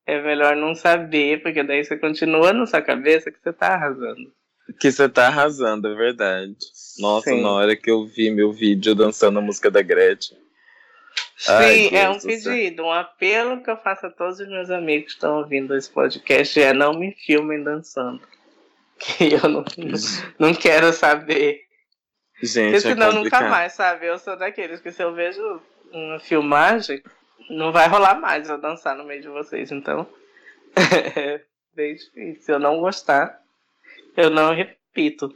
é 0.06 0.22
melhor 0.22 0.56
não 0.56 0.74
saber, 0.74 1.42
porque 1.42 1.62
daí 1.62 1.84
você 1.84 1.96
continua 1.96 2.52
na 2.52 2.66
sua 2.66 2.80
cabeça 2.80 3.30
que 3.30 3.38
você 3.40 3.52
tá 3.52 3.74
arrasando. 3.74 4.32
Que 4.78 4.90
você 4.92 5.08
tá 5.08 5.26
arrasando, 5.26 5.88
é 5.88 5.94
verdade. 5.94 6.56
Nossa, 6.98 7.30
Sim. 7.30 7.42
na 7.42 7.50
hora 7.52 7.76
que 7.76 7.90
eu 7.90 8.06
vi 8.06 8.30
meu 8.30 8.52
vídeo 8.52 8.94
dançando 8.94 9.38
a 9.38 9.42
música 9.42 9.70
da 9.70 9.82
Gretchen. 9.82 10.38
Ai, 11.48 11.74
Sim, 11.74 11.96
é 11.96 12.04
Deus 12.04 12.24
um 12.24 12.26
pedido, 12.26 12.82
um 12.84 12.92
apelo 12.92 13.62
que 13.62 13.70
eu 13.70 13.76
faço 13.76 14.06
a 14.06 14.10
todos 14.10 14.40
os 14.40 14.48
meus 14.48 14.70
amigos 14.70 15.06
que 15.06 15.12
estão 15.12 15.38
ouvindo 15.38 15.76
esse 15.76 15.88
podcast 15.88 16.60
é 16.60 16.72
não 16.72 16.94
me 16.94 17.12
filmem 17.12 17.62
dançando. 17.62 18.20
Que 18.98 19.34
eu 19.34 19.48
não, 19.48 19.64
não 20.40 20.52
quero 20.52 20.92
saber. 20.92 21.60
Gente, 22.42 22.72
Porque 22.72 22.80
senão 22.80 23.10
é 23.10 23.12
nunca 23.12 23.48
mais, 23.48 23.74
sabe? 23.74 24.06
Eu 24.06 24.18
sou 24.18 24.36
daqueles 24.36 24.80
que 24.80 24.90
se 24.90 25.00
eu 25.00 25.14
vejo 25.14 25.62
uma 25.92 26.18
filmagem, 26.18 27.00
não 27.48 27.70
vai 27.70 27.86
rolar 27.86 28.20
mais 28.20 28.48
eu 28.48 28.58
dançar 28.58 28.96
no 28.96 29.04
meio 29.04 29.22
de 29.22 29.28
vocês. 29.28 29.70
Então, 29.70 30.04
é 31.16 31.40
bem 31.76 31.94
difícil. 31.94 32.42
Se 32.42 32.52
eu 32.52 32.58
não 32.58 32.80
gostar, 32.80 33.40
eu 34.18 34.30
não 34.30 34.52
repito. 34.52 35.32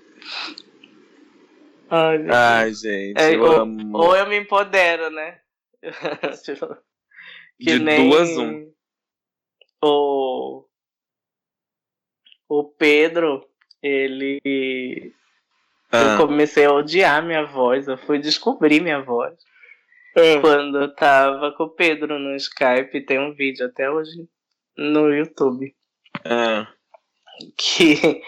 Ai, 1.89 2.19
meu 2.19 2.35
Ai, 2.35 2.75
gente, 2.75 3.19
É, 3.21 3.35
eu 3.35 3.45
amo. 3.61 3.97
ou 3.97 4.17
eu 4.17 4.27
me 4.27 4.37
empodero, 4.39 5.11
né? 5.11 5.41
Tipo, 6.45 6.77
De 7.59 7.79
duas, 7.79 8.31
um. 8.37 8.73
O, 9.85 10.65
o 12.49 12.65
Pedro, 12.65 13.47
ele. 13.83 15.13
Ah, 15.91 16.15
Eu 16.15 16.27
comecei 16.27 16.65
a 16.65 16.73
odiar 16.73 17.23
minha 17.25 17.45
voz, 17.45 17.87
eu 17.89 17.99
fui 17.99 18.19
descobrir 18.19 18.81
minha 18.81 19.03
voz. 19.03 19.35
ah, 20.17 20.41
Quando 20.41 20.81
eu 20.81 20.95
tava 20.95 21.53
com 21.53 21.65
o 21.65 21.71
Pedro 21.71 22.19
no 22.19 22.35
Skype, 22.37 23.05
tem 23.05 23.19
um 23.19 23.35
vídeo 23.35 23.67
até 23.67 23.91
hoje 23.91 24.27
no 24.77 25.13
YouTube. 25.15 25.75
ah. 26.25 26.67
Que 27.57 28.23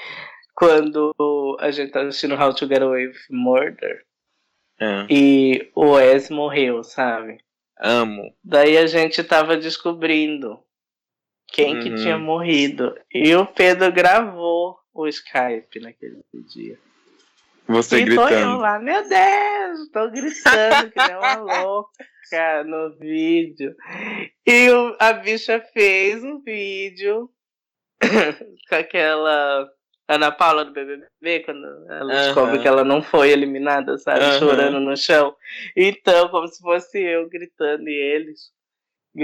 quando 0.55 1.57
a 1.61 1.71
gente 1.71 1.91
tava 1.93 2.09
assistindo 2.09 2.35
How 2.35 2.55
to 2.55 2.67
Get 2.67 2.83
Away 2.83 3.09
with 3.09 3.17
Murder 3.31 4.05
ah. 4.81 5.07
e 5.11 5.71
o 5.75 5.93
Wes 5.93 6.31
morreu, 6.31 6.83
sabe? 6.85 7.39
Amo. 7.79 8.35
Daí 8.43 8.77
a 8.79 8.87
gente 8.87 9.23
tava 9.25 9.57
descobrindo 9.57 10.59
quem 11.49 11.81
que 11.81 11.91
Uhum. 11.91 11.97
tinha 11.97 12.19
morrido. 12.19 12.97
E 13.13 13.35
o 13.35 13.45
Pedro 13.47 13.91
gravou 13.93 14.79
o 14.93 15.07
Skype 15.09 15.81
naquele 15.81 16.23
dia. 16.55 16.79
Você 17.67 18.01
e 18.03 18.15
tô 18.15 18.23
eu 18.23 18.27
gritando. 18.27 18.59
lá, 18.59 18.79
meu 18.79 19.09
Deus, 19.09 19.89
tô 19.91 20.11
gritando 20.11 20.91
que 20.93 20.99
nem 21.01 21.17
uma 21.17 21.35
louca 21.65 22.65
no 22.65 22.97
vídeo. 22.99 23.75
E 24.47 24.71
o- 24.71 24.97
a 25.01 25.13
bicha 25.15 25.61
fez 25.73 26.23
um 26.23 26.41
vídeo 26.43 27.29
com 28.69 28.75
aquela 28.75 29.67
Ana 30.09 30.31
Paula 30.31 30.65
do 30.67 30.73
BBB, 30.73 31.41
quando 31.45 31.65
ela 31.89 32.13
Aham. 32.13 32.25
descobre 32.27 32.59
que 32.59 32.69
ela 32.69 32.85
não 32.85 33.03
foi 33.03 33.31
eliminada, 33.31 33.97
sabe? 33.99 34.21
Aham. 34.25 34.39
Chorando 34.39 34.81
no 34.81 34.97
chão. 34.97 35.35
Então, 35.77 36.29
como 36.29 36.47
se 36.47 36.61
fosse 36.61 36.99
eu 37.01 37.29
gritando 37.29 37.89
e 37.89 37.93
eles 38.15 38.53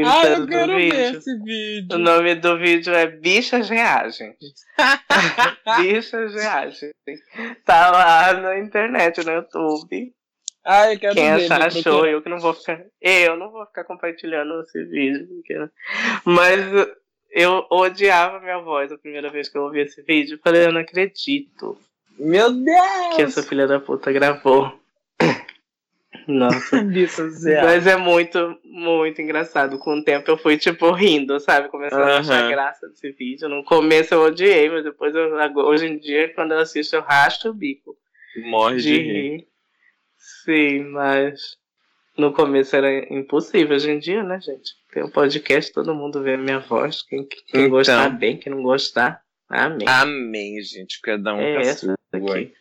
Ah, 0.07 0.23
gritando 0.23 0.43
eu 0.43 0.49
quero 0.49 0.73
no 0.73 0.79
ver 0.79 0.91
vídeo. 0.91 1.19
esse 1.19 1.31
O 1.35 1.45
vídeo. 1.45 1.99
nome 1.99 2.35
do 2.37 2.59
vídeo 2.59 2.95
é 2.95 3.07
Bichas 3.07 3.69
Reagem. 3.69 4.35
Bichas 5.81 6.35
Reagem. 6.35 6.91
Tá 7.65 7.91
lá 7.91 8.33
na 8.35 8.59
internet, 8.59 9.25
no 9.25 9.33
YouTube. 9.33 10.13
Ai, 10.65 10.95
eu 10.95 10.99
quero 11.01 11.15
Quem 11.15 11.35
ver. 11.37 11.45
achar, 11.45 11.59
vou 11.59 11.67
achou. 11.67 11.83
procurar. 11.83 12.11
Eu 12.11 12.23
que 12.23 12.29
não 12.29 12.39
vou 12.39 12.55
ficar. 12.55 12.85
Eu 13.01 13.37
não 13.37 13.51
vou 13.51 13.67
ficar 13.67 13.85
compartilhando 13.85 14.61
esse 14.63 14.85
vídeo. 14.85 15.27
porque- 15.29 15.69
Mas 16.25 16.61
eu 17.31 17.67
odiava 17.71 18.41
minha 18.41 18.59
voz 18.59 18.91
a 18.93 18.99
primeira 18.99 19.31
vez 19.31 19.49
que 19.49 19.57
eu 19.57 19.63
ouvi 19.63 19.81
esse 19.81 20.03
vídeo. 20.03 20.35
Eu 20.35 20.41
falei, 20.43 20.67
eu 20.67 20.73
não 20.73 20.81
acredito 20.81 21.79
Meu 22.19 22.53
Deus! 22.53 23.17
que 23.17 23.23
essa 23.23 23.43
filha 23.43 23.67
da 23.67 23.81
puta 23.81 24.13
gravou. 24.13 24.79
Nossa. 26.27 26.83
Mas 27.65 27.87
é 27.87 27.97
muito, 27.97 28.59
muito 28.65 29.21
engraçado. 29.21 29.79
Com 29.79 29.99
o 29.99 30.05
tempo 30.05 30.31
eu 30.31 30.37
fui, 30.37 30.57
tipo, 30.57 30.91
rindo, 30.93 31.39
sabe? 31.41 31.69
Começando 31.69 32.03
a 32.03 32.19
achar 32.19 32.49
graça 32.49 32.89
desse 32.89 33.11
vídeo. 33.13 33.49
No 33.49 33.65
começo 33.65 34.15
eu 34.15 34.23
odiei, 34.23 34.69
mas 34.69 34.85
depois, 34.85 35.15
eu, 35.15 35.31
hoje 35.65 35.87
em 35.87 35.99
dia, 35.99 36.33
quando 36.35 36.53
eu 36.53 36.59
assisto, 36.59 36.95
eu 36.95 37.01
rasto 37.03 37.51
o 37.51 37.55
bico 37.55 37.97
Morre 38.45 38.77
de 38.77 38.83
de 38.83 38.97
rir. 38.99 39.13
rir. 39.13 39.49
Sim, 40.45 40.85
mas 40.91 41.57
no 42.21 42.33
começo 42.33 42.77
era 42.77 43.13
impossível. 43.13 43.75
Hoje 43.77 43.91
em 43.91 43.99
dia, 43.99 44.23
né, 44.23 44.41
gente? 44.41 44.73
Tem 44.93 45.03
um 45.03 45.11
podcast, 45.11 45.73
todo 45.73 45.95
mundo 45.95 46.23
vê 46.23 46.35
a 46.35 46.39
minha 46.39 46.59
voz. 46.61 47.03
Quem, 47.03 47.27
quem 47.27 47.41
Então. 47.63 47.71
gostar 47.71 48.09
bem, 48.11 48.37
quem 48.37 48.53
não 48.53 48.63
gostar, 48.63 49.23
amém. 49.49 49.89
Amém, 49.89 50.61
gente. 50.63 51.01
Cada 51.01 51.35
um 51.35 51.41
é 51.41 51.53
com 51.55 51.59
a 51.59 51.63
essa 51.63 51.87
sua. 51.87 51.97
aqui. 52.13 52.53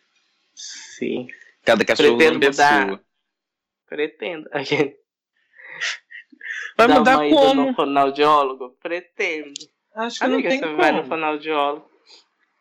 Sim, 0.54 1.28
Cada 1.64 1.84
cachorro 1.84 2.16
Pretendo 2.16 2.46
mudar. 2.46 2.88
sua. 2.88 3.00
pretendo. 3.88 4.48
Vai 6.76 6.88
Dar 6.88 6.98
mudar 6.98 7.16
uma 7.16 7.26
ida 7.26 7.36
como? 7.36 7.66
no 7.66 7.74
fonoaudiólogo? 7.74 8.70
Pretendo. 8.82 9.52
Acho 9.94 10.18
que 10.20 10.26
não 10.26 10.34
Amiga, 10.34 10.48
tem 10.48 10.58
você 10.58 10.64
como. 10.66 10.76
vai 10.78 10.92
no 10.92 11.04
fonoaudiólogo. 11.04 11.90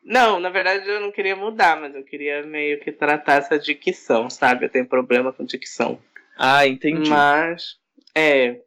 Não, 0.04 0.39
na 0.39 0.50
verdade 0.50 0.89
eu 0.89 1.00
não 1.00 1.12
queria 1.12 1.36
mudar, 1.36 1.80
mas 1.80 1.93
eu 1.93 2.04
queria 2.04 2.41
meio 2.43 2.80
que 2.80 2.91
tratar 2.91 3.36
essa 3.36 3.60
dicção, 3.60 4.30
sabe? 4.30 4.66
Eu 4.66 4.70
tenho 4.70 4.88
problema 4.88 5.32
com 5.32 5.45
dicção. 5.45 6.02
Ah, 6.42 6.66
entendi. 6.66 7.10
Mas, 7.10 7.76
é, 8.16 8.62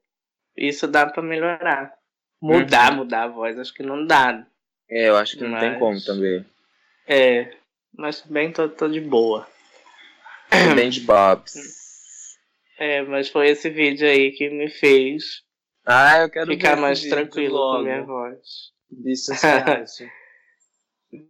isso 0.56 0.86
dá 0.86 1.06
pra 1.06 1.22
melhorar. 1.22 1.92
Mudar, 2.40 2.94
mudar 2.94 3.22
a 3.24 3.28
voz, 3.28 3.58
acho 3.58 3.72
que 3.72 3.82
não 3.82 4.04
dá. 4.06 4.46
É, 4.90 5.08
eu 5.08 5.16
acho 5.16 5.38
que 5.38 5.44
não 5.44 5.58
tem 5.58 5.70
Mas- 5.70 5.78
como 5.78 6.00
também. 6.04 6.44
É, 7.08 7.50
mas 7.96 8.20
também 8.20 8.52
tô, 8.52 8.68
tô 8.68 8.88
de 8.88 9.00
boa. 9.00 9.48
Bem 10.76 10.90
de 10.90 11.00
Bobs. 11.00 11.54
É, 12.78 13.00
mas 13.02 13.28
foi 13.30 13.48
esse 13.48 13.70
vídeo 13.70 14.06
aí 14.06 14.32
que 14.32 14.50
me 14.50 14.68
fez 14.68 15.42
Ah, 15.86 16.18
eu 16.20 16.28
quero 16.30 16.46
ficar 16.50 16.76
mais 16.76 17.00
tranquilo 17.00 17.54
logo. 17.56 17.78
com 17.78 17.84
minha 17.84 18.02
voz. 18.04 18.38
Bichos 18.90 19.28
reagem. 19.40 20.10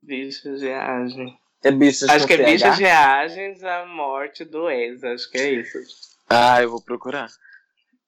Bichos 0.03 0.61
reagem. 0.62 1.38
É 1.64 1.70
bichos 1.70 2.09
Acho 2.09 2.26
que 2.26 2.32
é 2.34 2.36
CH? 2.38 2.45
bichos 2.53 2.78
reagens 2.78 3.62
à 3.64 3.86
morte 3.86 4.45
do 4.45 4.68
ex, 4.70 5.05
acho 5.05 5.30
que 5.30 5.38
é 5.38 5.51
isso. 5.53 5.78
Ah, 6.33 6.62
eu 6.62 6.70
vou 6.70 6.83
procurar. 6.83 7.28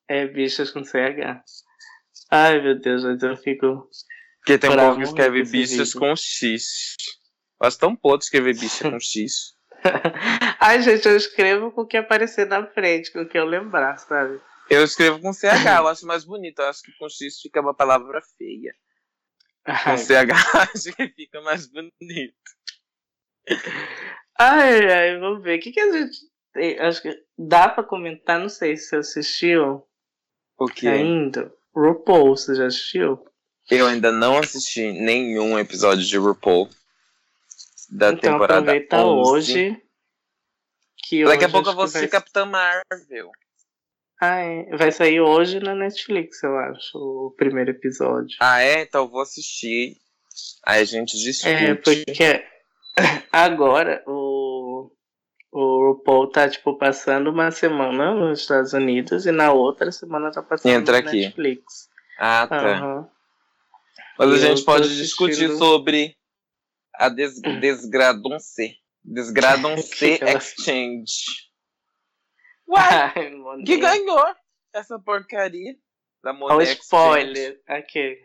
É 0.09 0.27
bichos 0.27 0.70
com 0.70 0.83
CH. 0.83 1.43
Ai, 2.31 2.61
meu 2.61 2.79
Deus, 2.79 3.05
mas 3.05 3.22
eu 3.22 3.37
fico. 3.37 3.89
Porque 4.39 4.59
tem 4.59 4.70
um 4.70 4.77
povo 4.77 4.97
que 4.97 5.03
escreve 5.05 5.43
vídeo. 5.43 5.85
com 5.99 6.16
X. 6.16 6.97
Faz 7.59 7.77
tão 7.77 7.95
podre 7.95 8.25
escrever 8.25 8.57
bicha 8.59 8.91
com 8.91 8.99
X. 8.99 9.55
Ai, 10.59 10.81
gente, 10.83 11.07
eu 11.07 11.16
escrevo 11.16 11.70
com 11.70 11.83
o 11.83 11.87
que 11.87 11.97
aparecer 11.97 12.47
na 12.47 12.66
frente, 12.66 13.12
com 13.12 13.20
o 13.20 13.29
que 13.29 13.39
eu 13.39 13.45
lembrar, 13.45 13.99
sabe? 13.99 14.41
Eu 14.70 14.83
escrevo 14.83 15.20
com 15.20 15.33
CH, 15.33 15.66
eu 15.79 15.89
acho 15.89 16.07
mais 16.07 16.25
bonito. 16.25 16.61
Eu 16.61 16.68
acho 16.68 16.83
que 16.83 16.93
com 16.99 17.09
X 17.09 17.41
fica 17.41 17.61
uma 17.61 17.75
palavra 17.75 18.22
feia. 18.39 18.75
Com 19.64 19.91
Ai, 19.91 19.99
CH 19.99 20.33
acho 20.75 20.97
que 20.97 21.09
fica 21.09 21.41
mais 21.43 21.66
bonito. 21.66 22.35
ai, 24.39 24.91
ai, 24.91 25.18
vamos 25.18 25.43
ver. 25.43 25.59
O 25.59 25.61
que, 25.61 25.72
que 25.72 25.81
a 25.81 25.93
gente. 25.93 26.16
Acho 26.80 27.02
que 27.02 27.22
dá 27.36 27.68
pra 27.68 27.82
comentar, 27.82 28.38
não 28.38 28.48
sei 28.48 28.76
se 28.76 28.88
você 28.88 28.96
assistiu 28.96 29.84
O 30.59 30.66
que? 30.66 30.86
ainda. 30.86 31.52
RuPaul, 31.74 32.36
você 32.36 32.55
já 32.55 32.66
assistiu? 32.66 33.18
Eu 33.70 33.86
ainda 33.86 34.12
não 34.12 34.38
assisti 34.38 34.92
nenhum 34.92 35.59
episódio 35.59 36.05
de 36.05 36.16
RuPaul. 36.16 36.68
Da 37.90 38.11
então 38.11 38.32
temporada 38.32 38.61
aproveita 38.61 39.05
11. 39.05 39.30
hoje. 39.30 39.82
Que 41.09 41.24
Daqui 41.24 41.44
a 41.44 41.46
hoje 41.46 41.52
pouco 41.52 41.68
eu 41.70 41.74
vou 41.74 41.86
que 41.86 41.92
vai 41.92 42.09
Capitã 42.09 42.44
Marvel. 42.46 43.30
Ah, 44.20 44.40
é. 44.40 44.76
Vai 44.76 44.92
sair 44.92 45.20
hoje 45.20 45.61
na 45.61 45.74
Netflix, 45.74 46.42
eu 46.42 46.57
acho, 46.57 46.96
o 46.96 47.34
primeiro 47.36 47.72
episódio. 47.72 48.36
Ah, 48.40 48.61
é? 48.61 48.82
Então 48.82 49.05
eu 49.05 49.11
vou 49.11 49.20
assistir. 49.20 49.96
Aí 50.66 50.80
a 50.80 50.84
gente 50.84 51.18
discute. 51.18 51.50
É, 51.50 51.74
porque 51.74 52.44
agora 53.32 54.02
o, 54.07 54.12
o 55.95 55.99
RuPaul 55.99 56.30
tá, 56.30 56.49
tipo, 56.49 56.76
passando 56.76 57.30
uma 57.30 57.51
semana 57.51 58.14
nos 58.14 58.40
Estados 58.40 58.72
Unidos 58.72 59.26
e 59.26 59.32
na 59.32 59.53
outra 59.53 59.90
semana 59.92 60.30
tá 60.30 60.42
passando 60.42 60.72
Entra 60.72 61.01
na 61.01 61.09
aqui. 61.09 61.20
Netflix. 61.22 61.88
Ah, 62.18 62.47
tá. 62.47 62.57
Aham. 62.76 63.11
Mas 64.18 64.28
a 64.28 64.32
Eu 64.32 64.38
gente 64.38 64.64
pode 64.64 64.82
assistindo- 64.84 65.03
discutir 65.05 65.57
sobre 65.57 66.16
a 66.95 67.09
des 67.09 67.40
Desgradonce. 67.61 68.76
Desgradonce 69.05 70.18
Exchange. 70.22 71.12
Uai, 72.68 72.82
Ai, 73.16 73.62
que 73.66 73.76
ganhou 73.76 74.24
essa 74.72 74.99
porcaria 74.99 75.74
da 76.22 76.30
Olha 76.30 76.38
Monet 76.38 76.57
o 76.57 76.62
Exchange. 76.62 76.80
spoiler. 76.82 77.61
Aqui. 77.68 78.18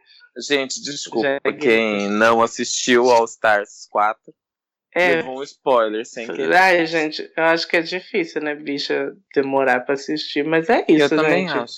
Gente, 0.47 0.82
desculpa. 0.82 1.28
Já 1.28 1.39
é 1.43 1.53
quem 1.53 2.07
não 2.09 2.41
assistiu 2.41 3.09
All 3.09 3.26
Stars 3.26 3.88
4 3.89 4.34
É. 4.95 5.15
levou 5.17 5.39
um 5.39 5.43
spoiler 5.43 6.05
sem 6.05 6.25
querer. 6.27 6.53
Ai, 6.55 6.85
gente, 6.85 7.21
eu 7.37 7.43
acho 7.43 7.67
que 7.67 7.77
é 7.77 7.81
difícil, 7.81 8.41
né, 8.41 8.55
bicha, 8.55 9.15
demorar 9.35 9.81
pra 9.81 9.93
assistir, 9.93 10.43
mas 10.43 10.69
é 10.69 10.83
isso, 10.87 11.03
Eu 11.03 11.09
também 11.09 11.47
gente. 11.47 11.57
acho. 11.59 11.75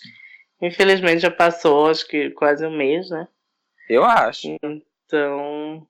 Infelizmente 0.62 1.20
já 1.22 1.32
passou, 1.32 1.90
acho 1.90 2.08
que 2.08 2.30
quase 2.32 2.66
um 2.66 2.76
mês, 2.76 3.10
né? 3.10 3.28
Eu 3.90 4.04
acho. 4.06 4.48
Então, 4.64 5.86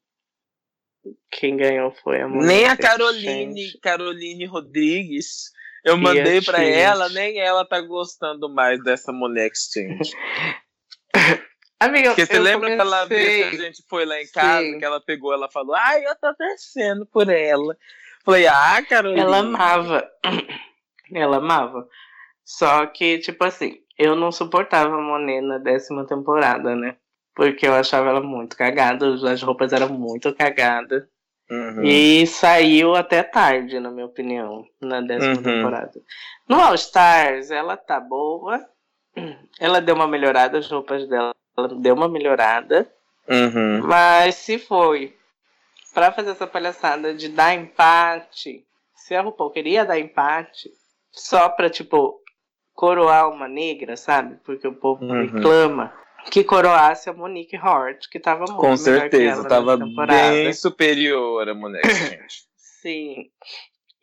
quem 1.30 1.58
ganhou 1.58 1.92
foi 1.92 2.22
a 2.22 2.28
Monet 2.28 2.48
Nem 2.48 2.66
a. 2.68 2.76
Caroline, 2.78 3.78
Caroline 3.82 4.46
Rodrigues. 4.46 5.52
Eu 5.84 5.96
Que 5.96 6.02
mandei 6.02 6.42
pra 6.42 6.60
triste. 6.60 6.74
ela, 6.80 7.10
nem 7.10 7.40
ela 7.40 7.66
tá 7.66 7.82
gostando 7.82 8.48
mais 8.54 8.82
dessa 8.84 9.12
Monet 9.12 9.52
Exchange. 9.52 10.12
Amiga, 11.82 12.10
Porque 12.10 12.26
você 12.28 12.40
lembra 12.40 12.72
aquela 12.74 13.06
vez 13.06 13.28
que 13.28 13.42
a 13.42 13.46
comecei- 13.46 13.66
gente 13.66 13.84
foi 13.90 14.06
lá 14.06 14.22
em 14.22 14.28
casa, 14.28 14.62
Sim. 14.64 14.78
que 14.80 14.86
ela 14.86 15.02
pegou, 15.02 15.34
ela 15.34 15.50
falou, 15.50 15.74
ai, 15.76 16.06
eu 16.06 16.16
tô 16.16 16.34
torcendo 16.36 17.06
por 17.08 17.28
ela. 17.28 17.76
Falei, 18.24 18.46
ah, 18.48 18.84
Caroline. 18.88 19.20
Ela 19.20 19.38
amava. 19.40 20.08
Ela 21.14 21.38
amava. 21.38 21.88
Só 22.46 22.86
que, 22.86 23.18
tipo 23.20 23.44
assim, 23.44 23.80
eu 23.98 24.16
não 24.16 24.32
suportava 24.32 24.96
a 24.96 25.02
Monet 25.02 25.42
na 25.42 25.58
décima 25.58 26.06
temporada, 26.06 26.76
né? 26.76 26.96
Porque 27.36 27.66
eu 27.68 27.74
achava 27.74 28.10
ela 28.10 28.22
muito 28.22 28.56
cagada, 28.56 29.08
as 29.30 29.42
roupas 29.42 29.74
eram 29.74 29.90
muito 29.90 30.34
cagadas. 30.36 31.04
Uhum. 31.50 31.84
E 31.84 32.28
saiu 32.28 32.96
até 32.96 33.24
tarde, 33.24 33.80
na 33.80 33.90
minha 33.90 34.06
opinião, 34.06 34.66
na 34.80 35.02
décima 35.02 35.36
Uhum. 35.36 35.42
temporada. 35.44 36.00
No 36.48 36.60
All 36.62 36.76
Stars, 36.76 37.52
ela 37.52 37.76
tá 37.76 38.00
boa. 38.00 38.64
Ela 39.60 39.82
deu 39.82 39.96
uma 39.96 40.08
melhorada, 40.08 40.58
as 40.60 40.70
roupas 40.70 41.08
dela 41.10 41.24
ela 41.26 41.31
deu 41.80 41.96
uma 41.96 42.08
melhorada. 42.08 42.92
Uhum. 43.28 43.86
Mas 43.88 44.36
se 44.36 44.58
foi 44.58 45.16
pra 45.94 46.12
fazer 46.12 46.32
essa 46.32 46.48
palhaçada 46.48 47.14
de 47.14 47.30
dar 47.30 47.54
empate, 47.54 48.66
se 48.96 49.16
a 49.16 49.22
RuPaul 49.22 49.52
queria 49.52 49.86
dar 49.86 50.00
empate 50.00 50.70
só 51.12 51.50
pra, 51.50 51.70
tipo, 51.70 52.20
coroar 52.74 53.30
uma 53.30 53.48
negra, 53.48 53.96
sabe? 53.98 54.38
Porque 54.44 54.68
o 54.68 54.74
povo 54.74 55.04
Uhum. 55.04 55.26
reclama 55.26 55.94
que 56.30 56.44
coroasse 56.44 57.10
a 57.10 57.14
Monique 57.14 57.58
Hort, 57.58 58.08
que 58.10 58.20
tava 58.20 58.46
muito 58.46 58.58
Com 58.58 58.78
certeza, 58.78 59.42
ela 59.42 59.50
tava 59.50 59.78
bem 59.78 60.54
superior 60.54 61.50
a 61.50 61.54
Monet 61.54 61.86
Exchange. 61.86 62.44
Sim. 62.82 63.30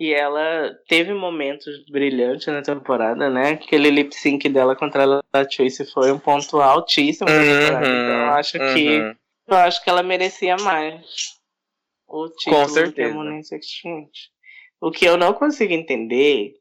E 0.01 0.14
ela 0.14 0.78
teve 0.86 1.12
momentos 1.12 1.84
brilhantes 1.90 2.46
na 2.46 2.62
temporada, 2.62 3.28
né? 3.28 3.51
Aquele 3.51 3.90
lip 3.90 4.14
sync 4.14 4.49
dela 4.49 4.76
contra 4.76 5.03
a 5.03 5.22
Latrice 5.34 5.84
foi 5.90 6.12
um 6.12 6.18
ponto 6.20 6.61
altíssimo 6.61 7.28
temporada. 7.28 7.86
Então 7.86 8.26
eu 8.26 8.30
acho 8.30 8.53
que 8.53 9.01
uhum. 9.01 9.16
eu 9.49 9.57
acho 9.57 9.82
que 9.82 9.90
ela 9.90 10.03
merecia 10.05 10.57
mais 10.59 11.40
o 12.07 12.28
título 12.28 12.66
que 12.66 12.72
certeza. 12.72 13.16
O 14.80 14.92
que 14.92 15.05
eu 15.05 15.16
não 15.16 15.34
consigo 15.34 15.72
entender 15.72 16.55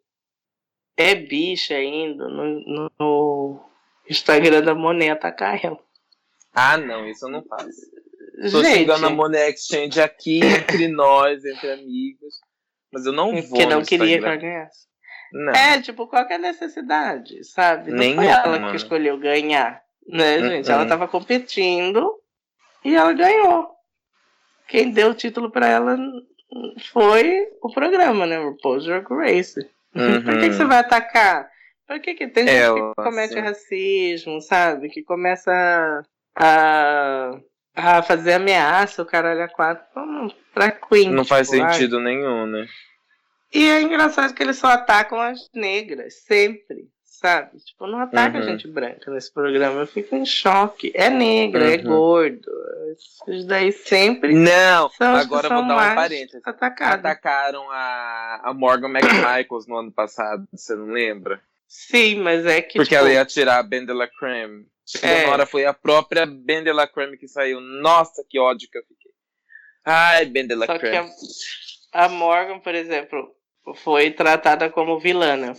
é 0.98 1.14
bicha 1.14 1.80
indo 1.80 2.28
no, 2.28 2.92
no 3.00 3.70
Instagram 4.10 4.64
da 4.64 4.74
Monet 4.74 5.12
atacar 5.12 5.64
ela. 5.64 5.80
Ah, 6.54 6.76
não, 6.76 7.08
isso 7.08 7.28
eu 7.28 7.30
não 7.30 7.44
faço. 7.44 7.82
Tô 8.52 8.64
Gente, 8.64 8.80
xingando 8.80 9.06
a 9.06 9.10
Monet 9.12 9.54
Exchange 9.54 10.02
aqui 10.02 10.40
entre 10.44 10.88
nós, 10.88 11.46
entre 11.46 11.72
amigos. 11.72 12.47
Mas 12.92 13.06
eu 13.06 13.12
não 13.14 13.32
vou 13.34 13.44
porque 13.50 13.66
não 13.66 13.82
queria 13.84 14.06
que 14.08 14.14
Instagram. 14.16 14.32
ela 14.32 14.38
ganhasse. 14.42 14.88
Não. 15.34 15.54
É, 15.54 15.82
tipo, 15.82 16.08
qual 16.08 16.26
que 16.26 16.34
é 16.34 16.36
a 16.38 16.40
necessidade, 16.40 17.44
sabe? 17.44 17.92
Não 17.92 17.98
foi 17.98 18.08
Nenhuma, 18.08 18.26
ela 18.26 18.48
mano. 18.60 18.70
que 18.72 18.78
escolheu 18.78 19.18
ganhar, 19.18 19.82
né, 20.08 20.38
Uh-uh. 20.38 20.50
gente? 20.50 20.72
Ela 20.72 20.86
tava 20.86 21.08
competindo 21.08 22.10
e 22.86 22.96
ela 22.96 23.12
ganhou. 23.14 23.68
Quem 24.70 24.90
deu 24.92 25.10
o 25.10 25.14
título 25.14 25.52
pra 25.52 25.68
ela 25.68 25.98
foi 26.92 27.46
o 27.62 27.72
programa, 27.74 28.26
né? 28.26 28.40
O 28.40 28.56
Pose 28.58 28.88
Drag 28.88 29.06
Race. 29.10 29.60
Uhum. 29.96 30.24
Por 30.24 30.40
que, 30.40 30.48
que 30.50 30.54
você 30.56 30.66
vai 30.66 30.80
atacar? 30.80 31.50
Por 31.88 32.00
que, 32.02 32.16
que 32.16 32.28
tem 32.28 32.48
gente 32.48 32.56
É, 32.58 32.74
que 32.74 32.94
comete 32.96 33.34
assim. 33.34 33.40
racismo, 33.42 34.42
sabe? 34.42 34.90
Que 34.90 35.04
começa 35.04 35.52
a, 36.38 37.32
a 37.78 38.02
fazer 38.02 38.34
ameaça, 38.34 39.02
o 39.04 39.06
caralho 39.06 39.44
a 39.44 39.48
quatro, 39.48 39.86
pra 40.54 40.72
Queen. 40.72 41.12
Não 41.12 41.24
faz 41.24 41.48
tipo, 41.50 41.62
ai. 41.64 41.74
sentido 41.74 42.00
nenhum, 42.00 42.48
né? 42.48 42.66
E 43.54 43.64
é 43.70 43.82
engraçado 43.82 44.34
que 44.34 44.42
eles 44.42 44.58
só 44.58 44.68
atacam 44.68 45.22
as 45.22 45.50
negras, 45.54 46.16
sempre, 46.24 46.90
sabe? 47.06 47.58
Tipo, 47.60 47.86
não 47.88 48.00
ataca 48.00 48.40
Uhum. 48.40 48.44
gente 48.44 48.68
branca 48.68 49.10
nesse 49.12 49.32
programa. 49.32 49.82
Eu 49.82 49.88
fico 49.88 50.16
em 50.16 50.26
choque. 50.26 50.92
É 50.96 51.10
negra, 51.10 51.74
é 51.74 51.78
Uhum. 51.78 51.84
gordo. 51.84 52.52
Esses 52.92 53.46
daí 53.46 53.72
sempre 53.72 54.34
Não, 54.34 54.90
agora 55.00 55.48
vou 55.48 55.66
dar 55.68 55.76
um 55.92 55.96
parênteses. 55.96 56.42
atacados. 56.44 56.96
Atacaram 57.06 57.70
a, 57.72 58.42
a 58.44 58.54
Morgan 58.54 58.90
McMichaels 58.90 59.68
no 59.68 59.78
ano 59.78 59.92
passado, 59.92 60.48
você 60.52 60.76
não 60.76 60.88
lembra? 60.88 61.40
Sim, 61.68 62.22
mas 62.22 62.46
é 62.46 62.62
que. 62.62 62.80
Porque 62.80 62.90
tipo, 62.96 63.00
ela 63.00 63.12
ia 63.14 63.26
tirar 63.26 63.60
a 63.60 63.64
Ben 63.64 63.86
de 63.86 63.94
la 63.94 64.08
Creme. 64.08 64.66
Chegou 64.88 65.10
É. 65.10 65.26
hora, 65.28 65.46
foi 65.46 65.66
a 65.66 65.74
própria 65.74 66.26
Ben 66.26 66.64
de 66.64 66.72
la 66.72 66.88
Creme 66.88 67.18
que 67.18 67.28
saiu. 67.28 67.60
Nossa, 67.60 68.24
que 68.30 68.40
ódio 68.40 68.70
que 68.72 68.78
eu 68.78 68.84
fiquei. 68.84 69.12
Ai, 69.86 70.26
Ben 70.26 70.48
de 70.48 70.56
la 70.56 70.66
Só 70.66 70.80
Creme. 70.80 71.12
a, 71.94 72.06
a 72.06 72.10
Morgan, 72.10 72.60
por 72.60 72.74
exemplo, 72.74 73.36
foi 73.76 74.12
tratada 74.12 74.70
como 74.70 75.00
vilã, 75.00 75.36
né? 75.36 75.54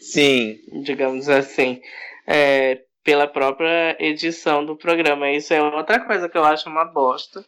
Sim. 0.00 0.58
digamos 0.84 1.28
assim, 1.28 1.80
é, 2.26 2.82
pela 3.02 3.26
própria 3.26 3.96
edição 4.00 4.64
do 4.64 4.76
programa. 4.76 5.30
Isso 5.30 5.52
é 5.54 5.62
outra 5.62 6.00
coisa 6.00 6.28
que 6.28 6.36
eu 6.38 6.44
acho 6.44 6.68
uma 6.68 6.84
bosta. 6.84 7.44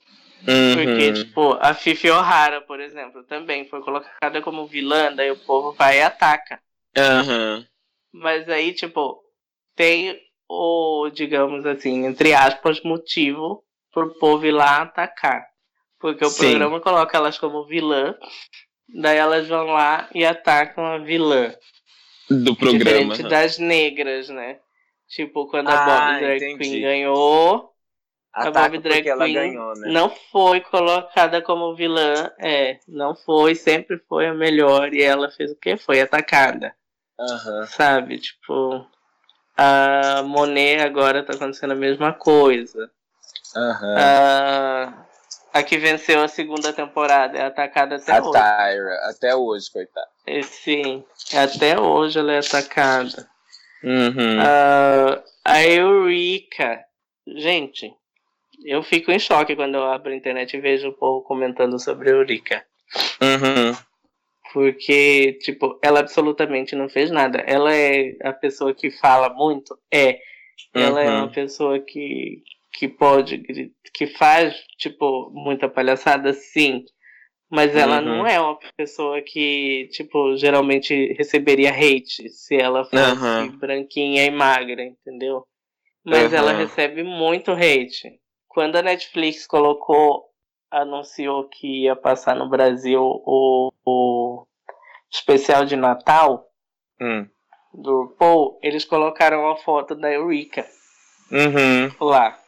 Porque, 0.75 1.09
Uhum. 1.09 1.12
tipo, 1.14 1.53
a 1.61 1.75
Fifi 1.75 2.09
O'Hara, 2.11 2.61
por 2.61 2.81
exemplo, 2.81 3.25
também 3.25 3.64
foi 3.69 3.81
colocada 3.83 4.41
como 4.41 4.66
vilã, 4.69 5.12
daí 5.12 5.33
o 5.33 5.37
povo 5.37 5.73
vai 5.73 5.99
e 5.99 6.03
ataca. 6.03 6.61
Aham. 6.97 7.66
Mas 8.12 8.49
aí, 8.49 8.73
tipo, 8.73 9.21
tem 9.75 10.16
o, 10.49 11.11
digamos 11.11 11.67
assim, 11.67 12.07
entre 12.07 12.35
aspas, 12.35 12.83
motivo 12.83 13.63
pro 13.93 14.15
povo 14.19 14.47
ir 14.47 14.53
lá 14.53 14.83
atacar. 14.83 15.47
Porque 16.01 16.25
o 16.25 16.31
Sim. 16.31 16.51
programa 16.51 16.81
coloca 16.81 17.17
elas 17.17 17.39
como 17.39 17.67
vilã, 17.67 18.15
daí 18.89 19.19
elas 19.19 19.49
vão 19.49 19.67
lá 19.67 20.09
e 20.15 20.25
atacam 20.25 20.85
a 20.87 20.99
vilã. 20.99 21.55
Do 22.31 22.55
programa. 22.55 22.79
Diferente 22.85 23.23
das 23.25 23.59
negras, 23.59 24.29
né? 24.29 24.59
Tipo, 25.09 25.49
quando 25.49 25.69
a 25.71 25.73
Ah, 25.73 26.11
Bob 26.11 26.21
Drag 26.21 26.37
entendi. 26.37 26.59
Queen 26.59 26.81
ganhou, 26.83 27.73
a 28.35 28.43
Ataca 28.43 28.69
Bob 28.69 28.79
Drag 28.83 29.03
Queen 29.03 29.33
ganhou, 29.33 29.75
né? 29.75 29.89
não 29.91 30.11
foi 30.11 30.61
colocada 30.61 31.41
como 31.41 31.75
vilã. 31.75 32.31
É, 32.39 32.79
não 32.87 33.15
foi, 33.17 33.55
sempre 33.55 33.99
foi 34.09 34.27
a 34.27 34.35
melhor. 34.35 34.93
E 34.93 35.03
ela 35.03 35.31
fez 35.31 35.51
o 35.51 35.57
quê? 35.57 35.77
Foi 35.79 36.01
atacada. 36.01 36.75
Aham. 37.19 37.67
Sabe? 37.67 38.19
Tipo, 38.19 38.87
a 39.59 40.23
Monet 40.23 40.81
agora 40.81 41.25
tá 41.25 41.35
acontecendo 41.35 41.73
a 41.73 41.77
mesma 41.77 42.13
coisa. 42.13 42.89
Aham. 43.57 43.97
A, 43.99 45.07
a 45.53 45.63
que 45.65 45.77
venceu 45.77 46.23
a 46.23 46.29
segunda 46.29 46.73
temporada 46.73 47.37
é 47.37 47.45
atacada 47.45 47.97
até 47.97 48.13
A 48.13 48.23
hoje. 48.23 48.33
Tyra, 48.33 49.11
até 49.11 49.35
hoje, 49.35 49.73
coitada. 49.73 50.07
E, 50.29 50.43
Sim, 50.45 51.05
até 51.35 51.81
hoje 51.81 52.21
ela 52.21 52.33
é 52.33 52.39
atacada. 52.39 53.29
Uhum. 53.83 54.39
A 55.45 55.65
Eureka. 55.65 56.85
Gente, 57.27 57.93
eu 58.65 58.83
fico 58.83 59.11
em 59.11 59.19
choque 59.19 59.57
quando 59.57 59.75
eu 59.75 59.85
abro 59.85 60.13
a 60.13 60.17
internet 60.17 60.57
e 60.57 60.61
vejo 60.61 60.89
o 60.89 60.97
povo 60.97 61.23
comentando 61.23 61.81
sobre 61.81 62.11
a 62.11 62.13
Eureka. 62.13 62.65
Uhum. 63.21 63.77
Porque, 64.53 65.35
tipo, 65.43 65.79
ela 65.83 66.01
absolutamente 66.01 66.75
não 66.75 66.89
fez 66.89 67.11
nada. 67.11 67.39
Ela 67.47 67.75
é 67.75 68.17
a 68.23 68.33
pessoa 68.33 68.75
que 68.75 68.91
fala 68.91 69.29
muito? 69.35 69.79
É. 69.93 70.21
Ela 70.75 71.03
é 71.03 71.11
Uhum. 71.11 71.19
uma 71.25 71.31
pessoa 71.31 71.79
que, 71.81 72.43
que 72.73 72.89
pode, 72.89 73.43
que 73.93 74.07
faz, 74.07 74.55
tipo, 74.79 75.31
muita 75.33 75.69
palhaçada, 75.69 76.33
sim. 76.33 76.85
Mas 77.51 77.75
ela 77.77 78.01
Uhum. 78.01 78.05
não 78.19 78.27
é 78.27 78.41
uma 78.41 78.59
pessoa 78.77 79.23
que, 79.23 79.89
tipo, 79.93 80.37
geralmente 80.37 81.13
receberia 81.15 81.71
hate 81.71 82.29
se 82.31 82.57
ela 82.57 82.85
fosse 82.85 82.99
Aham. 82.99 83.59
branquinha 83.59 84.25
e 84.25 84.31
magra, 84.31 84.83
entendeu? 84.83 85.45
Mas 86.05 86.33
ela 86.33 86.53
recebe 86.53 87.03
muito 87.03 87.51
hate. 87.53 88.21
Quando 88.49 88.77
a 88.77 88.83
Netflix 88.83 89.47
colocou, 89.47 90.25
anunciou 90.71 91.49
que 91.49 91.85
ia 91.85 91.97
passar 91.97 92.35
no 92.37 92.49
Brasil 92.49 93.01
o, 93.03 93.73
o 93.85 94.47
especial 95.11 95.64
de 95.64 95.77
Natal 95.77 96.47
Hum. 97.01 97.27
do 97.73 98.14
Paul, 98.19 98.59
eles 98.62 98.85
colocaram 98.85 99.49
a 99.49 99.57
foto 99.57 99.95
da 99.95 100.11
Eureka 100.12 100.66
Uhum. 101.31 101.91
lá. 102.07 102.39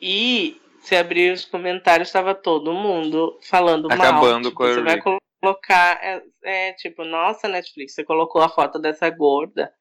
E 0.00 0.60
se 0.80 0.96
abrir 0.96 1.32
os 1.32 1.44
comentários, 1.44 2.08
estava 2.08 2.34
todo 2.34 2.72
mundo 2.72 3.38
falando 3.42 3.88
mal. 3.88 3.98
Acabando 3.98 4.48
Tipo, 4.50 4.56
com 4.56 4.64
a 4.64 4.68
Você 4.68 4.82
vai 4.82 4.92
Eureka. 4.98 5.18
colocar. 5.42 5.98
É, 6.02 6.22
é, 6.44 6.72
tipo, 6.74 7.04
nossa, 7.04 7.48
Netflix, 7.48 7.94
você 7.94 8.04
colocou 8.04 8.40
a 8.42 8.48
foto 8.48 8.78
dessa 8.78 9.08
gorda. 9.10 9.72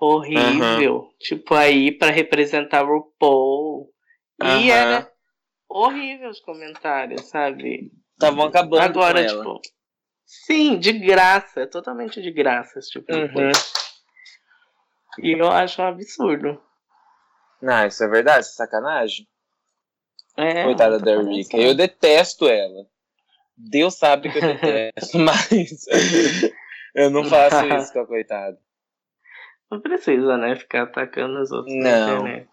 Horrível. 0.00 1.08
Tipo, 1.18 1.54
aí 1.54 1.92
pra 1.92 2.10
representar 2.10 2.84
o 2.84 3.12
Paul. 3.18 3.88
E 4.42 4.70
Aham. 4.70 4.70
era 4.70 5.12
horrível 5.68 6.30
os 6.30 6.40
comentários, 6.40 7.22
sabe? 7.28 7.90
Estavam 8.12 8.44
acabando 8.46 8.82
Agora, 8.82 9.26
tipo. 9.26 9.60
Sim, 10.24 10.78
de 10.78 10.92
graça. 10.92 11.60
É 11.62 11.66
totalmente 11.66 12.20
de 12.22 12.30
graça 12.30 12.78
esse 12.78 12.90
tipo 12.90 13.10
de 13.12 13.18
Uhum. 13.18 13.32
coisa. 13.32 13.60
E 15.18 15.32
eu 15.38 15.48
acho 15.50 15.80
um 15.82 15.86
absurdo. 15.86 16.60
Não, 17.62 17.86
isso 17.86 18.02
é 18.02 18.08
verdade, 18.08 18.40
isso 18.46 18.54
é 18.54 18.66
sacanagem. 18.66 19.28
É, 20.36 20.64
Coitada 20.64 20.98
da. 20.98 21.12
Eureka. 21.12 21.56
Eu 21.56 21.74
detesto 21.74 22.48
ela. 22.48 22.86
Deus 23.56 23.94
sabe 23.94 24.32
que 24.32 24.38
eu 24.38 24.42
detesto, 24.42 25.16
mas 25.18 25.86
eu 26.94 27.10
não 27.10 27.24
faço 27.24 27.64
isso 27.66 27.92
com 27.92 28.00
a 28.00 28.06
coitada. 28.06 28.58
Não 29.70 29.80
precisa, 29.80 30.36
né? 30.36 30.56
Ficar 30.56 30.82
atacando 30.84 31.40
os 31.40 31.52
outros 31.52 31.74
na 31.76 31.82
Não. 32.06 32.18
internet. 32.26 32.50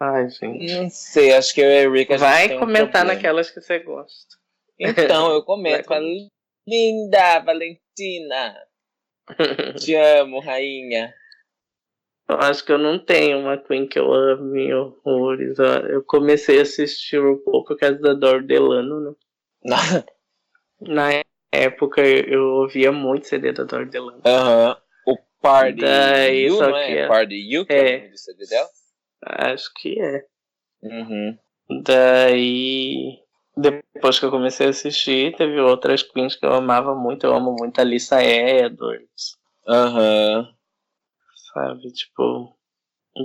Ai, 0.00 0.30
gente. 0.30 0.74
Não 0.74 0.88
sei, 0.88 1.34
acho 1.34 1.54
que 1.54 1.60
eu 1.60 1.94
e 1.94 2.06
a 2.10 2.16
Vai 2.16 2.56
um 2.56 2.58
comentar 2.60 2.90
problema. 2.90 3.14
naquelas 3.14 3.50
que 3.50 3.60
você 3.60 3.78
gosta. 3.80 4.36
Então, 4.78 5.30
eu 5.32 5.42
comento. 5.44 5.84
Falo, 5.86 6.06
Linda, 6.66 7.40
Valentina. 7.40 8.56
Te 9.78 9.94
amo, 9.94 10.40
rainha. 10.40 11.14
Eu 12.28 12.36
acho 12.38 12.64
que 12.64 12.72
eu 12.72 12.78
não 12.78 12.98
tenho 12.98 13.40
uma 13.40 13.58
Queen 13.58 13.86
que 13.88 13.98
eu 13.98 14.12
ame 14.12 14.72
horrores. 14.72 15.58
Eu 15.58 16.02
comecei 16.04 16.60
a 16.60 16.62
assistir 16.62 17.18
o 17.18 17.32
RuPaul 17.34 17.64
por 17.64 17.76
causa 17.76 17.98
da 17.98 18.14
Dor 18.14 18.42
Delano, 18.42 19.00
né? 19.00 19.14
Na 20.80 21.10
época 21.52 22.00
eu 22.00 22.42
ouvia 22.62 22.90
muito 22.92 23.26
CD 23.26 23.52
da 23.52 23.64
Dor 23.64 23.84
Delano. 23.86 24.22
Aham. 24.24 24.76
O 25.06 25.18
Party 25.42 25.80
Daí, 25.80 26.46
You, 26.46 26.60
não 26.60 26.76
é? 26.76 26.98
é- 27.00 27.08
Party 27.08 27.34
You, 27.52 27.66
que 27.66 27.72
é, 27.72 27.76
é. 27.78 27.96
o 27.96 27.98
nome 27.98 28.10
do 28.12 28.18
CD 28.18 28.46
dela? 28.46 28.68
Acho 29.22 29.70
que 29.76 30.00
é. 30.00 30.24
Uhum. 30.82 31.38
Daí, 31.84 33.18
depois 33.56 34.18
que 34.18 34.24
eu 34.24 34.30
comecei 34.30 34.66
a 34.66 34.70
assistir, 34.70 35.36
teve 35.36 35.60
outras 35.60 36.02
queens 36.02 36.34
que 36.34 36.44
eu 36.44 36.52
amava 36.52 36.94
muito. 36.94 37.26
Eu 37.26 37.34
amo 37.34 37.54
muito 37.58 37.80
a 37.80 37.84
Lisa 37.84 38.22
Edwards, 38.22 39.36
Aham. 39.68 40.48
sabe? 41.52 41.92
Tipo, 41.92 42.56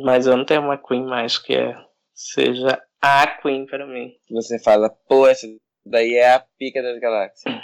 mas 0.03 0.27
eu 0.27 0.35
não 0.35 0.45
tenho 0.45 0.61
uma 0.61 0.77
queen 0.77 1.05
mais 1.05 1.37
que 1.37 1.55
é, 1.55 1.75
seja 2.13 2.81
a 3.01 3.27
queen 3.27 3.65
pra 3.65 3.85
mim. 3.85 4.13
Você 4.31 4.59
fala, 4.59 4.89
pô, 5.07 5.27
essa 5.27 5.47
daí 5.85 6.15
é 6.15 6.33
a 6.33 6.39
pica 6.57 6.81
das 6.81 6.99
galáxias. 6.99 7.55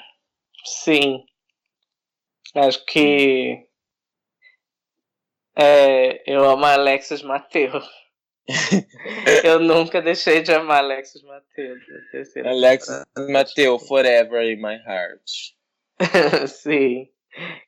Sim. 0.65 1.23
Acho 2.55 2.85
que. 2.85 3.67
É, 5.55 6.31
eu 6.31 6.43
amo 6.49 6.65
a 6.65 6.73
Alexis 6.73 7.21
Mateus. 7.21 8.00
Eu 9.43 9.59
nunca 9.59 10.01
deixei 10.01 10.41
de 10.41 10.51
amar 10.51 10.79
Alexis 10.83 11.21
Mateus. 11.23 11.79
Alexis 12.45 13.03
Mateu, 13.29 13.79
Forever 13.79 14.43
in 14.43 14.57
My 14.61 14.75
Heart. 14.75 15.55
Sim. 16.47 17.07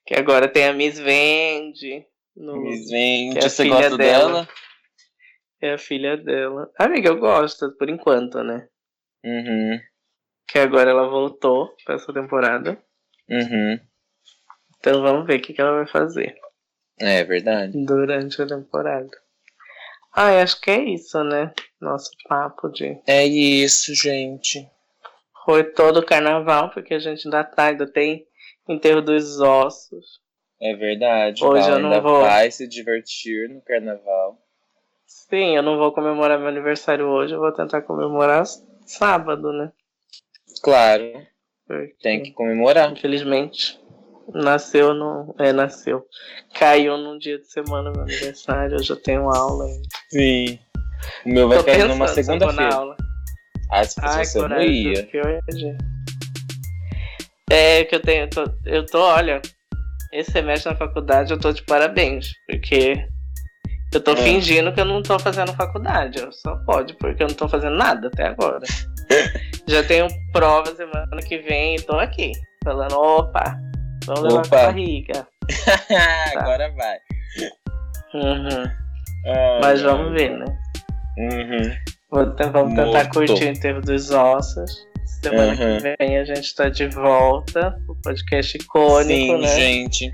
Que 0.05 0.15
agora 0.15 0.47
tem 0.47 0.67
a 0.67 0.73
Miss 0.73 0.99
Vendi. 0.99 2.05
No... 2.35 2.61
Miss 2.61 2.89
Vende, 2.89 3.37
é 3.37 3.41
você 3.41 3.67
gosta 3.67 3.97
dela. 3.97 4.27
dela? 4.27 4.49
É 5.61 5.73
a 5.73 5.77
filha 5.77 6.17
dela. 6.17 6.69
Amiga, 6.77 7.09
eu 7.09 7.17
gosto, 7.19 7.71
por 7.77 7.89
enquanto, 7.89 8.43
né? 8.43 8.67
Uhum. 9.23 9.79
Que 10.47 10.59
agora 10.59 10.89
ela 10.91 11.07
voltou 11.07 11.73
pra 11.85 11.95
essa 11.95 12.11
temporada. 12.13 12.77
Uhum. 13.29 13.79
Então 14.79 15.01
vamos 15.01 15.25
ver 15.25 15.39
o 15.39 15.41
que, 15.41 15.53
que 15.53 15.61
ela 15.61 15.77
vai 15.77 15.87
fazer 15.87 16.35
É 16.99 17.23
verdade. 17.23 17.71
durante 17.85 18.41
a 18.41 18.45
temporada. 18.45 19.09
Ai, 20.15 20.41
acho 20.41 20.61
que 20.61 20.69
é 20.69 20.79
isso, 20.79 21.23
né? 21.23 21.51
Nosso 21.81 22.11
papo 22.27 22.69
de. 22.69 22.99
É 23.07 23.25
isso, 23.25 23.95
gente. 23.95 24.69
Foi 25.43 25.63
todo 25.63 25.97
o 25.97 26.05
carnaval, 26.05 26.69
porque 26.69 26.93
a 26.93 26.99
gente 26.99 27.27
ainda 27.27 27.43
tá, 27.43 27.65
ainda 27.65 27.91
tem 27.91 28.25
enterro 28.67 29.01
dos 29.01 29.39
ossos. 29.39 30.21
É 30.61 30.73
verdade. 30.75 31.43
Hoje 31.43 31.69
eu 31.69 31.79
não 31.79 32.01
vou. 32.01 32.21
vai 32.21 32.49
se 32.49 32.67
divertir 32.67 33.49
no 33.49 33.61
carnaval. 33.61 34.37
Sim, 35.05 35.55
eu 35.55 35.63
não 35.63 35.77
vou 35.77 35.91
comemorar 35.91 36.39
meu 36.39 36.47
aniversário 36.47 37.07
hoje, 37.07 37.33
eu 37.33 37.39
vou 37.39 37.51
tentar 37.51 37.81
comemorar 37.81 38.45
sábado, 38.85 39.51
né? 39.51 39.71
Claro, 40.61 41.03
Porque, 41.67 41.95
tem 42.01 42.21
que 42.21 42.31
comemorar. 42.31 42.91
Infelizmente, 42.91 43.79
nasceu 44.33 44.93
no. 44.93 45.35
É, 45.39 45.51
nasceu. 45.53 46.05
Caiu 46.57 46.97
num 46.97 47.17
dia 47.17 47.39
de 47.39 47.51
semana 47.51 47.91
meu 47.91 48.01
aniversário, 48.03 48.75
eu 48.77 48.83
já 48.83 48.95
tenho 48.95 49.29
aula 49.29 49.65
ainda. 49.65 49.87
Sim. 50.11 50.59
O 51.25 51.29
meu 51.29 51.47
vai 51.49 51.57
Tô 51.57 51.63
cair 51.65 51.87
numa 51.87 52.05
eu 52.05 52.09
segunda-feira. 52.09 52.95
Ah, 53.69 53.83
se 53.83 53.99
Ai, 54.01 54.25
você 54.25 54.47
não 54.47 54.61
ia. 54.61 55.03
que 55.05 55.17
eu 55.17 55.23
de- 55.49 55.77
É 57.49 57.83
que 57.83 57.95
eu 57.95 58.01
tenho. 58.01 58.29
tô- 58.29 58.51
eu 58.65 58.85
tô, 58.85 58.99
olha, 59.01 59.41
esse 60.11 60.31
semestre 60.31 60.71
na 60.71 60.77
faculdade 60.77 61.31
eu 61.33 61.39
tô 61.39 61.51
de 61.51 61.63
parabéns, 61.63 62.27
porque 62.47 63.05
eu 63.93 64.01
tô 64.01 64.11
É. 64.11 64.15
fingindo 64.17 64.71
que 64.73 64.79
eu 64.79 64.85
não 64.85 65.01
tô 65.01 65.17
fazendo 65.19 65.53
faculdade. 65.53 66.19
Eu 66.19 66.31
só 66.31 66.55
pode, 66.65 66.93
porque 66.97 67.23
eu 67.23 67.27
não 67.27 67.35
tô 67.35 67.49
fazendo 67.49 67.75
nada 67.75 68.07
até 68.07 68.27
agora. 68.27 68.65
Já 69.67 69.83
tenho 69.83 70.07
prova 70.31 70.73
semana 70.75 71.17
que 71.27 71.37
vem 71.39 71.75
e 71.75 71.81
tô 71.81 71.97
aqui, 71.97 72.31
falando, 72.63 72.93
opa, 72.97 73.57
vamos 74.05 74.23
levar 74.23 74.45
Opa. 74.45 74.61
a 74.61 74.65
barriga. 74.67 75.27
Agora 76.37 76.71
vai. 76.75 76.97
Uhum. 78.13 78.63
Ai, 79.25 79.59
Mas 79.61 79.81
vamos 79.81 80.11
ver, 80.13 80.37
né? 80.37 80.45
Uhum. 81.17 81.75
Vamos 82.11 82.35
tentar 82.35 82.63
Morto. 82.63 83.09
curtir 83.13 83.45
o 83.45 83.49
enterro 83.49 83.81
dos 83.81 84.11
ossos. 84.11 84.71
Semana 85.21 85.51
Uhum. 85.53 85.77
que 85.79 85.95
vem 85.99 86.17
a 86.17 86.25
gente 86.25 86.53
tá 86.55 86.69
de 86.69 86.87
volta. 86.89 87.75
O 87.87 87.95
podcast 88.01 88.57
icônico, 88.57 89.35
Sim, 89.37 89.41
né? 89.41 89.47
gente. 89.55 90.11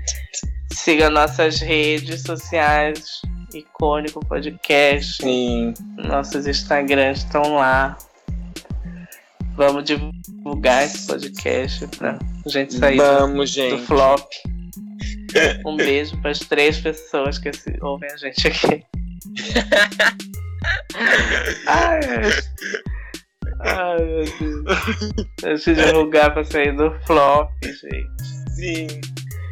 Siga 0.72 1.10
nossas 1.10 1.60
redes 1.60 2.22
sociais. 2.22 3.20
Icônico 3.52 4.24
Podcast. 4.26 5.22
Sim. 5.22 5.74
Nossos 5.96 6.46
Instagrams 6.46 7.18
estão 7.24 7.56
lá. 7.56 7.98
Vamos 9.56 9.84
divulgar 9.84 10.84
esse 10.84 11.06
podcast 11.06 11.86
pra 11.98 12.18
gente 12.46 12.74
sair 12.74 12.96
do- 12.96 13.02
Vamos, 13.02 13.50
do 13.50 13.54
gente. 13.54 13.82
flop. 13.86 14.28
Um 15.64 15.76
beijo 15.76 16.20
para 16.20 16.32
as 16.32 16.40
três 16.40 16.80
pessoas 16.80 17.38
que 17.38 17.50
ouvem 17.82 18.10
a 18.10 18.16
gente 18.16 18.48
aqui. 18.48 18.84
Ai, 21.68 22.00
ai. 22.10 22.32
Ai, 23.60 24.04
meu 24.04 24.24
Deus. 24.64 25.26
Deixa 25.40 25.70
eu 25.70 25.74
divulgar 25.76 26.32
pra 26.32 26.42
sair 26.44 26.74
do 26.76 26.90
flop, 27.06 27.48
gente. 27.62 28.54
Sim. 28.56 28.86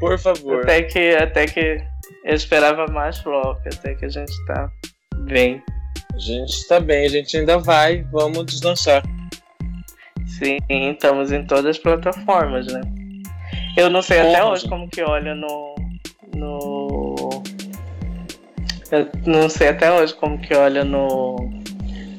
Por 0.01 0.19
favor. 0.19 0.63
Até 0.65 0.83
que, 0.83 1.11
até 1.15 1.47
que 1.47 1.79
eu 2.25 2.35
esperava 2.35 2.87
mais 2.91 3.19
flop, 3.19 3.59
até 3.67 3.95
que 3.95 4.05
a 4.07 4.09
gente 4.09 4.33
tá 4.47 4.69
bem. 5.27 5.63
A 6.13 6.19
gente 6.19 6.67
tá 6.67 6.81
bem, 6.81 7.07
a 7.07 7.09
gente 7.09 7.37
ainda 7.37 7.59
vai. 7.59 8.03
Vamos 8.11 8.47
deslanchar. 8.47 9.03
Sim, 10.39 10.59
estamos 10.69 11.33
em 11.33 11.45
todas 11.45 11.67
as 11.67 11.79
plataformas, 11.79 12.67
né? 12.73 12.81
Eu 13.77 13.91
não 13.91 14.03
sei 14.03 14.21
até 14.21 14.39
Porra, 14.41 14.53
hoje 14.53 14.63
gente. 14.63 14.71
como 14.71 14.89
que 14.89 15.03
olha 15.03 15.35
no. 15.35 15.75
no. 16.35 17.15
Eu 18.91 19.09
não 19.27 19.49
sei 19.49 19.69
até 19.69 19.93
hoje 19.93 20.15
como 20.15 20.39
que 20.39 20.55
olha 20.55 20.85
no. 20.85 21.37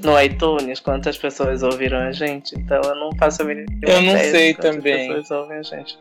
No 0.03 0.17
iTunes, 0.21 0.79
quantas 0.79 1.17
pessoas 1.17 1.61
ouviram 1.61 1.97
a 1.97 2.11
gente, 2.13 2.55
então 2.57 2.79
eu 2.85 2.95
não 2.95 3.09
faço 3.17 3.41
a 3.41 3.45
mínima 3.45 3.67
Eu 3.81 4.01
não 4.01 4.17
sei 4.17 4.53
quantas 4.53 4.75
também. 4.77 5.07
pessoas 5.09 5.31
ouvem 5.31 5.57
a 5.57 5.61
gente. 5.61 5.99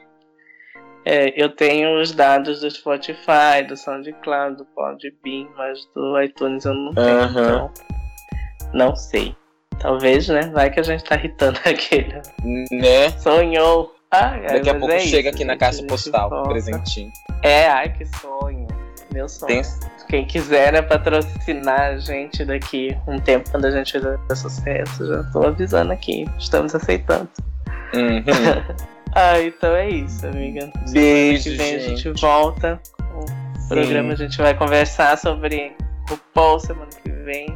É, 1.04 1.42
eu 1.42 1.48
tenho 1.48 2.00
os 2.00 2.12
dados 2.12 2.60
do 2.60 2.70
Spotify, 2.70 3.64
do 3.66 3.76
SoundCloud, 3.76 4.58
do 4.58 4.64
Podbean, 4.66 5.48
mas 5.56 5.80
do 5.96 6.20
iTunes 6.22 6.64
eu 6.64 6.74
não 6.74 6.94
tenho, 6.94 7.06
Aham. 7.08 7.44
então 7.44 7.70
não 8.72 8.94
sei. 8.94 9.34
Talvez, 9.80 10.28
né? 10.28 10.50
Vai 10.52 10.70
que 10.70 10.80
a 10.80 10.82
gente 10.82 11.04
tá 11.04 11.16
irritando 11.16 11.58
aquele. 11.64 12.14
Né? 12.70 13.10
Sonhou. 13.18 13.94
Ai, 14.10 14.40
Daqui 14.42 14.70
a 14.70 14.74
pouco 14.74 14.94
é 14.94 15.00
chega 15.00 15.28
isso, 15.28 15.36
aqui 15.36 15.44
na 15.44 15.52
gente, 15.52 15.60
caixa 15.60 15.78
gente 15.78 15.88
postal, 15.88 16.30
volta. 16.30 16.48
presentinho. 16.48 17.10
É, 17.42 17.68
ai, 17.68 17.92
que 17.92 18.06
sonho. 18.06 18.66
Meu 19.12 19.28
sonho. 19.28 19.48
Tem... 19.48 19.62
Quem 20.08 20.24
quiser 20.24 20.72
né, 20.72 20.80
patrocinar 20.80 21.80
a 21.80 21.98
gente 21.98 22.42
daqui 22.42 22.96
um 23.06 23.18
tempo, 23.18 23.50
quando 23.50 23.66
a 23.66 23.70
gente 23.70 23.92
fizer 23.92 24.18
sucesso, 24.34 25.06
já 25.06 25.22
tô 25.24 25.46
avisando 25.46 25.92
aqui. 25.92 26.26
Estamos 26.38 26.74
aceitando. 26.74 27.28
Uhum. 27.94 28.24
Ah, 29.14 29.40
então 29.40 29.74
é 29.74 29.88
isso, 29.88 30.26
amiga. 30.26 30.70
Beijo, 30.92 31.44
Semana 31.44 31.56
que 31.56 31.56
vem 31.56 31.74
a 31.74 31.78
gente. 31.78 32.02
gente 32.02 32.20
volta. 32.20 32.80
com 32.98 33.24
O 33.64 33.68
programa 33.68 34.12
a 34.12 34.16
gente 34.16 34.36
vai 34.36 34.54
conversar 34.54 35.16
sobre 35.16 35.74
o 36.10 36.16
Paul 36.34 36.60
semana 36.60 36.90
que 37.02 37.10
vem. 37.10 37.48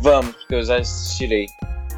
Vamos, 0.00 0.34
porque 0.36 0.54
eu 0.54 0.64
já 0.64 0.78
assistirei. 0.78 1.46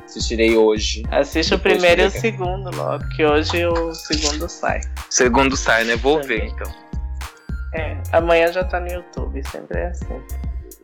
Assistirei 0.04 0.56
hoje. 0.56 1.04
Assiste 1.10 1.54
o 1.54 1.58
primeiro 1.58 2.02
e 2.02 2.06
o 2.06 2.10
segundo 2.10 2.74
logo, 2.76 3.08
que 3.10 3.24
hoje 3.24 3.64
o 3.66 3.94
segundo 3.94 4.48
sai. 4.48 4.80
Segundo 5.08 5.56
sai, 5.56 5.84
né? 5.84 5.96
Vou 5.96 6.20
Também. 6.20 6.40
ver 6.40 6.46
então. 6.46 6.72
É, 7.74 7.96
amanhã 8.12 8.52
já 8.52 8.64
tá 8.64 8.80
no 8.80 8.88
YouTube, 8.88 9.40
sempre 9.48 9.78
é 9.78 9.86
assim. 9.88 10.20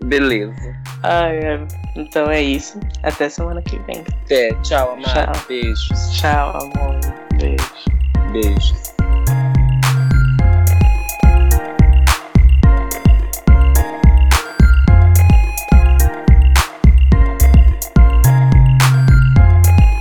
Beleza. 0.04 0.54
Ai, 1.02 1.38
ai, 1.44 1.66
então 1.96 2.30
é 2.30 2.40
isso. 2.40 2.78
Até 3.02 3.28
semana 3.28 3.60
que 3.62 3.78
vem. 3.80 4.04
Até. 4.24 4.52
Tchau, 4.62 4.92
amado. 4.92 5.12
Tchau. 5.12 5.46
Beijos. 5.48 6.10
Tchau, 6.12 6.50
amor. 6.50 7.00
Beijo. 7.40 8.32
Beijos. 8.32 8.95